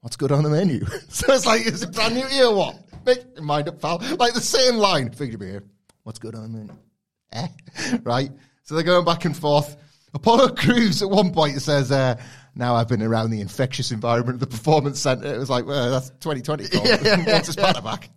"What's 0.01 0.17
good 0.17 0.33
on 0.33 0.43
the 0.43 0.51
menu?" 0.51 0.85
so 1.09 1.33
it's 1.33 1.47
like, 1.47 1.67
is 1.67 1.83
it 1.83 1.93
brand 1.93 2.15
new 2.15 2.45
or 2.47 2.55
what? 2.55 2.77
Make 3.05 3.19
your 3.35 3.45
mind 3.45 3.69
up, 3.69 3.81
pal. 3.81 3.99
Like 4.19 4.35
the 4.35 4.41
same 4.41 4.77
line. 4.77 5.11
Figured 5.11 5.33
you'd 5.33 5.41
be 5.41 5.47
here. 5.47 5.65
What's 6.05 6.19
good 6.19 6.35
on 6.35 6.43
the 6.43 6.49
menu? 6.49 6.73
Eh? 7.33 7.49
right. 8.03 8.31
So 8.65 8.75
they're 8.75 8.85
going 8.85 9.05
back 9.05 9.25
and 9.25 9.37
forth. 9.37 9.77
Apollo 10.15 10.55
Crews 10.55 11.03
at 11.03 11.09
one 11.11 11.33
point 11.33 11.61
says, 11.63 11.91
uh, 11.91 12.21
"Now 12.55 12.75
I've 12.75 12.89
been 12.89 13.03
around 13.03 13.31
the 13.31 13.41
infectious 13.41 13.91
environment 13.93 14.35
of 14.35 14.41
the 14.41 14.47
performance 14.47 15.01
center." 15.01 15.35
It 15.35 15.39
was 15.39 15.51
like, 15.51 15.67
well, 15.67 15.91
that's 15.91 16.11
2020. 16.21 16.69
Paul. 16.69 16.83
Wants 17.33 17.47
his 17.47 17.57
patter 17.57 17.81
back. 17.81 18.11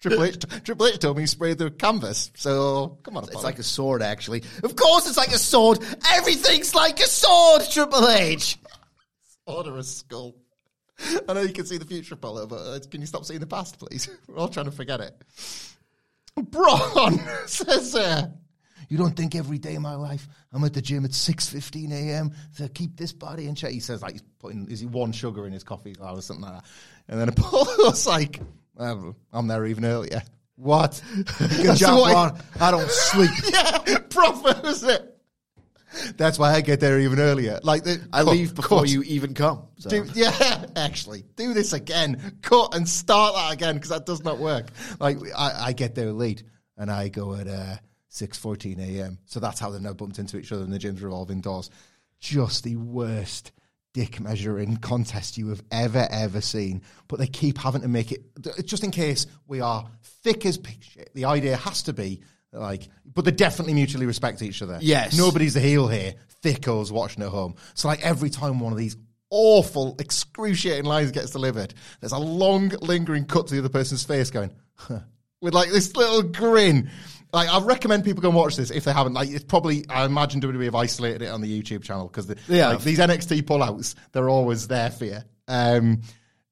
Triple 0.00 0.24
H, 0.24 0.36
Triple 0.64 0.86
H 0.88 0.98
told 0.98 1.16
me 1.16 1.22
he 1.22 1.26
sprayed 1.28 1.58
the 1.58 1.70
canvas. 1.70 2.32
So 2.34 2.98
come 3.04 3.16
on, 3.16 3.24
It's 3.24 3.44
like 3.44 3.60
a 3.60 3.62
sword, 3.62 4.02
actually. 4.02 4.42
Of 4.64 4.74
course, 4.74 5.06
it's 5.06 5.16
like 5.16 5.32
a 5.32 5.38
sword. 5.38 5.78
Everything's 6.12 6.74
like 6.74 6.98
a 6.98 7.06
sword, 7.06 7.62
Triple 7.70 8.08
H. 8.08 8.58
order 9.46 9.76
a 9.76 9.82
skull. 9.84 10.34
I 11.28 11.32
know 11.32 11.42
you 11.42 11.52
can 11.52 11.66
see 11.66 11.78
the 11.78 11.84
future, 11.84 12.14
Apollo, 12.14 12.48
but 12.48 12.56
uh, 12.56 12.80
can 12.90 13.00
you 13.00 13.06
stop 13.06 13.24
seeing 13.24 13.40
the 13.40 13.46
past, 13.46 13.78
please? 13.78 14.08
We're 14.28 14.38
all 14.38 14.48
trying 14.48 14.66
to 14.66 14.72
forget 14.72 15.00
it. 15.00 15.16
Bron 16.36 17.20
says, 17.46 17.94
uh, 17.94 18.28
"You 18.92 18.98
don't 18.98 19.16
think 19.16 19.34
every 19.34 19.56
day 19.56 19.74
of 19.74 19.80
my 19.80 19.94
life 19.94 20.28
I'm 20.52 20.62
at 20.64 20.74
the 20.74 20.82
gym 20.82 21.06
at 21.06 21.14
six 21.14 21.48
fifteen 21.48 21.92
a.m. 21.92 22.32
to 22.58 22.68
keep 22.68 22.98
this 22.98 23.14
body 23.14 23.46
in 23.46 23.54
shape?" 23.54 23.72
He 23.72 23.80
says, 23.80 24.02
"Like 24.02 24.12
he's 24.12 24.22
putting 24.38 24.68
is 24.70 24.80
he 24.80 24.86
one 24.86 25.12
sugar 25.12 25.46
in 25.46 25.52
his 25.54 25.64
coffee 25.64 25.96
or 25.98 26.20
something 26.20 26.44
like 26.44 26.62
that?" 26.62 26.64
And 27.08 27.18
then 27.18 27.30
Apollo's 27.30 28.06
like, 28.16 28.40
"I'm 28.78 29.46
there 29.46 29.64
even 29.64 29.86
earlier." 29.86 30.22
What? 30.56 31.02
Good 31.38 31.76
job, 31.78 32.12
Ron. 32.12 32.38
I 32.60 32.70
don't 32.70 32.90
sleep. 32.90 33.30
yeah, 33.50 33.98
proper, 34.10 34.68
is 34.68 34.82
it? 34.82 35.08
That's 36.18 36.38
why 36.38 36.52
I 36.52 36.60
get 36.60 36.80
there 36.80 37.00
even 37.00 37.18
earlier. 37.18 37.60
Like 37.62 37.84
the, 37.84 38.06
I 38.12 38.22
cut, 38.22 38.32
leave 38.32 38.54
before 38.54 38.80
cut. 38.80 38.88
you 38.90 39.02
even 39.04 39.32
come. 39.32 39.68
So. 39.78 39.88
Do, 39.88 40.06
yeah, 40.14 40.66
actually, 40.76 41.24
do 41.36 41.54
this 41.54 41.72
again. 41.72 42.38
Cut 42.42 42.74
and 42.74 42.86
start 42.86 43.34
that 43.34 43.52
again 43.54 43.76
because 43.76 43.90
that 43.90 44.04
does 44.04 44.22
not 44.22 44.38
work. 44.38 44.68
Like 45.00 45.18
I, 45.36 45.68
I 45.68 45.72
get 45.72 45.94
there 45.94 46.12
late 46.12 46.42
and 46.76 46.90
I 46.90 47.08
go 47.08 47.34
at 47.34 47.48
uh, 47.48 47.76
six 48.12 48.36
fourteen 48.36 48.78
a.m. 48.78 49.18
So 49.24 49.40
that's 49.40 49.58
how 49.58 49.70
they've 49.70 49.80
now 49.80 49.94
bumped 49.94 50.18
into 50.18 50.36
each 50.36 50.52
other 50.52 50.62
and 50.62 50.72
the 50.72 50.78
gyms 50.78 51.02
revolving 51.02 51.40
doors. 51.40 51.70
Just 52.20 52.62
the 52.62 52.76
worst 52.76 53.52
dick 53.94 54.20
measuring 54.20 54.76
contest 54.76 55.38
you 55.38 55.48
have 55.48 55.62
ever 55.70 56.06
ever 56.10 56.40
seen. 56.42 56.82
But 57.08 57.18
they 57.18 57.26
keep 57.26 57.56
having 57.56 57.80
to 57.82 57.88
make 57.88 58.12
it 58.12 58.22
just 58.64 58.84
in 58.84 58.90
case 58.90 59.26
we 59.46 59.60
are 59.60 59.88
thick 60.22 60.44
as 60.44 60.58
pig 60.58 60.84
shit. 60.84 61.10
The 61.14 61.24
idea 61.24 61.56
has 61.56 61.84
to 61.84 61.92
be. 61.92 62.20
Like, 62.54 62.90
but 63.06 63.24
they 63.24 63.30
definitely 63.30 63.72
mutually 63.72 64.04
respect 64.04 64.42
each 64.42 64.60
other. 64.60 64.76
Yes. 64.82 65.16
Nobody's 65.16 65.54
the 65.54 65.60
heel 65.60 65.88
here. 65.88 66.12
Thickos 66.42 66.90
watching 66.90 67.22
at 67.22 67.30
home. 67.30 67.54
So, 67.72 67.88
like, 67.88 68.02
every 68.02 68.28
time 68.28 68.60
one 68.60 68.72
of 68.72 68.78
these 68.78 68.94
awful, 69.30 69.96
excruciating 69.98 70.84
lines 70.84 71.12
gets 71.12 71.30
delivered, 71.30 71.72
there's 72.00 72.12
a 72.12 72.18
long, 72.18 72.68
lingering 72.82 73.24
cut 73.24 73.46
to 73.46 73.54
the 73.54 73.60
other 73.60 73.70
person's 73.70 74.04
face 74.04 74.30
going, 74.30 74.50
huh, 74.74 74.98
with 75.40 75.54
like 75.54 75.70
this 75.70 75.96
little 75.96 76.22
grin. 76.22 76.90
Like, 77.32 77.48
I 77.48 77.60
recommend 77.60 78.04
people 78.04 78.20
go 78.22 78.28
and 78.28 78.36
watch 78.36 78.56
this 78.56 78.70
if 78.70 78.84
they 78.84 78.92
haven't. 78.92 79.14
Like, 79.14 79.30
it's 79.30 79.44
probably, 79.44 79.84
I 79.88 80.04
imagine 80.04 80.40
WWE 80.40 80.64
have 80.66 80.74
isolated 80.74 81.22
it 81.22 81.28
on 81.28 81.40
the 81.40 81.62
YouTube 81.62 81.82
channel 81.82 82.06
because 82.06 82.26
the, 82.26 82.36
Yeah. 82.48 82.68
like, 82.70 82.82
these 82.82 82.98
NXT 82.98 83.42
pullouts, 83.42 83.94
they're 84.12 84.28
always 84.28 84.68
there 84.68 84.90
for 84.90 85.06
you. 85.06 85.18
Um, 85.48 86.02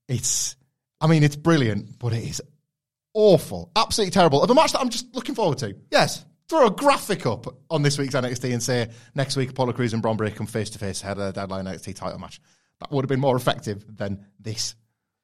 it's, 0.08 0.56
I 1.00 1.06
mean, 1.06 1.22
it's 1.22 1.36
brilliant, 1.36 1.98
but 1.98 2.12
it 2.14 2.24
is 2.24 2.42
awful, 3.14 3.70
absolutely 3.76 4.12
terrible. 4.12 4.42
Of 4.42 4.50
a 4.50 4.54
match 4.54 4.72
that 4.72 4.80
I'm 4.80 4.88
just 4.88 5.14
looking 5.14 5.34
forward 5.34 5.58
to. 5.58 5.76
Yes. 5.90 6.24
Throw 6.48 6.66
a 6.66 6.70
graphic 6.70 7.26
up 7.26 7.46
on 7.70 7.82
this 7.82 7.96
week's 7.98 8.14
NXT 8.14 8.52
and 8.52 8.62
say 8.62 8.88
next 9.14 9.36
week 9.36 9.50
Apollo 9.50 9.74
Crews 9.74 9.92
and 9.92 10.02
Breakker 10.02 10.34
come 10.34 10.46
face 10.46 10.70
to 10.70 10.78
face 10.78 11.02
ahead 11.02 11.18
of 11.18 11.26
the 11.26 11.40
deadline 11.40 11.66
NXT 11.66 11.94
title 11.94 12.18
match. 12.18 12.40
That 12.80 12.90
would 12.90 13.04
have 13.04 13.08
been 13.08 13.20
more 13.20 13.36
effective 13.36 13.84
than 13.96 14.26
this. 14.40 14.74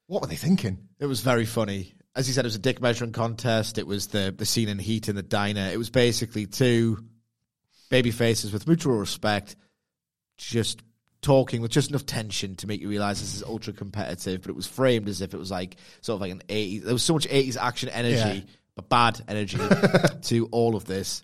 What 0.07 0.21
were 0.23 0.29
they 0.29 0.37
thinking? 0.37 0.87
It 1.01 1.07
was 1.07 1.23
very 1.23 1.47
funny. 1.47 1.95
As 2.17 2.27
you 2.27 2.35
said, 2.35 2.45
it 2.45 2.49
was 2.49 2.57
a 2.57 2.61
dick 2.61 2.81
measuring 2.81 3.13
contest. 3.13 3.79
It 3.79 3.87
was 3.87 4.09
the 4.09 4.35
the 4.37 4.47
scene 4.47 4.69
in 4.69 4.79
Heat 4.79 5.09
in 5.09 5.15
the 5.17 5.23
diner. 5.23 5.69
It 5.73 5.77
was 5.77 5.91
basically 5.91 6.47
two 6.47 7.05
baby 7.91 8.11
faces 8.11 8.53
with 8.53 8.67
mutual 8.67 8.97
respect, 8.97 9.55
just 10.39 10.83
talking 11.23 11.61
with 11.61 11.71
just 11.71 11.91
enough 11.91 12.07
tension 12.07 12.57
to 12.57 12.67
make 12.67 12.81
you 12.81 12.89
realize 12.89 13.21
this 13.21 13.35
is 13.35 13.43
ultra 13.43 13.73
competitive. 13.73 14.41
But 14.43 14.51
it 14.51 14.57
was 14.57 14.67
framed 14.67 15.09
as 15.09 15.21
if 15.21 15.35
it 15.35 15.37
was 15.37 15.51
like 15.51 15.77
sort 16.01 16.17
of 16.17 16.21
like 16.23 16.33
an 16.33 16.43
80s. 16.49 16.85
There 16.85 16.93
was 16.95 17.03
so 17.03 17.15
much 17.15 17.29
80s 17.29 17.57
action 17.57 17.89
energy, 17.91 18.39
Yeah. 18.39 18.41
but 18.77 18.89
bad 18.89 19.21
energy 19.29 19.59
to 20.23 20.47
all 20.53 20.75
of 20.75 20.85
this. 20.87 21.23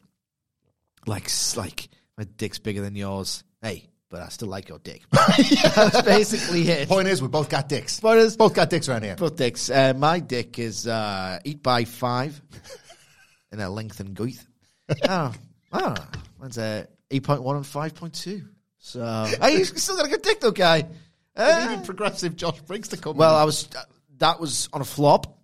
Like 1.07 1.29
like 1.57 1.89
my 2.19 2.25
dick's 2.25 2.59
bigger 2.59 2.83
than 2.83 2.97
yours. 2.97 3.45
Hey, 3.63 3.89
but 4.13 4.21
I 4.21 4.29
still 4.29 4.49
like 4.49 4.69
your 4.69 4.79
dick. 4.79 5.03
That's 5.11 6.03
basically 6.03 6.69
it. 6.69 6.87
Point 6.91 7.09
is, 7.09 7.23
we 7.23 7.29
both 7.29 7.49
got 7.49 7.67
dicks. 7.69 7.99
But 7.99 8.19
it's- 8.19 8.37
both 8.37 8.53
got 8.53 8.69
dicks 8.69 8.89
around 8.89 9.05
here. 9.05 9.17
Both 9.17 9.37
dicks. 9.37 9.71
Uh, 9.71 9.95
my 9.97 10.21
dick 10.21 10.59
is 10.59 10.87
uh, 10.87 11.39
eight 11.47 11.63
by 11.63 11.85
five 11.85 12.41
in 13.53 13.59
a 13.59 13.71
length 13.71 14.01
and 14.01 14.15
girth. 14.15 14.47
oh, 15.09 15.33
oh, 15.73 15.95
mine's 16.39 16.59
uh, 16.59 16.85
eight 17.11 17.25
point 17.25 17.43
one 17.43 17.57
and 17.57 17.67
five 17.67 17.95
point 17.95 18.13
two. 18.13 18.43
So, 18.79 19.03
hey, 19.41 19.59
you 19.59 19.65
still 19.65 19.97
got 19.97 20.07
a 20.07 20.11
good 20.11 20.23
dick, 20.23 20.41
though, 20.41 20.51
guy. 20.51 20.87
Uh, 21.35 21.69
needed 21.71 21.87
progressive 21.87 22.37
Josh 22.37 22.61
Briggs 22.61 22.89
to 22.89 22.99
come. 22.99 23.17
well, 23.17 23.35
in. 23.35 23.41
I 23.41 23.45
was 23.45 23.67
uh, 23.75 23.83
that 24.19 24.39
was 24.39 24.69
on 24.75 24.83
a 24.83 24.85
flop. 24.85 25.39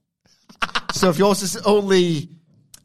so 0.92 1.08
if 1.08 1.16
yours 1.18 1.40
is 1.42 1.56
only 1.56 2.28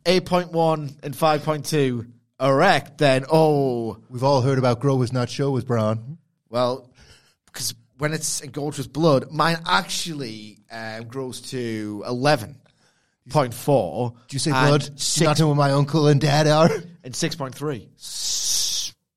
eight 0.05 0.25
point 0.25 0.53
one 0.53 0.95
and 1.03 1.13
five 1.13 1.43
point 1.43 1.65
two 1.65 2.05
erect, 2.39 2.97
then 2.97 3.25
oh 3.31 3.97
we've 4.09 4.23
all 4.23 4.41
heard 4.41 4.57
about 4.57 4.79
growers 4.79 5.13
not 5.13 5.29
showers, 5.29 5.63
Bron. 5.63 6.17
Well, 6.49 6.89
because 7.45 7.73
when 7.97 8.13
it's 8.13 8.41
engulfed 8.41 8.77
with 8.77 8.91
blood, 8.91 9.31
mine 9.31 9.57
actually 9.65 10.59
um, 10.71 11.05
grows 11.05 11.41
to 11.51 12.03
eleven 12.07 12.59
point 13.29 13.53
four. 13.53 14.13
Do 14.27 14.35
you 14.35 14.39
say 14.39 14.51
and 14.51 14.67
blood? 14.67 14.81
Do 14.81 14.91
you 14.91 14.97
Six 14.97 15.21
not 15.25 15.39
know 15.39 15.47
where 15.47 15.55
my 15.55 15.71
uncle 15.71 16.07
and 16.07 16.19
dad 16.19 16.47
are? 16.47 16.69
and 17.03 17.15
six 17.15 17.35
point 17.35 17.55
three. 17.55 17.89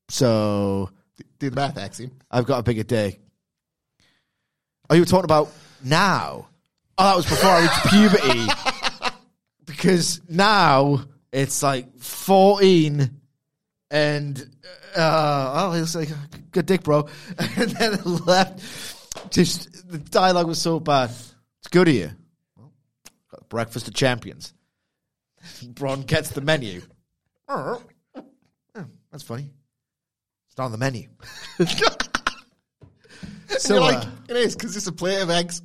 So 0.08 0.90
Do 1.38 1.50
the 1.50 1.56
math, 1.56 1.76
Axiom. 1.76 2.12
I've 2.30 2.46
got 2.46 2.60
a 2.60 2.62
bigger 2.62 2.84
dick. 2.84 3.20
Oh, 4.88 4.94
you 4.94 5.02
were 5.02 5.06
talking 5.06 5.24
about 5.24 5.52
now? 5.82 6.48
Oh, 6.96 7.04
that 7.04 7.16
was 7.16 7.26
before 7.26 7.50
I 7.50 7.62
reached 7.62 7.86
puberty. 7.90 8.46
because 9.66 10.20
now 10.28 11.04
it's 11.37 11.62
like 11.62 11.99
fourteen, 11.99 13.20
and 13.91 14.39
uh, 14.97 15.70
oh, 15.70 15.72
it's 15.72 15.95
like 15.95 16.09
good 16.51 16.64
dick, 16.66 16.82
bro. 16.82 17.09
And 17.39 17.70
then 17.70 17.99
left. 18.24 18.61
Just 19.30 19.91
the 19.91 19.99
dialogue 19.99 20.47
was 20.47 20.61
so 20.61 20.80
bad. 20.80 21.11
It's 21.11 21.68
good 21.70 21.89
of 21.89 21.95
you. 21.95 22.11
Well, 22.57 22.72
got 23.30 23.49
breakfast 23.51 23.87
of 23.87 23.95
champions. 23.95 24.55
Bron 25.68 26.03
gets 26.03 26.30
the 26.30 26.41
menu. 26.41 26.82
Oh, 27.49 27.80
that's 29.12 29.22
funny. 29.22 29.49
It's 30.49 30.59
not 30.59 30.64
on 30.64 30.72
the 30.72 30.78
menu. 30.78 31.09
So 33.59 33.80
like, 33.80 34.05
uh, 34.05 34.11
it 34.28 34.37
is 34.37 34.57
because 34.57 34.76
it's 34.76 34.89
a 34.89 34.93
plate 34.93 35.20
of 35.22 35.30
eggs. 35.30 35.62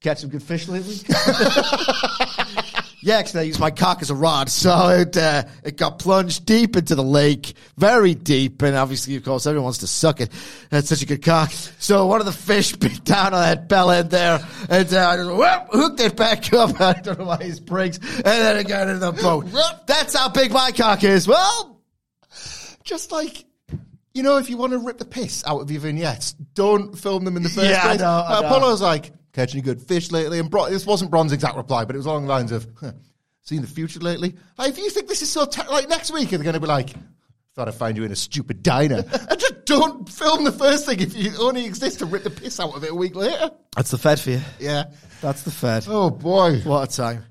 catch 0.00 0.18
some 0.18 0.30
good 0.30 0.42
fish 0.42 0.66
lately? 0.66 0.96
Yeah, 3.08 3.20
because 3.20 3.36
I 3.36 3.42
used 3.42 3.58
my 3.58 3.70
cock 3.70 4.02
as 4.02 4.10
a 4.10 4.14
rod, 4.14 4.50
so 4.50 4.88
it 4.90 5.16
uh, 5.16 5.44
it 5.64 5.78
got 5.78 5.98
plunged 5.98 6.44
deep 6.44 6.76
into 6.76 6.94
the 6.94 7.02
lake, 7.02 7.54
very 7.78 8.14
deep, 8.14 8.60
and 8.60 8.76
obviously, 8.76 9.16
of 9.16 9.24
course, 9.24 9.46
everyone 9.46 9.64
wants 9.64 9.78
to 9.78 9.86
suck 9.86 10.20
it. 10.20 10.30
That's 10.68 10.90
such 10.90 11.00
a 11.00 11.06
good 11.06 11.22
cock. 11.22 11.50
So 11.78 12.06
one 12.06 12.20
of 12.20 12.26
the 12.26 12.32
fish 12.32 12.72
bit 12.76 13.02
down 13.04 13.32
on 13.32 13.40
that 13.40 13.66
bell 13.66 13.90
end 13.90 14.10
there, 14.10 14.46
and 14.68 14.92
uh, 14.92 15.08
I 15.08 15.16
just 15.16 15.30
whoop, 15.30 15.68
hooked 15.72 16.00
it 16.00 16.16
back 16.16 16.52
up. 16.52 16.78
I 16.82 16.92
don't 16.92 17.18
know 17.18 17.24
why 17.24 17.42
he 17.42 17.52
springs, 17.52 17.96
and 17.96 18.24
then 18.24 18.58
it 18.58 18.68
got 18.68 18.88
into 18.88 19.00
the 19.00 19.12
boat. 19.12 19.46
That's 19.86 20.14
how 20.14 20.28
big 20.28 20.52
my 20.52 20.70
cock 20.72 21.02
is. 21.02 21.26
Well, 21.26 21.80
Just 22.84 23.10
like 23.10 23.46
you 24.12 24.22
know, 24.22 24.36
if 24.36 24.50
you 24.50 24.56
want 24.56 24.72
to 24.72 24.78
rip 24.78 24.98
the 24.98 25.04
piss 25.04 25.44
out 25.46 25.60
of 25.60 25.70
your 25.70 25.80
vignettes, 25.80 26.32
don't 26.54 26.98
film 26.98 27.24
them 27.24 27.36
in 27.36 27.42
the 27.42 27.48
first 27.48 27.70
Yeah, 27.70 27.78
I 27.78 27.86
place. 27.88 28.00
know, 28.00 28.24
I 28.26 28.40
know. 28.40 28.46
Apollo's 28.48 28.82
like, 28.82 29.12
catching 29.38 29.60
a 29.60 29.62
good 29.62 29.80
fish 29.80 30.10
lately. 30.10 30.40
And 30.40 30.50
Bron- 30.50 30.70
this 30.70 30.84
wasn't 30.84 31.12
Bron's 31.12 31.32
exact 31.32 31.56
reply, 31.56 31.84
but 31.84 31.94
it 31.94 31.98
was 31.98 32.06
along 32.06 32.24
the 32.24 32.28
lines 32.28 32.50
of, 32.50 32.66
huh, 32.80 32.92
seen 33.42 33.60
the 33.62 33.68
future 33.68 34.00
lately? 34.00 34.34
Like, 34.58 34.70
if 34.70 34.78
you 34.78 34.90
think 34.90 35.08
this 35.08 35.22
is 35.22 35.30
so, 35.30 35.46
te- 35.46 35.68
like, 35.70 35.88
next 35.88 36.10
week, 36.10 36.30
they're 36.30 36.40
going 36.40 36.54
to 36.54 36.60
be 36.60 36.66
like, 36.66 36.90
thought 37.54 37.68
I'd 37.68 37.74
find 37.74 37.96
you 37.96 38.02
in 38.02 38.10
a 38.10 38.16
stupid 38.16 38.64
diner. 38.64 39.04
and 39.30 39.38
just 39.40 39.64
don't 39.64 40.08
film 40.08 40.42
the 40.42 40.52
first 40.52 40.86
thing 40.86 41.00
if 41.00 41.16
you 41.16 41.32
only 41.40 41.66
exist 41.66 42.00
to 42.00 42.06
rip 42.06 42.24
the 42.24 42.30
piss 42.30 42.58
out 42.58 42.74
of 42.74 42.82
it 42.82 42.90
a 42.90 42.94
week 42.94 43.14
later. 43.14 43.50
That's 43.76 43.92
the 43.92 43.98
Fed 43.98 44.18
for 44.18 44.30
you. 44.30 44.40
Yeah. 44.58 44.84
That's 45.20 45.42
the 45.42 45.52
Fed. 45.52 45.86
Oh, 45.88 46.10
boy. 46.10 46.60
What 46.60 46.92
a 46.92 46.96
time. 46.96 47.24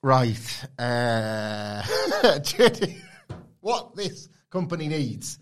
Right. 0.00 0.64
Uh, 0.78 1.82
JD, 2.22 3.00
what 3.60 3.96
this 3.96 4.28
company 4.50 4.86
needs. 4.86 5.40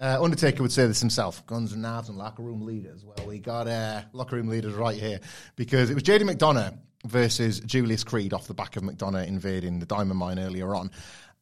Uh, 0.00 0.22
Undertaker 0.22 0.62
would 0.62 0.72
say 0.72 0.86
this 0.86 1.00
himself 1.00 1.44
guns 1.46 1.72
and 1.72 1.82
knives 1.82 2.08
and 2.08 2.16
locker 2.16 2.42
room 2.42 2.62
leaders. 2.64 3.04
Well, 3.04 3.26
we 3.26 3.38
got 3.38 3.68
uh, 3.68 4.02
locker 4.12 4.36
room 4.36 4.48
leaders 4.48 4.72
right 4.72 4.96
here 4.96 5.20
because 5.56 5.90
it 5.90 5.94
was 5.94 6.02
JD 6.02 6.22
McDonagh 6.22 6.78
versus 7.04 7.60
Julius 7.60 8.02
Creed 8.02 8.32
off 8.32 8.46
the 8.46 8.54
back 8.54 8.76
of 8.76 8.82
McDonagh 8.82 9.26
invading 9.26 9.78
the 9.78 9.86
diamond 9.86 10.18
mine 10.18 10.38
earlier 10.38 10.74
on. 10.74 10.90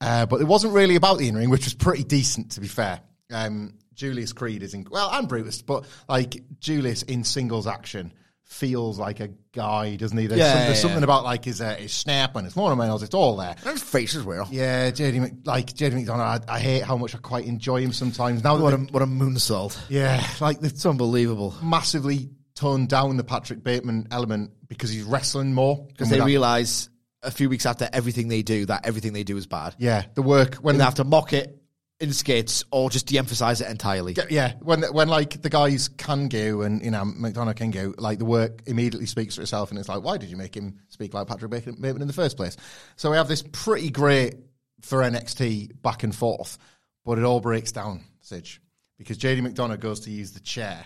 Uh, 0.00 0.26
but 0.26 0.40
it 0.40 0.44
wasn't 0.44 0.72
really 0.72 0.96
about 0.96 1.18
the 1.18 1.28
in 1.28 1.36
ring, 1.36 1.50
which 1.50 1.64
was 1.64 1.74
pretty 1.74 2.04
decent, 2.04 2.52
to 2.52 2.60
be 2.60 2.68
fair. 2.68 3.00
Um, 3.32 3.74
Julius 3.94 4.32
Creed 4.32 4.62
is 4.62 4.74
in, 4.74 4.86
well, 4.90 5.10
and 5.12 5.28
Brutus, 5.28 5.62
but 5.62 5.84
like 6.08 6.42
Julius 6.60 7.02
in 7.02 7.24
singles 7.24 7.66
action 7.66 8.12
feels 8.48 8.98
like 8.98 9.20
a 9.20 9.28
guy, 9.52 9.96
doesn't 9.96 10.16
he? 10.16 10.26
There's, 10.26 10.38
Yeah, 10.38 10.52
some- 10.52 10.58
there's 10.62 10.76
yeah, 10.76 10.80
something 10.82 10.98
yeah. 11.00 11.04
about 11.04 11.24
like 11.24 11.44
his, 11.44 11.60
uh, 11.60 11.74
his 11.74 11.92
snap 11.92 12.34
and 12.34 12.44
his 12.44 12.54
monomails, 12.54 13.02
it's 13.02 13.14
all 13.14 13.36
there. 13.36 13.54
And 13.64 13.72
his 13.74 13.82
face 13.82 14.14
as 14.16 14.24
well. 14.24 14.48
Yeah, 14.50 14.90
JD 14.90 15.20
Mc, 15.20 15.32
like 15.44 15.66
JD 15.74 16.04
McDonagh, 16.06 16.48
I, 16.48 16.54
I 16.54 16.58
hate 16.58 16.82
how 16.82 16.96
much 16.96 17.14
I 17.14 17.18
quite 17.18 17.44
enjoy 17.46 17.80
him 17.82 17.92
sometimes. 17.92 18.42
Now 18.42 18.58
What 18.58 18.72
a, 18.74 18.78
what 18.78 19.02
a 19.02 19.06
moonsault. 19.06 19.78
yeah, 19.88 20.26
like 20.40 20.58
It's 20.62 20.84
unbelievable. 20.86 21.54
massively 21.62 22.30
toned 22.54 22.88
down 22.88 23.16
the 23.18 23.24
Patrick 23.24 23.62
Bateman 23.62 24.08
element 24.10 24.50
because 24.66 24.90
he's 24.90 25.04
wrestling 25.04 25.52
more. 25.54 25.86
Because 25.86 26.08
they 26.10 26.20
realise 26.20 26.88
a 27.22 27.30
few 27.30 27.48
weeks 27.50 27.66
after 27.66 27.88
everything 27.92 28.28
they 28.28 28.42
do, 28.42 28.64
that 28.66 28.86
everything 28.86 29.12
they 29.12 29.24
do 29.24 29.36
is 29.36 29.46
bad. 29.46 29.74
yeah, 29.78 30.04
the 30.14 30.22
work 30.22 30.54
when 30.56 30.74
And 30.76 30.80
they 30.80 30.84
have 30.84 30.94
to 30.96 31.04
mock 31.04 31.32
it 31.32 31.57
in 32.00 32.12
skits 32.12 32.64
or 32.70 32.90
just 32.90 33.06
de-emphasize 33.06 33.60
it 33.60 33.68
entirely. 33.68 34.16
Yeah, 34.30 34.54
when 34.60 34.82
when 34.82 35.08
like 35.08 35.42
the 35.42 35.50
guys 35.50 35.88
can 35.88 36.28
go 36.28 36.62
and 36.62 36.82
you 36.82 36.90
know 36.90 37.04
McDonagh 37.04 37.56
can 37.56 37.70
go, 37.70 37.94
like 37.98 38.18
the 38.18 38.24
work 38.24 38.62
immediately 38.66 39.06
speaks 39.06 39.36
for 39.36 39.42
itself, 39.42 39.70
and 39.70 39.78
it's 39.78 39.88
like, 39.88 40.02
why 40.02 40.16
did 40.16 40.30
you 40.30 40.36
make 40.36 40.56
him 40.56 40.78
speak 40.88 41.14
like 41.14 41.26
Patrick 41.26 41.50
Bateman 41.50 42.00
in 42.00 42.06
the 42.06 42.12
first 42.12 42.36
place? 42.36 42.56
So 42.96 43.10
we 43.10 43.16
have 43.16 43.28
this 43.28 43.42
pretty 43.42 43.90
great 43.90 44.36
for 44.80 45.00
NXT 45.00 45.82
back 45.82 46.04
and 46.04 46.14
forth, 46.14 46.58
but 47.04 47.18
it 47.18 47.24
all 47.24 47.40
breaks 47.40 47.72
down, 47.72 48.04
Sidge, 48.20 48.60
because 48.96 49.18
JD 49.18 49.40
McDonagh 49.40 49.80
goes 49.80 50.00
to 50.00 50.10
use 50.10 50.32
the 50.32 50.40
chair 50.40 50.84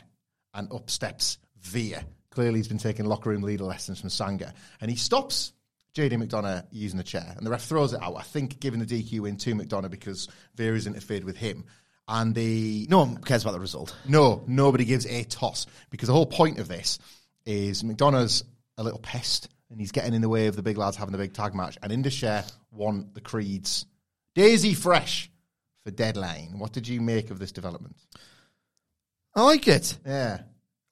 and 0.55 0.73
up 0.73 0.89
steps 0.91 1.39
Veer. 1.61 2.03
Clearly, 2.31 2.61
he's 2.61 2.69
been 2.69 2.79
taking 2.79 3.05
locker 3.05 3.29
room 3.29 3.43
leader 3.43 3.65
lessons 3.65 4.01
from 4.01 4.09
Sanga, 4.09 4.55
and 4.81 4.91
he 4.91 4.97
stops 4.97 5.53
JD 5.95 6.13
McDonagh 6.13 6.67
using 6.71 6.97
the 6.99 7.05
chair, 7.05 7.35
and 7.37 7.47
the 7.47 7.51
ref 7.51 7.63
throws 7.65 7.93
it 7.93 8.03
out. 8.03 8.17
I 8.17 8.23
think 8.23 8.61
giving 8.61 8.81
the 8.81 8.87
DQ 8.87 9.29
in 9.29 9.37
to 9.39 9.55
McDonagh 9.55 9.91
because 9.91 10.29
Veer's 10.57 10.87
interfered 10.87 11.25
with 11.25 11.37
him. 11.37 11.65
And 12.09 12.35
the 12.35 12.87
No 12.91 12.99
one 12.99 13.19
cares 13.19 13.43
about 13.43 13.53
the 13.53 13.61
result. 13.61 13.97
no, 14.09 14.43
nobody 14.47 14.85
gives 14.85 15.07
a 15.07 15.25
toss 15.25 15.67
because 15.91 16.09
the 16.09 16.13
whole 16.13 16.27
point 16.27 16.59
of 16.59 16.69
this 16.69 16.99
is 17.47 17.83
McDonagh's 17.83 18.45
a 18.77 18.83
little 18.83 18.99
pest 18.99 19.49
and 19.71 19.79
he's 19.81 19.93
getting 19.93 20.13
in 20.15 20.21
the 20.21 20.29
way 20.29 20.47
of 20.49 20.57
the 20.57 20.63
big 20.63 20.77
lads 20.77 20.97
having 20.97 21.13
the 21.13 21.19
big 21.19 21.33
tag 21.33 21.55
match. 21.55 21.79
And 21.83 21.93
Indus 21.93 22.13
Sher 22.15 22.45
want 22.71 23.15
the 23.15 23.21
Creeds 23.21 23.87
Daisy 24.35 24.75
Fresh 24.75 25.31
for 25.85 25.91
Deadline. 25.91 26.59
What 26.59 26.73
did 26.73 26.89
you 26.89 27.01
make 27.01 27.31
of 27.31 27.39
this 27.39 27.53
development? 27.53 27.97
I 29.35 29.43
like 29.43 29.67
it. 29.69 29.97
Yeah, 30.05 30.43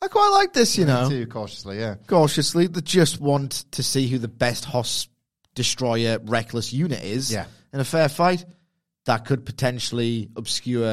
I 0.03 0.09
quite 0.09 0.30
like 0.30 0.53
this, 0.53 0.78
you 0.78 0.86
know. 0.86 1.09
too, 1.09 1.26
cautiously. 1.26 1.78
Yeah, 1.78 1.96
Cautiously, 2.07 2.66
they 2.66 2.80
just 2.80 3.20
want 3.20 3.64
to 3.72 3.82
see 3.82 4.09
who 4.09 4.18
the 4.18 4.28
best 4.28 4.64
Hoss 4.64 5.09
Destroyer 5.55 6.18
Reckless 6.24 6.72
unit 6.72 7.03
is. 7.05 7.32
Yeah. 7.32 7.46
In 7.72 7.80
a 7.80 7.84
fair 7.84 8.09
fight, 8.09 8.44
that 9.05 9.26
could 9.26 9.44
potentially 9.44 10.30
obscure 10.36 10.86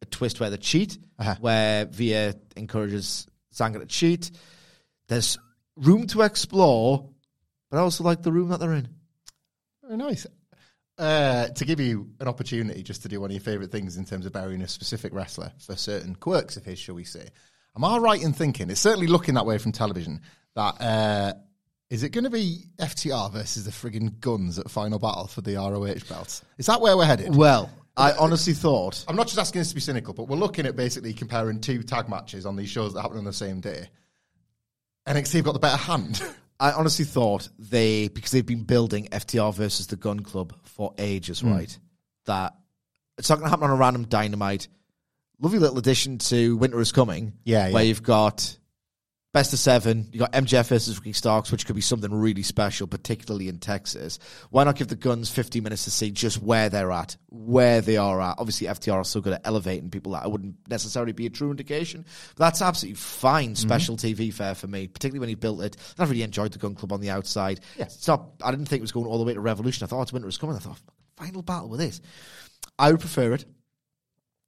a 0.00 0.06
twist 0.10 0.40
where 0.40 0.50
they 0.50 0.56
cheat, 0.56 0.98
Uh-huh. 1.18 1.34
where 1.40 1.84
Veer 1.86 2.34
encourages 2.56 3.26
Sanga 3.50 3.80
to 3.80 3.86
cheat. 3.86 4.30
There's 5.08 5.38
room 5.76 6.06
to 6.08 6.22
explore, 6.22 7.10
but 7.70 7.76
I 7.78 7.80
also 7.80 8.02
like 8.04 8.22
the 8.22 8.32
room 8.32 8.48
that 8.48 8.60
they're 8.60 8.72
in. 8.72 8.88
very 9.82 9.96
nice. 9.98 10.26
Uh, 10.96 11.48
to 11.48 11.64
give 11.64 11.80
you 11.80 12.08
an 12.20 12.28
opportunity 12.28 12.82
just 12.82 13.02
to 13.02 13.08
do 13.08 13.20
one 13.20 13.28
of 13.30 13.34
your 13.34 13.40
favourite 13.42 13.72
things 13.72 13.96
in 13.96 14.04
terms 14.04 14.24
of 14.26 14.32
burying 14.32 14.62
a 14.62 14.68
specific 14.68 15.12
wrestler 15.12 15.52
for 15.58 15.74
certain 15.76 16.14
quirks 16.14 16.56
of 16.56 16.64
his, 16.64 16.78
shall 16.78 16.94
we 16.94 17.02
say. 17.04 17.28
Am 17.76 17.84
I 17.84 17.98
right 17.98 18.22
in 18.22 18.32
thinking, 18.32 18.70
it's 18.70 18.80
certainly 18.80 19.06
looking 19.06 19.34
that 19.34 19.46
way 19.46 19.58
from 19.58 19.72
television, 19.72 20.20
that 20.54 20.80
uh, 20.80 21.32
is 21.90 22.02
it 22.02 22.10
going 22.10 22.24
to 22.24 22.30
be 22.30 22.66
FTR 22.78 23.32
versus 23.32 23.64
the 23.64 23.70
friggin' 23.70 24.20
Gunns 24.20 24.58
at 24.58 24.70
Final 24.70 24.98
Battle 24.98 25.26
for 25.26 25.40
the 25.40 25.56
ROH 25.56 26.08
belt? 26.08 26.42
Is 26.58 26.66
that 26.66 26.80
where 26.80 26.96
we're 26.96 27.04
headed? 27.04 27.34
Well, 27.34 27.70
I 27.96 28.12
honestly 28.12 28.54
thought 28.54 29.04
I'm 29.08 29.16
not 29.16 29.26
just 29.26 29.38
asking 29.38 29.60
this 29.60 29.68
to 29.70 29.74
be 29.74 29.80
cynical, 29.80 30.14
but 30.14 30.28
we're 30.28 30.36
looking 30.36 30.66
at 30.66 30.76
basically 30.76 31.12
comparing 31.14 31.60
two 31.60 31.82
tag 31.82 32.08
matches 32.08 32.46
on 32.46 32.56
these 32.56 32.68
shows 32.68 32.94
that 32.94 33.02
happen 33.02 33.18
on 33.18 33.24
the 33.24 33.32
same 33.32 33.60
day. 33.60 33.88
NXT 35.06 35.34
have 35.34 35.44
got 35.44 35.52
the 35.52 35.58
better 35.60 35.76
hand. 35.76 36.22
I 36.60 36.72
honestly 36.72 37.04
thought 37.04 37.48
they 37.58 38.08
because 38.08 38.30
they've 38.30 38.46
been 38.46 38.62
building 38.62 39.08
FTR 39.10 39.52
versus 39.54 39.88
the 39.88 39.96
Gunn 39.96 40.20
Club 40.20 40.54
for 40.62 40.94
ages, 40.98 41.40
Hmm. 41.40 41.52
right? 41.52 41.78
That 42.26 42.54
it's 43.18 43.28
not 43.28 43.36
going 43.36 43.46
to 43.46 43.50
happen 43.50 43.64
on 43.64 43.70
a 43.70 43.76
random 43.76 44.04
dynamite. 44.06 44.68
Lovely 45.40 45.58
little 45.58 45.78
addition 45.78 46.18
to 46.18 46.56
Winter 46.56 46.80
is 46.80 46.92
Coming. 46.92 47.34
Yeah, 47.44 47.70
where 47.70 47.82
yeah. 47.82 47.88
you've 47.88 48.02
got 48.02 48.56
best 49.34 49.52
of 49.52 49.58
seven. 49.58 50.06
You 50.12 50.20
got 50.20 50.32
MJF 50.32 50.68
versus 50.68 50.96
Ricky 50.96 51.12
Starks, 51.12 51.50
which 51.50 51.66
could 51.66 51.74
be 51.74 51.82
something 51.82 52.14
really 52.14 52.44
special, 52.44 52.86
particularly 52.86 53.48
in 53.48 53.58
Texas. 53.58 54.20
Why 54.50 54.62
not 54.62 54.76
give 54.76 54.86
the 54.86 54.94
Gunns 54.94 55.28
15 55.28 55.62
minutes 55.62 55.84
to 55.84 55.90
see 55.90 56.12
just 56.12 56.40
where 56.40 56.70
they're 56.70 56.92
at, 56.92 57.16
where 57.30 57.80
they 57.80 57.96
are 57.96 58.20
at? 58.22 58.36
Obviously, 58.38 58.68
FTR 58.68 58.94
are 58.94 59.04
so 59.04 59.20
good 59.20 59.34
at 59.34 59.42
elevating 59.44 59.90
people 59.90 60.12
that 60.12 60.22
I 60.22 60.28
wouldn't 60.28 60.54
necessarily 60.70 61.12
be 61.12 61.26
a 61.26 61.30
true 61.30 61.50
indication. 61.50 62.06
But 62.36 62.44
that's 62.44 62.62
absolutely 62.62 62.96
fine 62.96 63.50
mm-hmm. 63.50 63.68
special 63.68 63.96
TV 63.96 64.32
fare 64.32 64.54
for 64.54 64.68
me, 64.68 64.86
particularly 64.86 65.20
when 65.20 65.28
he 65.28 65.34
built 65.34 65.60
it. 65.62 65.76
I 65.98 66.04
really 66.04 66.22
enjoyed 66.22 66.52
the 66.52 66.60
Gunn 66.60 66.76
Club 66.76 66.92
on 66.92 67.00
the 67.00 67.10
outside. 67.10 67.60
Yeah. 67.76 67.86
It's 67.86 68.06
not, 68.06 68.30
I 68.42 68.52
didn't 68.52 68.66
think 68.66 68.80
it 68.80 68.82
was 68.82 68.92
going 68.92 69.06
all 69.06 69.18
the 69.18 69.24
way 69.24 69.34
to 69.34 69.40
Revolution. 69.40 69.84
I 69.84 69.88
thought 69.88 70.02
it's 70.02 70.12
winter 70.12 70.26
was 70.26 70.38
coming. 70.38 70.54
I 70.54 70.60
thought, 70.60 70.80
final 71.16 71.42
battle 71.42 71.68
with 71.68 71.80
this. 71.80 72.00
I 72.78 72.92
would 72.92 73.00
prefer 73.00 73.32
it. 73.32 73.44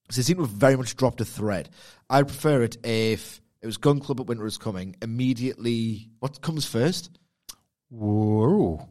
Because 0.07 0.17
they 0.17 0.23
seem 0.23 0.37
to 0.37 0.43
have 0.43 0.51
very 0.51 0.77
much 0.77 0.97
dropped 0.97 1.21
a 1.21 1.25
thread. 1.25 1.69
I 2.09 2.19
would 2.19 2.29
prefer 2.29 2.63
it 2.63 2.77
if 2.85 3.41
it 3.61 3.67
was 3.67 3.77
Gunn 3.77 4.01
Club 4.01 4.21
at 4.21 4.27
Winter 4.27 4.47
is 4.47 4.59
Coming. 4.59 4.97
Immediately, 5.03 6.11
what 6.21 6.41
comes 6.41 6.67
first? 6.67 7.11
Whoa. 7.89 8.89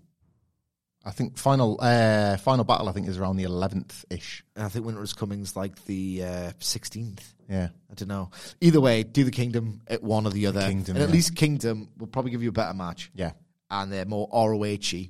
I 1.05 1.11
think 1.11 1.37
final 1.37 1.77
uh, 1.79 2.35
final 2.37 2.63
battle 2.63 2.89
I 2.89 2.91
think 2.91 3.07
is 3.07 3.19
around 3.19 3.37
the 3.37 3.43
11th 3.43 4.05
ish. 4.09 4.43
I 4.55 4.69
think 4.69 4.85
Winter 4.85 5.03
is 5.03 5.13
Coming's 5.13 5.55
like 5.55 5.85
the 5.85 6.23
uh, 6.23 6.51
16th. 6.59 7.21
Yeah. 7.47 7.69
I 7.91 7.93
don't 7.93 8.07
know. 8.07 8.31
Either 8.59 8.81
way, 8.81 9.03
do 9.03 9.23
the 9.23 9.31
Kingdom 9.31 9.81
at 9.87 10.01
one 10.01 10.25
or 10.25 10.31
the 10.31 10.47
other. 10.47 10.61
Kingdom, 10.61 10.95
and 10.95 11.03
at 11.03 11.09
yeah. 11.09 11.13
least 11.13 11.35
Kingdom 11.35 11.89
will 11.97 12.07
probably 12.07 12.31
give 12.31 12.41
you 12.41 12.49
a 12.49 12.53
better 12.53 12.73
match. 12.73 13.11
Yeah. 13.13 13.33
And 13.69 13.91
they're 13.91 14.05
more 14.05 14.27
ROH-y 14.33 15.09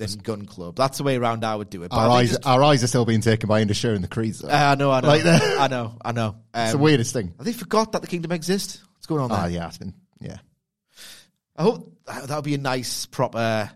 than 0.00 0.18
Gunn 0.20 0.46
Club. 0.46 0.76
That's 0.76 0.98
the 0.98 1.04
way 1.04 1.16
around 1.16 1.44
I 1.44 1.54
would 1.54 1.70
do 1.70 1.82
it. 1.82 1.90
But 1.90 1.96
Our 1.98 2.10
eyes, 2.10 2.30
just- 2.30 2.46
our 2.46 2.62
eyes 2.62 2.82
are 2.82 2.86
still 2.88 3.04
being 3.04 3.20
taken 3.20 3.48
by 3.48 3.60
Indus 3.60 3.76
Sher 3.76 3.94
and 3.94 4.02
the 4.02 4.08
Creeds. 4.08 4.42
Uh, 4.42 4.48
I 4.48 4.74
know, 4.74 4.90
I 4.90 5.00
know. 5.00 5.08
Like. 5.08 5.24
I 5.24 5.68
know, 5.68 5.96
I 6.04 6.12
know. 6.12 6.36
it's 6.54 6.72
the 6.72 6.78
Um, 6.78 6.82
weirdest 6.82 7.12
thing. 7.12 7.34
Have 7.36 7.46
they 7.46 7.52
forgot 7.52 7.92
that 7.92 8.02
the 8.02 8.08
Kingdom 8.08 8.32
exists? 8.32 8.82
What's 8.94 9.06
going 9.06 9.20
on 9.22 9.28
there? 9.30 9.38
Ah, 9.40 9.46
yeah, 9.46 9.66
it's 9.68 9.78
been 9.78 9.94
yeah. 10.20 10.38
I 11.56 11.62
hope 11.62 11.94
that 12.06 12.28
would 12.30 12.44
be 12.44 12.54
a 12.54 12.58
nice, 12.58 13.06
proper. 13.06 13.70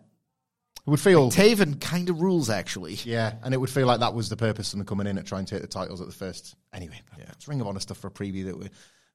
It 0.87 0.91
would 0.91 1.01
feel 1.01 1.31
Taven 1.31 1.81
kind 1.81 2.11
of 2.11 2.21
rules, 2.21 2.51
actually. 2.51 2.95
yeah, 3.05 3.35
and 3.43 3.55
it 3.55 3.57
would 3.59 3.71
feel 3.71 3.87
like 3.87 4.01
that 4.01 4.13
was 4.15 4.29
the 4.29 4.37
purpose 4.37 4.73
of 4.73 4.79
them 4.79 4.87
coming 4.87 5.07
in 5.07 5.17
at 5.19 5.25
trying 5.27 5.47
to 5.47 5.55
take 5.55 5.63
the 5.63 5.67
titles 5.69 6.01
at 6.03 6.07
the 6.07 6.13
first. 6.13 6.55
Anyway, 6.75 7.01
yeah. 7.19 7.25
it's 7.33 7.49
Ring 7.49 7.61
of 7.63 7.67
Honor 7.67 7.81
stuff 7.81 7.99
for 7.99 8.09
a 8.09 8.11
preview 8.11 8.47
that 8.47 8.59
we. 8.59 8.69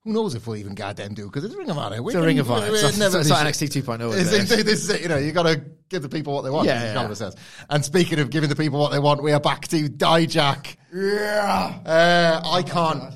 Who 0.06 0.14
knows 0.14 0.34
if 0.34 0.48
we'll 0.48 0.56
even 0.56 0.76
goddamn 0.76 1.14
do 1.14 1.26
because 1.26 1.44
it's 1.44 1.56
Ring 1.56 1.70
of 1.70 1.78
Honor. 1.78 1.98
It's 2.00 2.16
a 2.16 2.22
Ring 2.22 2.40
of 2.40 2.50
Honor. 2.50 2.68
It's 2.74 2.98
not, 2.98 3.14
it's 3.14 3.30
not 3.30 3.46
NXT 3.46 3.84
2.0. 3.84 4.14
It's- 4.14 4.32
it? 4.32 4.44
it's- 4.44 4.64
this 4.64 4.84
is 4.84 4.90
it, 4.90 5.02
you 5.02 5.10
know, 5.10 5.18
you 5.18 5.34
got 5.34 5.44
to 5.44 5.62
give 5.90 6.02
the 6.02 6.10
people 6.10 6.34
what 6.34 6.44
they 6.44 6.50
want. 6.50 6.68
Yeah, 6.68 6.76
as 6.76 6.96
yeah. 6.96 7.14
Says. 7.14 7.36
And 7.70 7.84
speaking 7.84 8.20
of 8.20 8.30
giving 8.30 8.50
the 8.50 8.56
people 8.56 8.80
what 8.80 8.92
they 8.94 9.00
want, 9.00 9.22
we 9.22 9.34
are 9.34 9.42
back 9.42 9.68
to 9.70 9.90
Dijak. 9.90 10.78
Yeah, 10.94 11.80
uh, 11.86 12.42
I 12.50 12.64
can't. 12.64 13.14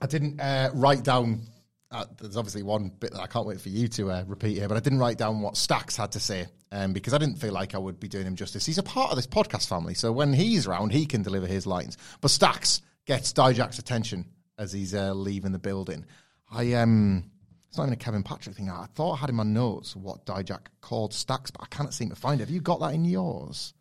I 0.00 0.06
didn't 0.06 0.40
uh, 0.40 0.70
write 0.72 1.02
down. 1.02 1.42
Uh, 1.90 2.04
there's 2.18 2.36
obviously 2.36 2.62
one 2.62 2.88
bit 2.88 3.12
that 3.12 3.20
I 3.20 3.26
can't 3.26 3.46
wait 3.46 3.60
for 3.60 3.68
you 3.68 3.88
to 3.88 4.10
uh, 4.10 4.24
repeat 4.26 4.56
here, 4.56 4.68
but 4.68 4.76
I 4.76 4.80
didn't 4.80 4.98
write 4.98 5.18
down 5.18 5.40
what 5.42 5.56
Stacks 5.56 5.96
had 5.96 6.12
to 6.12 6.20
say 6.20 6.46
um, 6.72 6.92
because 6.92 7.12
I 7.14 7.18
didn't 7.18 7.36
feel 7.36 7.52
like 7.52 7.74
I 7.74 7.78
would 7.78 8.00
be 8.00 8.08
doing 8.08 8.26
him 8.26 8.36
justice. 8.36 8.64
He's 8.66 8.78
a 8.78 8.82
part 8.82 9.10
of 9.10 9.16
this 9.16 9.26
podcast 9.26 9.68
family, 9.68 9.94
so 9.94 10.12
when 10.12 10.32
he's 10.32 10.66
around, 10.66 10.92
he 10.92 11.06
can 11.06 11.22
deliver 11.22 11.46
his 11.46 11.66
lines. 11.66 11.96
But 12.20 12.30
Stacks 12.30 12.82
gets 13.06 13.32
Dijak's 13.32 13.78
attention 13.78 14.24
as 14.58 14.72
he's 14.72 14.94
uh, 14.94 15.12
leaving 15.12 15.52
the 15.52 15.58
building. 15.58 16.04
I 16.50 16.74
um, 16.74 17.30
it's 17.68 17.76
not 17.78 17.84
even 17.84 17.94
a 17.94 17.96
Kevin 17.96 18.22
Patrick 18.22 18.56
thing. 18.56 18.70
I 18.70 18.86
thought 18.94 19.14
I 19.14 19.16
had 19.18 19.30
in 19.30 19.36
my 19.36 19.42
notes 19.42 19.94
what 19.96 20.24
Dijak 20.26 20.66
called 20.80 21.12
Stacks, 21.12 21.50
but 21.50 21.62
I 21.62 21.66
cannot 21.66 21.94
seem 21.94 22.08
to 22.10 22.16
find 22.16 22.40
it. 22.40 22.44
Have 22.44 22.50
you 22.50 22.60
got 22.60 22.80
that 22.80 22.94
in 22.94 23.04
yours? 23.04 23.74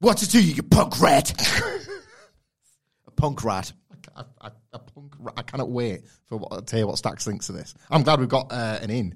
What 0.00 0.18
to 0.18 0.28
do, 0.28 0.42
you 0.42 0.62
punk 0.62 1.00
rat? 1.00 1.32
A 3.06 3.10
punk 3.12 3.42
rat. 3.44 3.72
I, 4.14 4.24
I, 4.40 4.50
a 4.72 4.78
punk, 4.78 5.14
ra- 5.18 5.32
I 5.36 5.42
cannot 5.42 5.70
wait 5.70 6.02
for 6.26 6.36
what, 6.38 6.66
to 6.66 6.76
hear 6.76 6.86
what 6.86 6.96
Stax 6.96 7.24
thinks 7.24 7.48
of 7.48 7.54
this. 7.56 7.74
I'm 7.90 8.02
glad 8.02 8.20
we've 8.20 8.28
got 8.28 8.50
uh, 8.52 8.78
an 8.80 8.90
in 8.90 9.14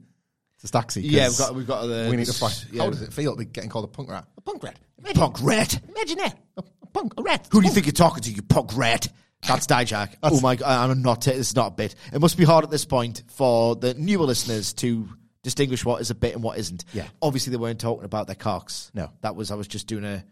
to 0.60 0.66
Staxy. 0.66 1.00
Yeah, 1.04 1.28
we've 1.28 1.38
got- 1.38 1.54
we've 1.54 1.66
got 1.66 1.86
the- 1.86 2.08
we 2.10 2.16
need 2.16 2.26
to 2.26 2.32
find. 2.32 2.66
yeah. 2.72 2.82
How 2.84 2.90
does 2.90 3.02
it 3.02 3.12
feel 3.12 3.32
to 3.32 3.38
be 3.38 3.44
getting 3.46 3.70
called 3.70 3.84
a 3.84 3.88
punk 3.88 4.10
rat? 4.10 4.26
A 4.36 4.40
punk 4.40 4.62
rat. 4.62 4.78
Imagine, 4.98 5.20
Punk 5.20 5.36
rat. 5.42 5.80
imagine 5.88 6.18
that. 6.18 6.38
A, 6.58 6.62
a 6.82 6.86
punk, 6.86 7.12
a 7.18 7.22
rat. 7.22 7.48
Who 7.52 7.60
do 7.60 7.66
you 7.68 7.72
think 7.72 7.86
you're 7.86 7.92
talking 7.92 8.22
to, 8.22 8.30
you 8.32 8.42
punk 8.42 8.76
rat? 8.76 9.08
That's 9.46 9.66
Dijak. 9.66 10.16
Oh 10.22 10.40
my 10.40 10.56
god, 10.56 10.90
I'm 10.90 11.02
not. 11.02 11.26
Is 11.26 11.56
not 11.56 11.68
a 11.68 11.74
bit. 11.74 11.94
It 12.12 12.20
must 12.20 12.36
be 12.36 12.44
hard 12.44 12.64
at 12.64 12.70
this 12.70 12.84
point 12.84 13.22
for 13.28 13.74
the 13.76 13.94
newer 13.94 14.24
listeners 14.26 14.72
to 14.74 15.08
distinguish 15.42 15.84
what 15.84 16.00
is 16.02 16.10
a 16.10 16.14
bit 16.14 16.34
and 16.34 16.42
what 16.42 16.58
isn't. 16.58 16.84
Yeah. 16.92 17.06
Obviously, 17.22 17.50
they 17.50 17.56
weren't 17.56 17.80
talking 17.80 18.04
about 18.04 18.26
their 18.26 18.36
cocks. 18.36 18.90
No. 18.94 19.10
that 19.22 19.34
was 19.36 19.50
I 19.50 19.54
was 19.54 19.66
just 19.68 19.86
doing 19.86 20.04
a 20.04 20.24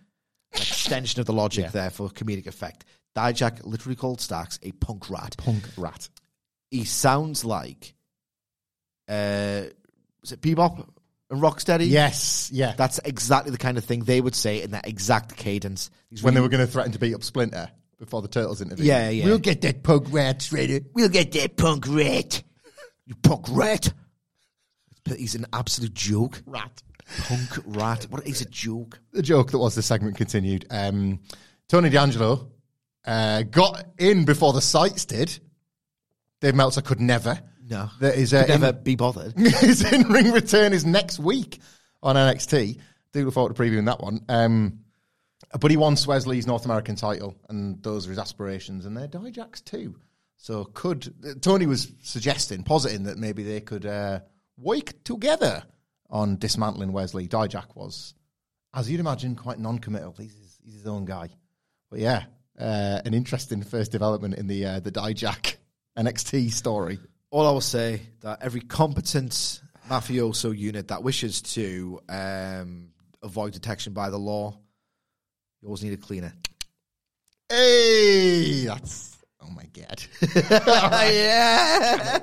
an 0.52 0.60
extension 0.62 1.20
of 1.20 1.26
the 1.26 1.32
logic 1.32 1.64
Yeah. 1.64 1.70
there 1.70 1.90
for 1.90 2.08
comedic 2.10 2.46
effect. 2.46 2.84
Dijak 3.16 3.64
literally 3.64 3.96
called 3.96 4.18
Stax 4.20 4.58
a 4.62 4.72
punk 4.72 5.08
rat. 5.10 5.36
Punk 5.38 5.66
rat. 5.76 6.08
He 6.70 6.84
sounds 6.84 7.44
like, 7.44 7.94
uh, 9.08 9.62
is 10.22 10.32
it 10.32 10.40
Bebop 10.40 10.86
and 11.30 11.40
Rocksteady? 11.42 11.88
Yes, 11.88 12.50
yeah. 12.52 12.74
That's 12.76 12.98
exactly 13.04 13.50
the 13.52 13.58
kind 13.58 13.78
of 13.78 13.84
thing 13.84 14.00
they 14.04 14.20
would 14.20 14.34
say 14.34 14.62
in 14.62 14.72
that 14.72 14.86
exact 14.86 15.36
cadence. 15.36 15.90
When 16.20 16.34
they 16.34 16.40
really- 16.40 16.46
were 16.46 16.50
going 16.50 16.66
to 16.66 16.70
threaten 16.72 16.92
to 16.92 16.98
beat 16.98 17.14
up 17.14 17.24
Splinter 17.24 17.70
before 17.98 18.22
the 18.22 18.28
Turtles 18.28 18.60
interview. 18.60 18.86
Yeah, 18.86 19.10
yeah. 19.10 19.24
We'll 19.24 19.38
get 19.38 19.60
that 19.62 19.82
punk 19.82 20.06
rat 20.10 20.42
shredded. 20.42 20.86
We'll 20.94 21.08
get 21.08 21.32
that 21.32 21.56
punk 21.56 21.86
rat. 21.88 22.42
You 23.06 23.14
punk 23.16 23.46
rat. 23.50 23.92
But 25.04 25.18
he's 25.18 25.34
an 25.34 25.46
absolute 25.52 25.94
joke. 25.94 26.42
Rat. 26.46 26.82
Punk 27.22 27.50
rat. 27.64 28.06
What 28.10 28.26
is 28.26 28.40
a 28.42 28.44
joke? 28.44 29.00
The 29.12 29.22
joke 29.22 29.50
that 29.50 29.58
was 29.58 29.74
the 29.74 29.82
segment 29.82 30.16
continued. 30.16 30.66
Um, 30.70 31.20
Tony 31.68 31.90
D'Angelo 31.90 32.50
uh, 33.06 33.42
got 33.42 33.86
in 33.98 34.24
before 34.24 34.52
the 34.52 34.60
sites 34.60 35.04
did. 35.04 35.38
Dave 36.40 36.54
Meltzer 36.54 36.82
could 36.82 37.00
never. 37.00 37.40
No. 37.68 37.90
That 38.00 38.16
is 38.16 38.32
a 38.32 38.44
Could 38.44 38.60
never 38.60 38.72
be 38.72 38.94
bothered. 38.96 39.34
his 39.38 39.90
in 39.92 40.08
ring 40.08 40.32
return 40.32 40.72
is 40.72 40.84
next 40.84 41.18
week 41.18 41.60
on 42.02 42.16
NXT. 42.16 42.78
Do 43.12 43.24
look 43.24 43.34
forward 43.34 43.56
to 43.56 43.62
previewing 43.62 43.86
that 43.86 44.00
one. 44.00 44.20
Um, 44.28 44.80
but 45.58 45.70
he 45.70 45.76
won 45.76 45.96
Wes 46.06 46.26
Lee's 46.26 46.46
North 46.46 46.64
American 46.64 46.96
title, 46.96 47.36
and 47.48 47.82
those 47.82 48.06
are 48.06 48.10
his 48.10 48.18
aspirations, 48.18 48.84
and 48.84 48.96
they're 48.96 49.08
Dijak's 49.08 49.60
too. 49.60 49.96
So 50.36 50.64
could 50.64 51.42
Tony 51.42 51.66
was 51.66 51.92
suggesting, 52.02 52.62
positing 52.62 53.04
that 53.04 53.18
maybe 53.18 53.42
they 53.42 53.60
could 53.60 53.86
uh, 53.86 54.20
work 54.56 54.92
together 55.04 55.64
on 56.10 56.36
dismantling 56.36 56.92
Wes 56.92 57.12
Lee. 57.12 57.28
Dijak 57.28 57.74
was, 57.74 58.14
as 58.74 58.90
you'd 58.90 59.00
imagine, 59.00 59.34
quite 59.34 59.58
non-committal. 59.58 60.14
He's 60.18 60.34
his, 60.34 60.58
he's 60.64 60.74
his 60.74 60.86
own 60.86 61.04
guy. 61.04 61.30
But 61.90 62.00
yeah, 62.00 62.24
uh, 62.58 63.00
an 63.04 63.14
interesting 63.14 63.62
first 63.62 63.90
development 63.90 64.34
in 64.34 64.46
the 64.46 64.64
uh, 64.64 64.80
the 64.80 64.92
Dijak 64.92 65.56
NXT 65.98 66.52
story. 66.52 66.98
All 67.30 67.46
I 67.46 67.50
will 67.50 67.60
say 67.60 68.02
that 68.20 68.38
every 68.42 68.60
competent 68.60 69.60
mafioso 69.88 70.56
unit 70.56 70.88
that 70.88 71.02
wishes 71.02 71.42
to 71.42 72.00
um, 72.08 72.90
avoid 73.22 73.52
detection 73.52 73.92
by 73.92 74.10
the 74.10 74.18
law, 74.18 74.58
you 75.60 75.68
always 75.68 75.82
need 75.82 75.92
a 75.92 75.96
cleaner. 75.96 76.32
Hey, 77.48 78.64
that's 78.66 79.16
oh 79.40 79.50
my 79.50 79.64
god! 79.72 80.02
yeah. 81.12 82.18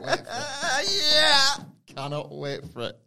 yeah, 1.14 1.56
cannot 1.88 2.32
wait 2.32 2.62
for 2.72 2.82
it. 2.82 3.00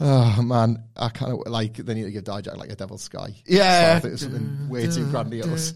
Oh 0.00 0.42
man, 0.42 0.84
I 0.96 1.08
kind 1.08 1.32
of 1.32 1.40
like 1.46 1.76
they 1.76 1.94
need 1.94 2.04
to 2.04 2.10
give 2.12 2.24
Dijak 2.24 2.56
like 2.56 2.70
a 2.70 2.76
Devil's 2.76 3.02
Sky. 3.02 3.34
Yeah. 3.46 3.94
I 3.96 4.00
think 4.00 4.14
it's 4.14 4.22
something 4.22 4.68
way 4.68 4.86
too 4.86 5.06
grandiose. 5.10 5.74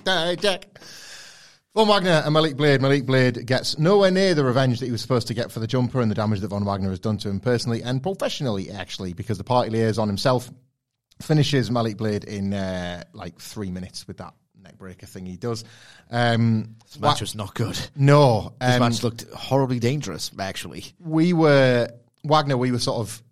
Dijak. 0.00 0.64
Von 1.76 1.88
Wagner 1.88 2.22
and 2.24 2.32
Malik 2.32 2.56
Blade. 2.56 2.80
Malik 2.80 3.04
Blade 3.04 3.44
gets 3.46 3.78
nowhere 3.78 4.10
near 4.10 4.34
the 4.34 4.42
revenge 4.42 4.80
that 4.80 4.86
he 4.86 4.92
was 4.92 5.02
supposed 5.02 5.26
to 5.26 5.34
get 5.34 5.52
for 5.52 5.60
the 5.60 5.66
jumper 5.66 6.00
and 6.00 6.10
the 6.10 6.14
damage 6.14 6.40
that 6.40 6.48
Von 6.48 6.64
Wagner 6.64 6.88
has 6.88 6.98
done 6.98 7.18
to 7.18 7.28
him 7.28 7.38
personally 7.38 7.82
and 7.82 8.02
professionally, 8.02 8.70
actually, 8.70 9.12
because 9.12 9.36
the 9.36 9.44
party 9.44 9.68
liaison 9.68 10.08
himself 10.08 10.50
finishes 11.20 11.70
Malik 11.70 11.98
Blade 11.98 12.24
in 12.24 12.54
uh, 12.54 13.04
like 13.12 13.38
three 13.38 13.70
minutes 13.70 14.08
with 14.08 14.16
that 14.16 14.32
neckbreaker 14.58 15.06
thing 15.06 15.26
he 15.26 15.36
does. 15.36 15.64
Um, 16.10 16.76
This 16.86 16.98
match 16.98 17.16
Wa- 17.16 17.20
was 17.20 17.34
not 17.34 17.52
good. 17.54 17.78
no, 17.94 18.54
This 18.58 18.72
um, 18.76 18.80
match 18.80 19.02
looked 19.02 19.24
horribly 19.34 19.78
dangerous, 19.78 20.30
actually. 20.38 20.86
we 20.98 21.34
were 21.34 21.88
Wagner. 22.24 22.56
We 22.56 22.72
were 22.72 22.78
sort 22.78 23.00
of 23.00 23.22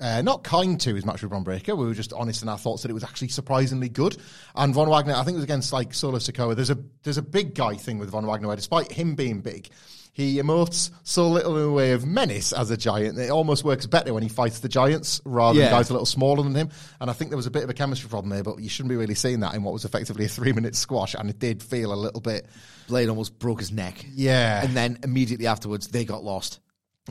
uh, 0.00 0.22
not 0.22 0.44
kind 0.44 0.80
to 0.80 0.94
his 0.94 1.04
match 1.04 1.22
with 1.22 1.30
Bron 1.30 1.42
Breakker. 1.44 1.74
We 1.74 1.86
were 1.86 1.94
just 1.94 2.12
honest 2.12 2.42
in 2.42 2.48
our 2.48 2.58
thoughts 2.58 2.82
that 2.82 2.90
it 2.90 2.94
was 2.94 3.04
actually 3.04 3.28
surprisingly 3.28 3.88
good. 3.88 4.16
And 4.54 4.72
Von 4.74 4.88
Wagner, 4.88 5.14
I 5.14 5.24
think 5.24 5.34
it 5.34 5.38
was 5.38 5.44
against 5.44 5.72
like 5.72 5.92
Solo 5.94 6.18
Sikoa. 6.18 6.54
There's 6.54 6.70
a 6.70 6.78
there's 7.02 7.18
a 7.18 7.22
big 7.22 7.54
guy 7.54 7.74
thing 7.74 7.98
with 7.98 8.10
Von 8.10 8.26
Wagner 8.26 8.46
where 8.48 8.56
despite 8.56 8.92
him 8.92 9.14
being 9.14 9.40
big. 9.40 9.68
He 10.14 10.38
emotes 10.38 10.90
so 11.04 11.28
little 11.28 11.56
in 11.56 11.62
the 11.62 11.70
way 11.70 11.92
of 11.92 12.04
menace 12.04 12.52
as 12.52 12.72
a 12.72 12.76
giant. 12.76 13.14
that 13.16 13.26
It 13.26 13.30
almost 13.30 13.62
works 13.62 13.86
better 13.86 14.12
when 14.12 14.24
he 14.24 14.28
fights 14.28 14.58
the 14.58 14.68
giants 14.68 15.20
rather 15.24 15.56
Yeah. 15.56 15.66
than 15.66 15.74
guys 15.78 15.90
a 15.90 15.92
little 15.92 16.06
smaller 16.06 16.42
than 16.42 16.56
him. 16.56 16.70
And 17.00 17.08
I 17.08 17.12
think 17.12 17.30
there 17.30 17.36
was 17.36 17.46
a 17.46 17.52
bit 17.52 17.62
of 17.62 17.70
a 17.70 17.74
chemistry 17.74 18.08
problem 18.08 18.30
there, 18.30 18.42
but 18.42 18.58
you 18.58 18.68
shouldn't 18.68 18.88
be 18.90 18.96
really 18.96 19.14
seeing 19.14 19.38
that 19.40 19.54
in 19.54 19.62
what 19.62 19.72
was 19.72 19.84
effectively 19.84 20.24
a 20.24 20.28
three 20.28 20.52
minute 20.52 20.74
squash. 20.74 21.14
And 21.14 21.30
it 21.30 21.38
did 21.38 21.62
feel 21.62 21.92
a 21.92 21.94
little 21.94 22.20
bit, 22.20 22.46
Blade 22.88 23.08
almost 23.08 23.38
broke 23.38 23.60
his 23.60 23.70
neck. 23.70 24.04
yeah. 24.12 24.64
And 24.64 24.76
then 24.76 24.98
immediately 25.04 25.46
afterwards, 25.46 25.86
they 25.86 26.04
got 26.04 26.24
lost. 26.24 26.58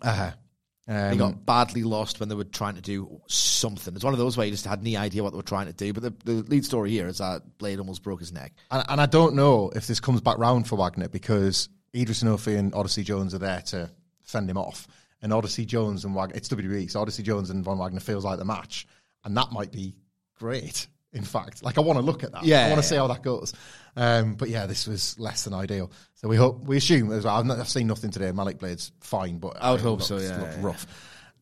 uh-huh. 0.01 0.31
They 0.31 0.46
Um, 0.89 1.17
got 1.17 1.45
badly 1.45 1.83
lost 1.83 2.19
when 2.19 2.29
they 2.29 2.35
were 2.35 2.45
trying 2.45 2.75
to 2.75 2.81
do 2.81 3.21
something. 3.27 3.93
It's 3.93 4.05
one 4.05 4.13
of 4.13 4.19
those 4.19 4.37
where 4.37 4.45
you 4.45 4.51
just 4.51 4.65
had 4.65 4.83
no 4.83 4.97
idea 4.97 5.21
what 5.21 5.31
they 5.31 5.37
were 5.37 5.43
trying 5.43 5.67
to 5.67 5.73
do. 5.73 5.91
But 5.91 6.03
the, 6.03 6.13
the 6.23 6.43
lead 6.43 6.63
story 6.63 6.91
here 6.91 7.07
is 7.07 7.17
that 7.17 7.41
Blade 7.57 7.79
almost 7.79 8.03
broke 8.03 8.21
his 8.21 8.31
neck. 8.31 8.53
And, 8.71 8.85
and 8.87 9.01
I 9.01 9.05
don't 9.05 9.35
know 9.35 9.69
if 9.75 9.85
this 9.85 9.99
comes 9.99 10.21
back 10.21 10.37
round 10.37 10.65
for 10.67 10.77
Wagner 10.77 11.09
because 11.09 11.67
Edris 11.93 12.23
Enofe 12.23 12.57
and 12.57 12.73
Odyssey 12.73 13.03
Jones 13.03 13.33
are 13.33 13.39
there 13.39 13.61
to 13.67 13.89
fend 14.23 14.49
him 14.49 14.57
off. 14.57 14.87
And 15.21 15.33
Odyssey 15.33 15.65
Jones 15.65 16.05
and 16.05 16.15
Wagner, 16.15 16.37
it's 16.37 16.47
WWE, 16.47 16.89
so 16.89 17.01
Odyssey 17.01 17.23
Jones 17.23 17.49
and 17.49 17.63
Von 17.65 17.79
Wagner 17.79 17.99
feels 17.99 18.23
like 18.23 18.37
the 18.37 18.45
match. 18.45 18.87
And 19.25 19.35
that 19.35 19.51
might 19.51 19.71
be 19.71 19.95
great, 20.35 20.87
in 21.13 21.23
fact. 21.23 21.63
Like, 21.63 21.77
I 21.77 21.81
want 21.81 21.97
to 21.99 22.05
look 22.05 22.23
at 22.23 22.31
that. 22.33 22.43
Yeah, 22.43 22.65
I 22.65 22.69
want 22.69 22.81
to 22.81 22.87
see 22.87 22.95
how 22.95 23.07
that 23.07 23.23
goes. 23.23 23.53
Um, 23.95 24.35
but 24.35 24.49
yeah, 24.49 24.65
this 24.67 24.87
was 24.87 25.17
less 25.19 25.43
than 25.43 25.53
ideal. 25.53 25.91
So 26.15 26.27
we 26.27 26.35
hope, 26.35 26.63
we 26.65 26.77
assume 26.77 27.11
as 27.11 27.25
well. 27.25 27.35
I've, 27.35 27.45
not, 27.45 27.59
I've 27.59 27.69
seen 27.69 27.87
nothing 27.87 28.11
today. 28.11 28.31
Malik 28.31 28.59
Blade's 28.59 28.91
fine, 29.01 29.39
but 29.39 29.57
I 29.59 29.71
would 29.71 29.81
hope 29.81 29.99
looked- 29.99 30.07
so, 30.07 30.17
yeah, 30.17 30.39
looked 30.39 30.57
yeah, 30.57 30.65
rough. 30.65 30.87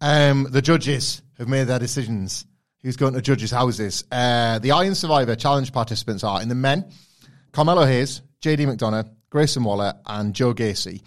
Um, 0.01 0.47
the 0.49 0.61
judges 0.61 1.21
have 1.37 1.47
made 1.47 1.65
their 1.65 1.79
decisions. 1.79 2.45
Who's 2.81 2.97
going 2.97 3.13
to 3.13 3.21
judges' 3.21 3.49
houses? 3.51 4.03
Uh, 4.11 4.59
the 4.59 4.71
Iron 4.71 4.93
Survivor 4.93 5.35
challenge 5.35 5.71
participants 5.73 6.23
are 6.23 6.41
in 6.41 6.49
the 6.49 6.55
men, 6.55 6.91
Carmelo 7.51 7.83
Hayes, 7.85 8.21
JD 8.41 8.67
McDonagh, 8.67 9.09
Grayson 9.31 9.63
Waller, 9.63 9.93
and 10.05 10.35
Joe 10.35 10.53
Gacy. 10.53 11.01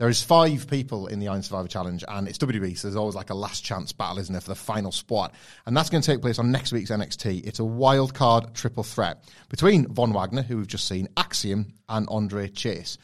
There 0.00 0.08
is 0.08 0.22
five 0.22 0.66
people 0.66 1.08
in 1.08 1.18
the 1.18 1.28
Iron 1.28 1.42
Survivor 1.42 1.68
Challenge, 1.68 2.02
and 2.08 2.26
it's 2.26 2.38
WWE, 2.38 2.74
so 2.78 2.88
there's 2.88 2.96
always 2.96 3.14
like 3.14 3.28
a 3.28 3.34
last 3.34 3.62
chance 3.62 3.92
battle, 3.92 4.18
isn't 4.18 4.32
there, 4.32 4.40
for 4.40 4.48
the 4.48 4.54
final 4.54 4.92
spot? 4.92 5.34
And 5.66 5.76
that's 5.76 5.90
going 5.90 6.00
to 6.00 6.10
take 6.10 6.22
place 6.22 6.38
on 6.38 6.50
next 6.50 6.72
week's 6.72 6.90
NXT. 6.90 7.46
It's 7.46 7.58
a 7.58 7.66
wild 7.66 8.14
card 8.14 8.54
triple 8.54 8.82
threat 8.82 9.22
between 9.50 9.86
Von 9.88 10.14
Wagner, 10.14 10.40
who 10.40 10.56
we've 10.56 10.66
just 10.66 10.88
seen, 10.88 11.06
Axiom, 11.18 11.74
and 11.86 12.08
Andre 12.08 12.48
Chase. 12.48 12.96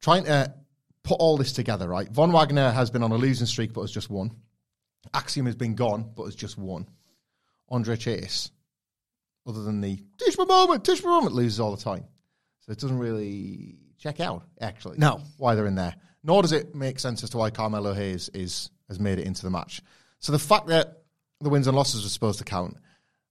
Trying 0.00 0.24
to 0.24 0.54
put 1.02 1.20
all 1.20 1.36
this 1.36 1.52
together, 1.52 1.86
right? 1.86 2.08
Von 2.08 2.32
Wagner 2.32 2.70
has 2.70 2.90
been 2.90 3.02
on 3.02 3.12
a 3.12 3.16
losing 3.16 3.46
streak, 3.46 3.74
but 3.74 3.82
has 3.82 3.92
just 3.92 4.08
won. 4.08 4.30
Axiom 5.12 5.44
has 5.44 5.54
been 5.54 5.74
gone, 5.74 6.12
but 6.16 6.24
has 6.24 6.34
just 6.34 6.56
won. 6.56 6.88
Andre 7.68 7.94
Chase, 7.94 8.50
other 9.46 9.62
than 9.62 9.82
the 9.82 9.98
me 9.98 10.44
moment, 10.48 10.88
me 10.88 11.00
moment, 11.04 11.34
loses 11.34 11.60
all 11.60 11.76
the 11.76 11.82
time. 11.82 12.04
So 12.60 12.72
it 12.72 12.78
doesn't 12.78 12.98
really 12.98 13.76
check 13.98 14.20
out, 14.20 14.42
actually. 14.60 14.98
No. 14.98 15.20
Why 15.38 15.54
they're 15.54 15.66
in 15.66 15.74
there. 15.74 15.94
Nor 16.22 16.42
does 16.42 16.52
it 16.52 16.74
make 16.74 16.98
sense 16.98 17.22
as 17.22 17.30
to 17.30 17.38
why 17.38 17.50
Carmelo 17.50 17.92
Hayes 17.92 18.28
is 18.34 18.70
has 18.88 19.00
made 19.00 19.18
it 19.18 19.26
into 19.26 19.42
the 19.42 19.50
match. 19.50 19.80
So 20.20 20.32
the 20.32 20.38
fact 20.38 20.68
that 20.68 21.02
the 21.40 21.48
wins 21.48 21.66
and 21.66 21.76
losses 21.76 22.02
were 22.02 22.08
supposed 22.08 22.38
to 22.38 22.44
count 22.44 22.76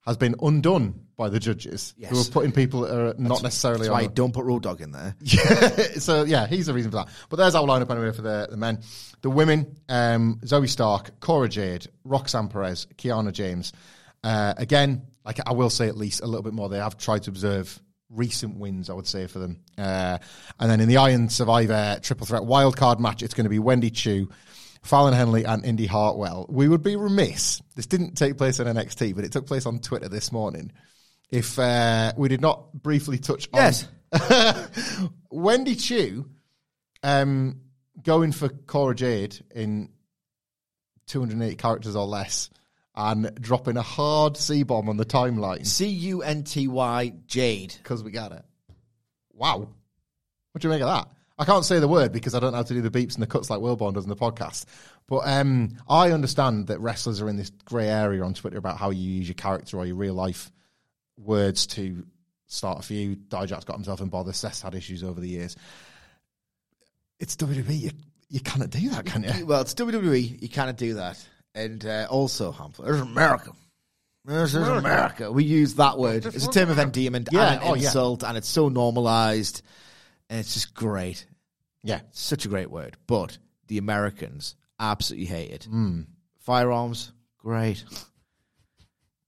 has 0.06 0.18
been 0.18 0.36
undone 0.42 1.02
by 1.18 1.30
the 1.30 1.40
judges 1.40 1.96
who 2.10 2.20
are 2.20 2.24
putting 2.26 2.52
people 2.52 2.82
that 2.82 2.94
are 2.94 3.16
not 3.18 3.42
necessarily 3.42 3.88
That's 3.88 3.90
on 3.90 4.02
why 4.02 4.08
don't 4.08 4.34
put 4.34 4.46
Road 4.46 4.64
Dogg 4.64 4.82
in 4.82 4.92
there. 4.92 5.16
so 5.98 6.24
yeah, 6.24 6.46
he's 6.46 6.68
the 6.68 6.74
reason 6.74 6.92
for 6.92 6.98
that. 6.98 7.08
But 7.30 7.38
there's 7.38 7.56
our 7.56 7.64
lineup 7.64 7.90
anyway 7.90 8.12
for 8.12 8.22
the, 8.22 8.48
the 8.50 8.58
men. 8.58 8.82
The 9.22 9.30
women, 9.30 9.78
um, 9.90 10.40
Zoey 10.44 10.70
Stark, 10.70 11.20
Cora 11.20 11.50
Jade, 11.50 11.88
Roxanne 12.04 12.50
Perez, 12.50 12.86
Kiana 12.98 13.32
James. 13.32 13.74
Uh, 14.24 14.54
again, 14.58 15.08
like 15.26 15.40
I 15.46 15.54
will 15.54 15.70
say 15.70 15.88
at 15.88 15.98
least 15.98 16.22
a 16.22 16.26
little 16.28 16.44
bit 16.44 16.54
more. 16.54 16.70
They 16.70 16.78
have 16.78 16.98
tried 16.98 17.24
to 17.24 17.32
observe 17.32 17.80
recent 18.16 18.58
wins, 18.58 18.90
I 18.90 18.94
would 18.94 19.08
say, 19.08 19.28
for 19.28 19.40
them. 19.40 19.62
Uh, 19.78 20.18
and 20.60 20.72
then 20.72 20.80
in 20.80 20.88
the 20.88 20.98
Iron 20.98 21.30
Survivor 21.30 22.00
triple 22.02 22.26
threat 22.26 22.44
wildcard 22.44 23.00
match, 23.00 23.24
it's 23.24 23.34
going 23.34 23.46
to 23.46 23.50
be 23.50 23.60
Wendy 23.60 23.92
Choo, 23.92 24.30
Fallon 24.84 25.14
Henley, 25.14 25.44
and 25.46 25.66
Indy 25.66 25.86
Hartwell. 25.86 26.46
We 26.50 26.68
would 26.68 26.84
be 26.84 26.96
remiss. 26.96 27.62
This 27.76 27.88
didn't 27.88 28.16
take 28.16 28.38
place 28.38 28.60
on 28.60 28.68
NXT, 28.68 29.16
but 29.16 29.26
it 29.26 29.32
took 29.32 29.48
place 29.48 29.66
on 29.66 29.80
Twitter 29.80 30.10
this 30.10 30.32
morning. 30.32 30.72
If 31.32 31.58
uh, 31.60 32.14
we 32.18 32.30
did 32.30 32.42
not 32.42 32.72
briefly 32.74 33.18
touch 33.18 33.50
on 33.54 33.60
Yes. 33.60 33.88
Wendy 35.32 35.76
Choo 35.76 36.30
um, 37.04 37.62
going 38.02 38.32
for 38.32 38.50
Cora 38.50 38.96
Jade 38.96 39.38
in 39.54 39.90
280 41.08 41.56
characters 41.56 41.96
or 41.96 42.06
less 42.06 42.50
and 42.96 43.34
dropping 43.42 43.78
a 43.78 43.82
hard 43.82 44.38
C 44.38 44.64
bomb 44.64 44.90
on 44.90 44.98
the 44.98 45.06
timeline 45.06 45.66
C 45.66 45.88
U 45.88 46.22
N 46.22 46.44
T 46.44 46.68
Y 46.68 47.14
Jade. 47.28 47.76
because 47.78 48.04
we 48.04 48.12
got 48.12 48.32
it. 48.32 48.44
Wow. 49.34 49.68
What 50.52 50.62
do 50.62 50.68
you 50.68 50.74
make 50.74 50.82
of 50.82 50.88
that? 50.88 51.10
I 51.38 51.44
can't 51.44 51.66
say 51.66 51.80
the 51.80 51.88
word 51.88 52.14
because 52.14 52.34
I 52.34 52.40
don't 52.40 52.52
know 52.52 52.58
how 52.58 52.64
to 52.64 52.74
do 52.74 52.82
the 52.82 52.90
beeps 52.90 53.16
and 53.16 53.22
the 53.22 53.28
cuts 53.28 53.50
like 53.50 53.60
Wilborn 53.60 53.94
does 53.94 54.06
in 54.06 54.10
the 54.10 54.16
podcast. 54.16 54.64
But 55.08 55.24
um, 55.26 55.78
I 55.90 56.12
understand 56.12 56.68
that 56.68 56.80
wrestlers 56.80 57.22
are 57.22 57.28
in 57.28 57.36
this 57.36 57.50
grey 57.66 57.90
area 57.90 58.24
on 58.24 58.34
Twitter 58.34 58.58
about 58.58 58.78
how 58.78 58.92
you 58.92 59.12
use 59.12 59.28
your 59.28 59.36
character 59.36 59.78
or 59.78 59.86
your 59.86 59.98
real 59.98 60.14
life 60.14 60.50
words 61.18 61.68
to 61.68 62.06
start 62.48 62.80
a 62.80 62.82
feud. 62.84 63.30
Dijak's 63.30 63.66
got 63.66 63.76
himself 63.76 64.00
in 64.00 64.08
bother. 64.08 64.32
Seth's 64.32 64.62
had 64.62 64.76
issues 64.76 65.04
over 65.04 65.20
the 65.20 65.28
years. 65.28 65.58
It's 67.20 67.36
WWE. 67.36 67.80
You, 67.80 67.92
you 68.30 68.40
cannot 68.40 68.70
do 68.70 68.90
that, 68.92 69.06
can 69.06 69.24
you? 69.24 69.46
Well, 69.46 69.62
it's 69.62 69.74
WWE. 69.74 70.42
You 70.42 70.50
cannot 70.50 70.78
do 70.78 70.96
that. 70.96 71.24
And 71.56 71.86
uh, 71.86 72.08
also, 72.10 72.52
Hamlet, 72.52 72.78
there's 72.84 73.00
America. 73.00 73.54
There's, 74.26 74.54
there's 74.54 74.68
America. 74.68 75.32
We 75.32 75.46
use 75.46 75.76
that 75.76 75.98
word. 75.98 76.26
It's 76.26 76.46
a 76.46 76.52
term 76.52 76.70
of 76.70 76.80
endearment 76.80 77.30
Yeah, 77.32 77.54
and 77.54 77.62
an 77.62 77.68
oh, 77.68 77.74
yeah. 77.76 77.86
insult, 77.86 78.24
and 78.24 78.38
it's 78.38 78.50
so 78.50 78.70
normalized. 78.70 79.62
And 80.30 80.40
it's 80.40 80.54
just 80.54 80.74
great. 80.74 81.26
Yeah. 81.84 82.02
Such 82.12 82.46
a 82.46 82.50
great 82.50 82.70
word. 82.70 82.98
But 83.08 83.38
the 83.68 83.78
Americans 83.78 84.56
absolutely 84.80 85.28
hate 85.28 85.52
it. 85.52 85.64
Hmm. 85.66 86.02
Firearms, 86.40 87.14
great. 87.38 87.84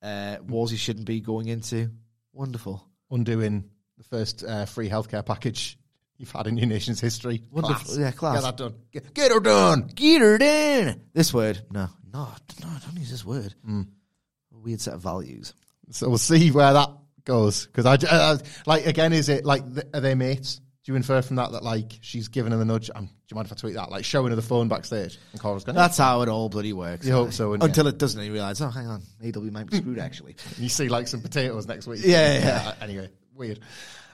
Uh, 0.01 0.37
wars 0.47 0.71
you 0.71 0.77
shouldn't 0.77 1.05
be 1.05 1.21
going 1.21 1.47
into, 1.47 1.89
wonderful. 2.33 2.83
Undoing 3.09 3.63
the 3.97 4.03
first 4.03 4.43
uh, 4.43 4.65
free 4.65 4.89
healthcare 4.89 5.25
package 5.25 5.77
you've 6.17 6.31
had 6.31 6.47
in 6.47 6.57
your 6.57 6.67
nation's 6.67 6.99
history. 6.99 7.43
Wonderful. 7.51 7.85
Class. 7.85 7.97
Yeah, 7.97 8.11
class. 8.11 8.35
Get 8.35 8.43
that 8.43 8.57
done. 8.57 8.75
Get, 8.91 9.13
get 9.13 9.31
her 9.31 9.39
done. 9.39 9.89
Get 9.93 10.21
her 10.21 10.37
done. 10.37 11.01
This 11.13 11.33
word, 11.33 11.61
no, 11.71 11.89
no, 12.13 12.29
no, 12.61 12.69
don't 12.85 12.97
use 12.97 13.11
this 13.11 13.25
word. 13.25 13.53
A 13.67 14.57
weird 14.57 14.81
set 14.81 14.93
of 14.93 15.01
values. 15.01 15.53
So 15.91 16.09
we'll 16.09 16.17
see 16.17 16.51
where 16.51 16.73
that 16.73 16.89
goes. 17.23 17.67
Because 17.67 17.85
I, 17.85 17.97
I, 18.09 18.37
like 18.65 18.85
again, 18.85 19.13
is 19.13 19.29
it 19.29 19.45
like 19.45 19.63
th- 19.73 19.87
are 19.93 20.01
they 20.01 20.15
mates? 20.15 20.59
Do 20.83 20.93
you 20.93 20.95
infer 20.95 21.21
from 21.21 21.35
that 21.35 21.51
that 21.51 21.63
like 21.63 21.99
she's 22.01 22.29
giving 22.29 22.53
her 22.53 22.57
the 22.57 22.65
nudge? 22.65 22.89
Um, 22.95 23.05
do 23.05 23.11
you 23.29 23.35
mind 23.35 23.47
if 23.47 23.51
I 23.51 23.55
tweet 23.55 23.73
that? 23.75 23.91
Like 23.91 24.05
showing 24.05 24.29
her 24.29 24.35
the 24.35 24.41
phone 24.41 24.69
backstage, 24.69 25.19
and 25.33 25.41
Cora's 25.41 25.65
going. 25.65 25.75
That's 25.75 25.97
how 25.97 26.21
it 26.21 26.29
all 26.29 26.47
bloody 26.47 26.71
works. 26.71 27.05
You 27.05 27.11
hope 27.11 27.33
so, 27.33 27.53
you? 27.53 27.59
Until 27.61 27.87
it 27.87 27.97
doesn't, 27.97 28.19
and 28.19 28.25
you 28.25 28.33
realise, 28.33 28.61
oh, 28.61 28.69
hang 28.69 28.87
on, 28.87 29.01
AEW 29.21 29.51
might 29.51 29.69
be 29.69 29.77
screwed 29.77 29.99
actually. 29.99 30.37
You 30.57 30.69
see 30.69 30.87
like 30.87 31.07
some 31.07 31.21
potatoes 31.21 31.67
next 31.67 31.87
week. 31.87 31.99
Yeah, 32.03 32.33
yeah, 32.33 32.39
yeah. 32.39 32.73
Anyway, 32.81 33.09
weird. 33.35 33.59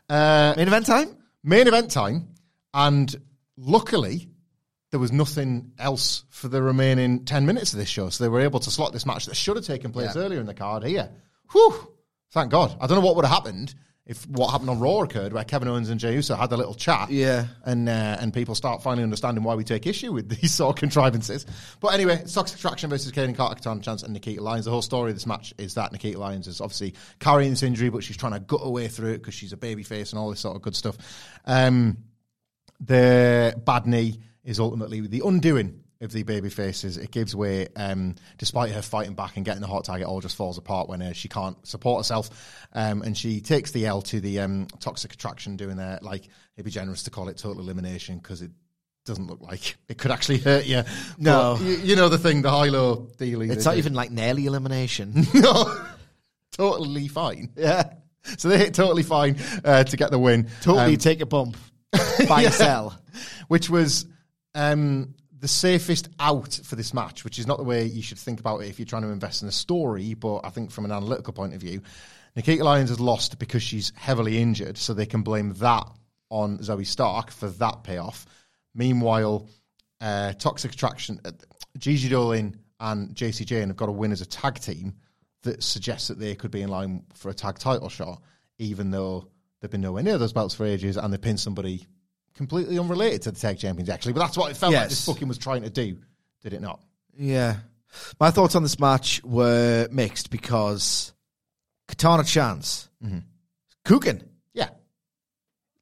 Uh, 0.10 0.54
Main 0.58 0.68
event 0.68 0.88
time. 0.88 1.16
Main 1.44 1.68
event 1.68 1.92
time, 1.92 2.30
and 2.74 3.14
luckily 3.58 4.30
there 4.92 5.00
was 5.00 5.12
nothing 5.12 5.72
else 5.80 6.24
for 6.30 6.48
the 6.48 6.62
remaining 6.62 7.26
ten 7.26 7.46
minutes 7.46 7.74
of 7.74 7.80
this 7.80 7.90
show, 7.90 8.10
so 8.10 8.24
they 8.24 8.30
were 8.30 8.42
able 8.42 8.60
to 8.60 8.72
slot 8.72 8.94
this 8.94 9.06
match 9.06 9.26
that 9.26 9.36
should 9.36 9.56
have 9.56 9.66
taken 9.66 9.92
place 9.92 10.16
Yeah. 10.16 10.22
earlier 10.22 10.40
in 10.40 10.46
the 10.46 10.54
card 10.54 10.84
here. 10.84 11.10
Whew! 11.52 11.94
Thank 12.32 12.52
God. 12.52 12.76
I 12.80 12.88
don't 12.88 12.98
know 13.00 13.06
what 13.06 13.16
would 13.16 13.26
have 13.26 13.34
happened 13.34 13.76
if 14.06 14.28
what 14.28 14.52
happened 14.52 14.70
on 14.70 14.80
Raw 14.80 15.00
occurred, 15.00 15.32
where 15.32 15.46
Kevin 15.46 15.70
Owens 15.70 15.90
and 15.90 15.98
Jey 15.98 16.16
Uso 16.16 16.36
had 16.36 16.52
a 16.52 16.58
little 16.58 16.74
chat. 16.74 17.10
Yeah. 17.10 17.46
and 17.64 17.88
uh, 17.88 18.18
and 18.20 18.34
people 18.34 18.54
start 18.54 18.84
finally 18.84 19.04
understanding 19.04 19.44
why 19.44 19.56
we 19.56 19.64
take 19.64 19.88
issue 19.88 20.12
with 20.12 20.30
these 20.42 20.54
sort 20.54 20.76
of 20.76 20.80
contrivances. 20.80 21.46
But 21.80 21.94
anyway, 21.94 22.24
Toxic 22.28 22.58
Attraction 22.58 22.90
versus 22.90 23.12
Kayden 23.14 23.36
Carter, 23.36 23.56
Katana 23.56 23.82
Chance, 23.82 24.04
and 24.04 24.14
Nikita 24.14 24.44
Lyons. 24.44 24.66
The 24.66 24.72
whole 24.72 24.82
story 24.82 25.12
of 25.12 25.16
this 25.16 25.26
match 25.26 25.54
is 25.58 25.76
that 25.76 25.94
Nikita 25.94 26.20
Lyons 26.20 26.48
is 26.48 26.60
obviously 26.60 26.96
carrying 27.20 27.52
this 27.52 27.64
injury, 27.64 27.90
but 27.90 28.04
she's 28.04 28.18
trying 28.18 28.34
to 28.34 28.40
gut 28.40 28.62
her 28.62 28.70
way 28.70 28.90
through 28.90 29.12
it 29.14 29.20
because 29.20 29.36
she's 29.36 29.54
a 29.54 29.58
baby 29.58 29.84
face 29.84 30.12
and 30.12 30.20
all 30.20 30.30
this 30.30 30.42
sort 30.42 30.56
of 30.56 30.62
good 30.62 30.76
stuff. 30.76 30.98
Um, 31.46 31.98
the 32.82 33.60
bad 33.66 33.86
knee 33.86 34.20
is 34.44 34.60
ultimately 34.60 35.00
the 35.00 35.22
undoing 35.26 35.83
of 36.04 36.12
the 36.12 36.24
baby 36.24 36.50
faces. 36.50 36.98
It 36.98 37.12
gives 37.12 37.36
way, 37.36 37.68
um, 37.76 38.16
despite 38.38 38.72
her 38.72 38.82
fighting 38.82 39.14
back 39.14 39.36
and 39.38 39.46
getting 39.46 39.62
the 39.62 39.68
hot 39.68 39.86
tag. 39.86 40.02
It 40.02 40.06
all 40.06 40.22
just 40.22 40.36
falls 40.36 40.58
apart 40.58 40.88
when 40.90 41.02
uh, 41.02 41.14
she 41.14 41.28
can't 41.28 41.58
support 41.66 42.00
herself, 42.00 42.30
um, 42.74 43.02
and 43.02 43.18
she 43.18 43.42
takes 43.42 43.72
the 43.72 43.86
L 43.86 44.02
to 44.04 44.20
the 44.20 44.40
um, 44.40 44.68
toxic 44.80 45.14
attraction, 45.14 45.56
doing 45.56 45.78
their 45.78 46.00
like. 46.02 46.28
It'd 46.56 46.66
be 46.66 46.72
generous 46.72 47.04
to 47.04 47.10
call 47.10 47.30
it 47.30 47.38
total 47.38 47.64
elimination 47.64 48.20
because 48.20 48.42
it 48.44 48.52
doesn't 49.06 49.28
look 49.28 49.42
like 49.42 49.76
it 49.88 49.98
could 49.98 50.12
actually 50.12 50.40
hurt 50.40 50.66
you. 50.66 50.84
No. 51.18 51.58
You, 51.60 51.78
you 51.78 51.96
know 51.96 52.10
the 52.10 52.18
thing, 52.18 52.42
the 52.42 52.52
high 52.52 52.70
low 52.70 53.08
dealing. 53.18 53.52
It's 53.52 53.66
not 53.66 53.74
do. 53.74 53.78
even 53.80 53.94
like 53.94 54.12
nearly 54.12 54.46
elimination. 54.46 55.26
no, 55.34 55.86
totally 56.52 57.08
fine. 57.08 57.52
yeah. 57.56 57.94
So 58.38 58.48
they 58.48 58.58
hit 58.58 58.74
totally 58.74 59.04
fine 59.04 59.38
uh, 59.66 59.84
to 59.84 59.98
get 59.98 60.12
the 60.12 60.20
win. 60.20 60.48
Totally 60.62 60.94
Um, 60.94 60.98
take 60.98 61.20
a 61.20 61.26
bump. 61.26 61.58
Buy 62.28 62.44
and 62.44 62.54
sell. 62.54 62.98
which 63.48 63.70
was 63.70 64.06
um, 64.56 65.14
the 65.44 65.50
safest 65.50 66.08
out 66.22 66.54
for 66.64 66.78
this 66.78 66.94
match, 66.94 67.26
which 67.26 67.38
is 67.38 67.46
not 67.46 67.58
the 67.58 67.66
way 67.66 67.84
you 67.84 68.02
should 68.02 68.18
think 68.18 68.40
about 68.40 68.60
it 68.62 68.70
if 68.70 68.80
you're 68.80 68.86
trying 68.86 69.02
to 69.02 69.10
invest 69.10 69.42
in 69.42 69.50
a 69.50 69.52
story. 69.52 70.14
But 70.14 70.40
I 70.46 70.50
think 70.50 70.72
from 70.72 70.86
an 70.86 70.92
analytical 70.94 71.34
point 71.34 71.54
of 71.54 71.60
view, 71.60 71.82
Nikita 72.38 72.64
Lyons 72.64 72.88
has 72.88 73.02
lost 73.02 73.38
because 73.40 73.62
she's 73.62 73.92
heavily 73.94 74.38
injured, 74.38 74.78
so 74.78 74.94
they 74.94 75.06
can 75.06 75.22
blame 75.22 75.52
that 75.56 75.86
on 76.30 76.60
Zoey 76.60 76.88
Stark 76.88 77.30
for 77.30 77.50
that 77.50 77.84
payoff. 77.84 78.26
Meanwhile, 78.74 79.50
uh, 80.00 80.32
Toxic 80.32 80.72
Attraction, 80.72 81.20
uh, 81.26 81.32
Gigi 81.78 82.08
Dolin 82.08 82.56
and 82.80 83.14
Jacy 83.14 83.44
Jayne 83.44 83.68
have 83.68 83.76
got 83.76 83.88
to 83.88 83.92
win 83.92 84.14
as 84.14 84.22
a 84.22 84.26
tag 84.26 84.62
team 84.62 84.94
that 85.42 85.62
suggests 85.62 86.08
that 86.08 86.20
they 86.20 86.36
could 86.36 86.52
be 86.52 86.62
in 86.62 86.70
line 86.70 87.04
for 87.16 87.28
a 87.28 87.34
tag 87.34 87.60
title 87.60 87.90
shot, 87.90 88.22
even 88.60 88.92
though 88.92 89.28
they've 89.60 89.70
been 89.70 89.82
nowhere 89.82 90.04
near 90.04 90.18
those 90.18 90.32
belts 90.32 90.56
for 90.56 90.66
ages 90.66 90.96
and 90.96 91.12
they 91.12 91.18
pinned 91.18 91.42
somebody 91.42 91.86
completely 92.36 92.80
unrelated 92.80 93.22
to 93.24 93.32
the 93.32 93.40
tag 93.40 93.60
champions, 93.60 93.90
actually. 93.90 94.14
But 94.14 94.22
that's 94.22 94.38
what 94.38 94.52
it 94.52 94.58
felt 94.58 94.74
like 94.74 94.90
this 94.90 95.06
fucking 95.06 95.28
was 95.28 95.38
trying 95.38 95.64
to 95.64 95.70
do, 95.70 95.98
did 96.42 96.54
it 96.54 96.62
not? 96.62 96.82
Yeah. 97.18 97.58
My 98.20 98.32
thoughts 98.32 98.56
on 98.56 98.64
this 98.64 98.80
match 98.80 99.24
were 99.24 99.88
mixed 99.92 100.32
because 100.32 101.14
Katana 101.88 102.24
Chance, 102.24 102.90
mm-hmm. 103.04 103.20
cooking. 103.86 104.24
Yeah. 104.54 104.70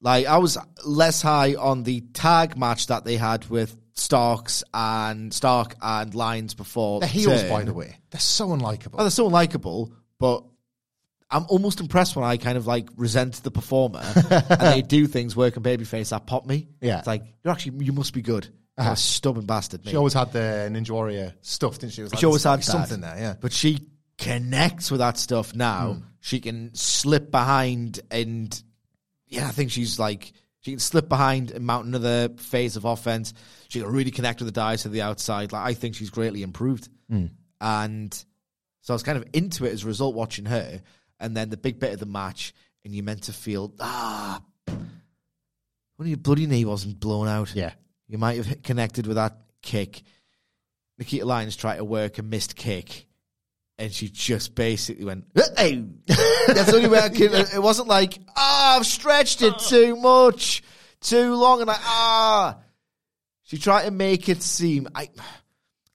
Like 0.02 0.26
I 0.26 0.38
was 0.38 0.58
less 0.86 1.22
high 1.22 1.56
on 1.56 1.84
the 1.84 2.02
tag 2.14 2.58
match 2.58 2.88
that 2.88 3.06
they 3.06 3.16
had 3.16 3.50
with 3.50 3.78
Starks 3.94 4.64
and 4.74 5.34
Stark 5.34 5.76
and 5.82 6.14
Lyons 6.14 6.54
before. 6.54 7.00
The 7.00 7.08
heels, 7.08 7.42
turn. 7.42 7.50
by 7.50 7.64
the 7.64 7.74
way, 7.74 7.98
they're 8.10 8.20
so 8.20 8.48
unlikable. 8.50 8.96
Oh, 8.96 9.04
they're 9.04 9.10
so 9.10 9.30
unlikable, 9.30 9.92
but 10.20 10.44
I'm 11.32 11.46
almost 11.48 11.80
impressed 11.80 12.16
when 12.16 12.26
I 12.26 12.38
kind 12.38 12.58
of 12.58 12.68
like 12.68 12.90
resent 12.98 13.42
the 13.44 13.52
performer 13.52 14.02
and 14.30 14.62
they 14.62 14.82
do 14.82 15.08
things 15.08 15.36
working 15.36 15.64
babyface 15.64 16.10
that 16.10 16.26
pop 16.26 16.46
me. 16.46 16.68
Yeah. 16.82 17.00
It's 17.00 17.08
like 17.08 17.24
you're 17.44 17.54
actually 17.54 17.86
you 17.86 17.94
must 17.94 18.14
be 18.14 18.22
good. 18.22 18.48
Uh-huh. 18.78 18.90
You're 18.90 18.94
a 18.94 18.98
stubborn 18.98 19.46
bastard. 19.46 19.82
she 19.88 19.96
always 19.96 20.14
had 20.14 20.34
the 20.34 20.70
Ninja 20.72 20.92
Warrior 20.92 21.34
stuff, 21.42 21.80
didn't 21.80 21.94
she? 21.94 22.02
Was 22.02 22.12
like, 22.14 22.20
she 22.20 22.26
always 22.26 22.44
had 22.44 22.52
like 22.52 22.60
that. 22.60 22.66
something 22.66 23.02
there, 23.02 23.18
yeah. 23.18 23.36
But 23.40 23.54
she 23.54 23.88
connects 24.18 24.92
with 24.92 25.00
that 25.00 25.18
stuff 25.18 25.56
now. 25.56 25.94
Hmm. 25.94 26.02
She 26.20 26.40
can 26.40 26.76
slip 26.76 27.32
behind 27.32 28.02
and 28.12 28.62
yeah, 29.28 29.48
I 29.48 29.52
think 29.52 29.72
she's 29.72 29.98
like 29.98 30.34
she 30.60 30.72
can 30.72 30.80
slip 30.80 31.10
behind 31.10 31.52
and 31.52 31.66
mount 31.66 31.88
another 31.88 32.30
phase 32.38 32.76
of 32.76 32.86
offense. 32.86 33.34
She 33.70 33.80
can 33.80 33.90
really 33.90 34.12
connect 34.12 34.42
with 34.42 34.48
the 34.48 34.60
dice 34.60 34.84
to 34.84 34.90
the 34.90 35.02
outside. 35.02 35.52
Like 35.52 35.66
I 35.66 35.74
think 35.74 35.96
she's 35.96 36.10
greatly 36.10 36.44
improved. 36.44 36.90
Hmm. 37.10 37.28
And 37.60 38.14
so 38.82 38.94
I 38.94 38.96
was 38.96 39.04
kind 39.04 39.18
of 39.18 39.26
into 39.34 39.66
it 39.66 39.72
as 39.74 39.84
a 39.84 39.88
result 39.88 40.16
watching 40.16 40.46
her. 40.46 40.82
And 41.22 41.38
then 41.38 41.50
the 41.50 41.58
big 41.58 41.80
bit 41.80 41.94
of 41.94 42.00
the 42.00 42.06
match, 42.06 42.54
and 42.84 42.94
you're 42.94 43.06
meant 43.06 43.24
to 43.24 43.34
feel 43.34 43.74
ah 43.80 44.42
when 46.02 46.10
your 46.10 46.18
bloody 46.18 46.48
knee 46.48 46.66
wasn't 46.66 47.00
blown 47.00 47.28
out. 47.28 47.56
Yeah. 47.56 47.74
You 48.08 48.18
might 48.18 48.44
have 48.44 48.64
connected 48.64 49.06
with 49.06 49.18
that 49.18 49.38
kick. 49.62 50.02
Nikita 50.98 51.26
Lyons 51.26 51.56
tried 51.56 51.78
to 51.78 51.86
work 51.86 52.18
a 52.18 52.24
missed 52.24 52.56
kick, 52.56 53.06
and 53.78 53.94
she 53.94 54.10
just 54.10 54.56
basically 54.56 55.06
went, 55.06 55.26
"Hey!" 55.56 55.86
That's 56.48 56.72
the 56.72 56.76
only 56.76 56.90
way 56.90 57.00
I 57.00 57.10
could. 57.10 57.32
It 57.54 57.62
wasn't 57.62 57.88
like, 57.88 58.18
"Ah, 58.36 58.78
I've 58.78 58.88
stretched 58.88 59.44
it 59.44 59.60
too 59.60 59.96
much, 59.96 60.64
too 61.02 61.36
long," 61.36 61.60
and 61.60 61.68
like, 61.68 61.78
ah. 61.82 62.58
She 63.44 63.60
tried 63.60 63.86
to 63.86 63.92
make 63.92 64.28
it 64.28 64.42
seem 64.42 64.88
I 64.96 65.10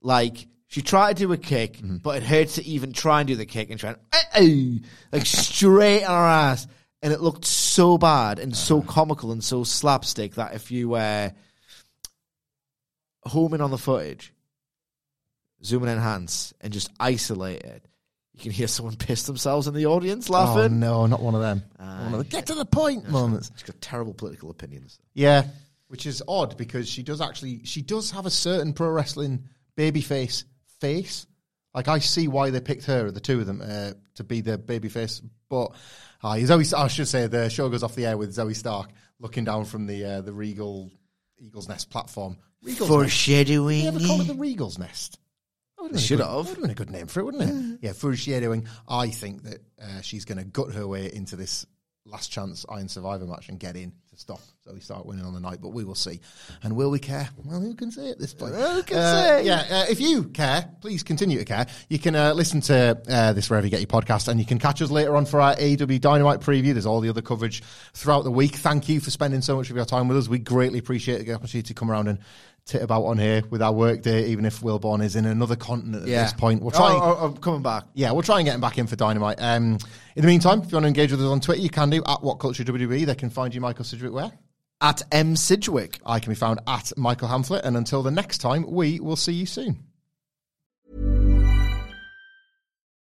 like 0.01 0.47
she 0.77 0.83
tried 0.83 1.17
to 1.17 1.23
do 1.23 1.33
a 1.33 1.39
kick, 1.39 1.79
mm-hmm. 1.79 1.97
but 1.97 2.19
it 2.19 2.23
hurt 2.23 2.49
to 2.49 2.65
even 2.67 2.93
try 2.93 3.21
and 3.21 3.29
do 3.29 3.35
the 3.35 3.47
kick 3.47 3.71
and 3.71 3.81
try 3.81 3.95
and 3.95 3.99
"Hey!" 4.35 4.83
like 5.11 5.25
straight 5.25 6.05
on 6.05 6.11
her 6.11 6.29
ass, 6.29 6.67
and 7.01 7.15
it 7.15 7.23
looked 7.23 7.47
so 7.47 7.97
bad 7.97 8.39
and 8.39 8.55
so 8.55 8.81
uh-huh. 8.81 8.93
comical 8.93 9.33
and 9.33 9.43
so 9.43 9.65
slapstick 9.65 10.35
that 10.35 10.55
if 10.55 10.71
you 10.71 10.91
were 10.91 11.33
home 13.23 13.55
in 13.55 13.63
on 13.63 13.71
the 13.71 13.79
footage, 13.79 14.35
zoom 15.65 15.83
and 15.85 15.93
enhance, 15.93 16.53
and 16.61 16.75
just 16.75 16.91
isolate 17.01 17.63
it, 17.63 17.83
you 18.35 18.43
can 18.43 18.53
hear 18.53 18.69
someone 18.69 18.97
piss 18.99 19.23
themselves 19.23 19.69
in 19.69 19.73
the 19.73 19.87
audience 19.87 20.29
Oh, 20.29 20.35
laughing. 20.35 20.79
no, 20.79 21.07
not 21.07 21.23
one 21.23 21.35
of 21.35 21.41
them. 21.41 21.63
Uh, 21.81 22.01
one 22.01 22.13
of 22.13 22.19
the 22.19 22.25
get 22.25 22.49
to 22.49 22.55
the 22.55 22.67
point 22.67 23.09
moments. 23.09 23.51
She's 23.55 23.63
got 23.63 23.81
terrible 23.81 24.13
political 24.13 24.51
opinions. 24.51 24.99
Yeah, 25.15 25.45
which 25.89 26.05
is 26.05 26.23
odd 26.29 26.59
because 26.59 26.87
she 26.87 27.03
does 27.03 27.23
actually 27.23 27.65
she 27.65 27.81
does 27.81 28.11
have 28.11 28.27
a 28.27 28.31
certain 28.31 28.75
pro 28.75 28.91
wrestling 28.91 29.45
baby 29.75 30.03
face. 30.03 30.45
Like 30.81 31.89
I 31.89 31.99
see 31.99 32.27
why 32.27 32.51
they 32.51 32.61
picked 32.61 32.87
her, 32.87 33.11
the 33.11 33.21
two 33.21 33.41
of 33.41 33.47
them, 33.47 33.61
uh, 33.63 33.93
to 34.15 34.25
be 34.25 34.41
the 34.41 34.57
babyface. 34.57 35.23
But 35.49 35.73
uh, 36.23 36.35
Zoey, 36.35 36.73
I 36.73 36.89
should 36.89 37.09
say 37.09 37.27
the 37.27 37.51
show 37.51 37.69
goes 37.69 37.83
off 37.83 37.95
the 37.95 38.07
air 38.07 38.17
with 38.17 38.35
Zoey 38.35 38.57
Stark 38.57 38.91
looking 39.21 39.45
down 39.45 39.65
from 39.65 39.87
the 39.87 40.05
uh, 40.05 40.21
the 40.23 40.33
Regal 40.33 40.91
Eagles 41.39 41.69
Nest 41.69 41.91
platform. 41.91 42.39
Regal's 42.63 42.81
Nest. 42.81 42.91
Foreshadowing. 42.91 43.83
They 43.83 43.89
ever 43.89 44.01
call 44.01 44.21
it 44.23 44.27
the 44.27 44.35
Regal's 44.35 44.79
Nest? 44.79 45.19
Should 45.97 46.21
have. 46.21 46.35
Would 46.35 46.47
have 46.49 46.61
been 46.63 46.71
a 46.71 46.75
good 46.75 46.91
name 46.91 47.07
for 47.07 47.21
it, 47.21 47.25
wouldn't 47.25 47.43
it? 47.43 47.79
Yeah, 47.83 47.93
Foreshadowing. 47.93 48.67
I 48.89 49.09
think 49.09 49.45
that 49.45 49.61
uh, 49.81 50.01
she's 50.01 50.25
going 50.25 50.39
to 50.39 50.45
gut 50.45 50.73
her 50.73 50.87
way 50.87 51.13
into 51.13 51.37
this 51.37 51.65
last 52.05 52.33
chance 52.33 52.65
Iron 52.69 52.89
Survivor 52.89 53.27
match 53.27 53.49
and 53.49 53.61
get 53.61 53.77
in 53.77 53.93
to 54.17 54.21
stop 54.21 54.41
Zoey 54.67 54.83
Stark 54.83 55.05
winning 55.05 55.25
on 55.25 55.35
the 55.35 55.41
night, 55.41 55.59
but 55.61 55.69
we 55.69 55.85
will 55.85 55.95
see. 55.95 56.21
And 56.63 56.75
will 56.75 56.91
we 56.91 56.99
care? 56.99 57.29
Well, 57.45 57.61
who 57.61 57.75
can 57.75 57.91
say 57.91 58.11
at 58.11 58.19
this 58.19 58.35
point? 58.35 58.55
Who 58.55 58.83
can 58.83 58.97
Uh, 58.97 59.13
say? 59.13 59.45
Yeah, 59.47 59.65
uh, 59.71 59.85
if 59.91 60.01
you 60.01 60.25
care, 60.25 60.69
please 60.81 61.03
continue 61.03 61.39
to 61.39 61.45
care. 61.45 61.67
You 61.89 61.99
can 61.99 62.17
uh, 62.17 62.33
listen 62.33 62.61
to 62.63 62.99
uh, 63.09 63.33
this 63.35 63.49
wherever 63.51 63.67
you 63.67 63.71
get 63.71 63.81
your 63.81 63.87
podcast, 63.89 64.29
and 64.29 64.41
you 64.41 64.47
can 64.47 64.59
catch 64.59 64.81
us 64.83 64.91
later 64.91 65.15
on 65.17 65.27
for 65.27 65.41
our 65.41 65.55
AEW 65.57 66.01
Dynamite 66.01 66.41
preview. 66.41 66.73
There's 66.73 66.87
all 66.87 67.01
the 67.01 67.09
other 67.11 67.23
coverage 67.23 67.63
throughout 67.95 68.25
the 68.25 68.31
week. 68.31 68.57
Thank 68.57 68.89
you 68.89 69.01
for 69.01 69.11
spending 69.11 69.43
so 69.43 69.57
much 69.57 69.71
of 69.71 69.77
your 69.77 69.85
time 69.85 70.09
with 70.09 70.17
us. 70.17 70.29
We 70.29 70.39
greatly 70.39 70.79
appreciate 70.79 71.25
the 71.25 71.35
opportunity 71.35 71.69
to 71.69 71.75
come 71.75 71.91
around 71.91 72.09
and 72.09 72.19
tit 72.67 72.83
about 72.83 73.05
on 73.05 73.17
here 73.17 73.43
with 73.49 73.63
our 73.63 73.73
work 73.73 74.03
day, 74.03 74.27
even 74.27 74.45
if 74.45 74.61
Wilborn 74.61 75.03
is 75.03 75.17
in 75.17 75.25
another 75.25 75.57
continent 75.57 76.03
at 76.03 76.09
this 76.09 76.33
point. 76.33 76.61
We'll 76.63 76.73
try. 76.73 76.93
Oh, 76.93 77.17
oh, 77.21 77.27
I'm 77.27 77.37
coming 77.37 77.63
back. 77.63 77.85
yeah, 77.95 78.11
we'll 78.11 78.23
try 78.23 78.39
and 78.39 78.45
get 78.45 78.55
him 78.57 78.61
back 78.61 78.77
in 78.77 78.87
for 78.87 78.97
Dynamite. 78.97 79.37
Um, 79.41 79.79
in 80.17 80.23
the 80.23 80.27
meantime, 80.27 80.61
if 80.63 80.71
you 80.71 80.77
want 80.77 80.85
to 80.85 80.89
engage 80.89 81.13
with 81.13 81.21
us 81.21 81.27
on 81.27 81.41
Twitter, 81.41 81.63
you 81.63 81.71
can 81.71 81.91
do 81.91 82.03
at 82.07 82.23
What 82.23 82.35
Culture 82.41 82.65
WWE. 82.65 83.07
They 83.07 83.15
can 83.15 83.31
find 83.31 83.55
you, 83.55 83.61
Michael 83.61 83.85
Sidgwick, 83.85 84.13
where? 84.13 84.33
At 84.81 85.03
M 85.13 85.37
Sidgwick. 85.37 86.01
I 86.05 86.19
can 86.21 86.33
be 86.33 86.37
found 86.37 86.61
at 86.67 86.93
Michael 86.97 87.29
Hamflett. 87.29 87.65
And 87.65 87.77
until 87.77 88.03
the 88.03 88.11
next 88.11 88.39
time, 88.39 88.65
we 88.69 89.01
will 89.01 89.17
see 89.17 89.33
you 89.33 89.47
soon. 89.47 89.79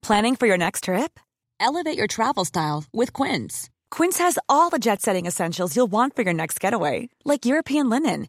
Planning 0.03 0.35
for 0.37 0.47
your 0.47 0.59
next 0.59 0.85
trip? 0.85 1.21
Elevate 1.61 1.97
your 1.97 2.09
travel 2.09 2.45
style 2.45 2.85
with 2.93 3.13
Quince. 3.13 3.71
Quince 3.93 4.19
has 4.19 4.39
all 4.49 4.69
the 4.69 4.81
jet 4.81 5.01
setting 5.01 5.27
essentials 5.27 5.77
you'll 5.77 5.87
want 5.87 6.17
for 6.17 6.23
your 6.23 6.35
next 6.35 6.59
getaway, 6.59 7.09
like 7.25 7.47
European 7.47 7.89
linen, 7.89 8.29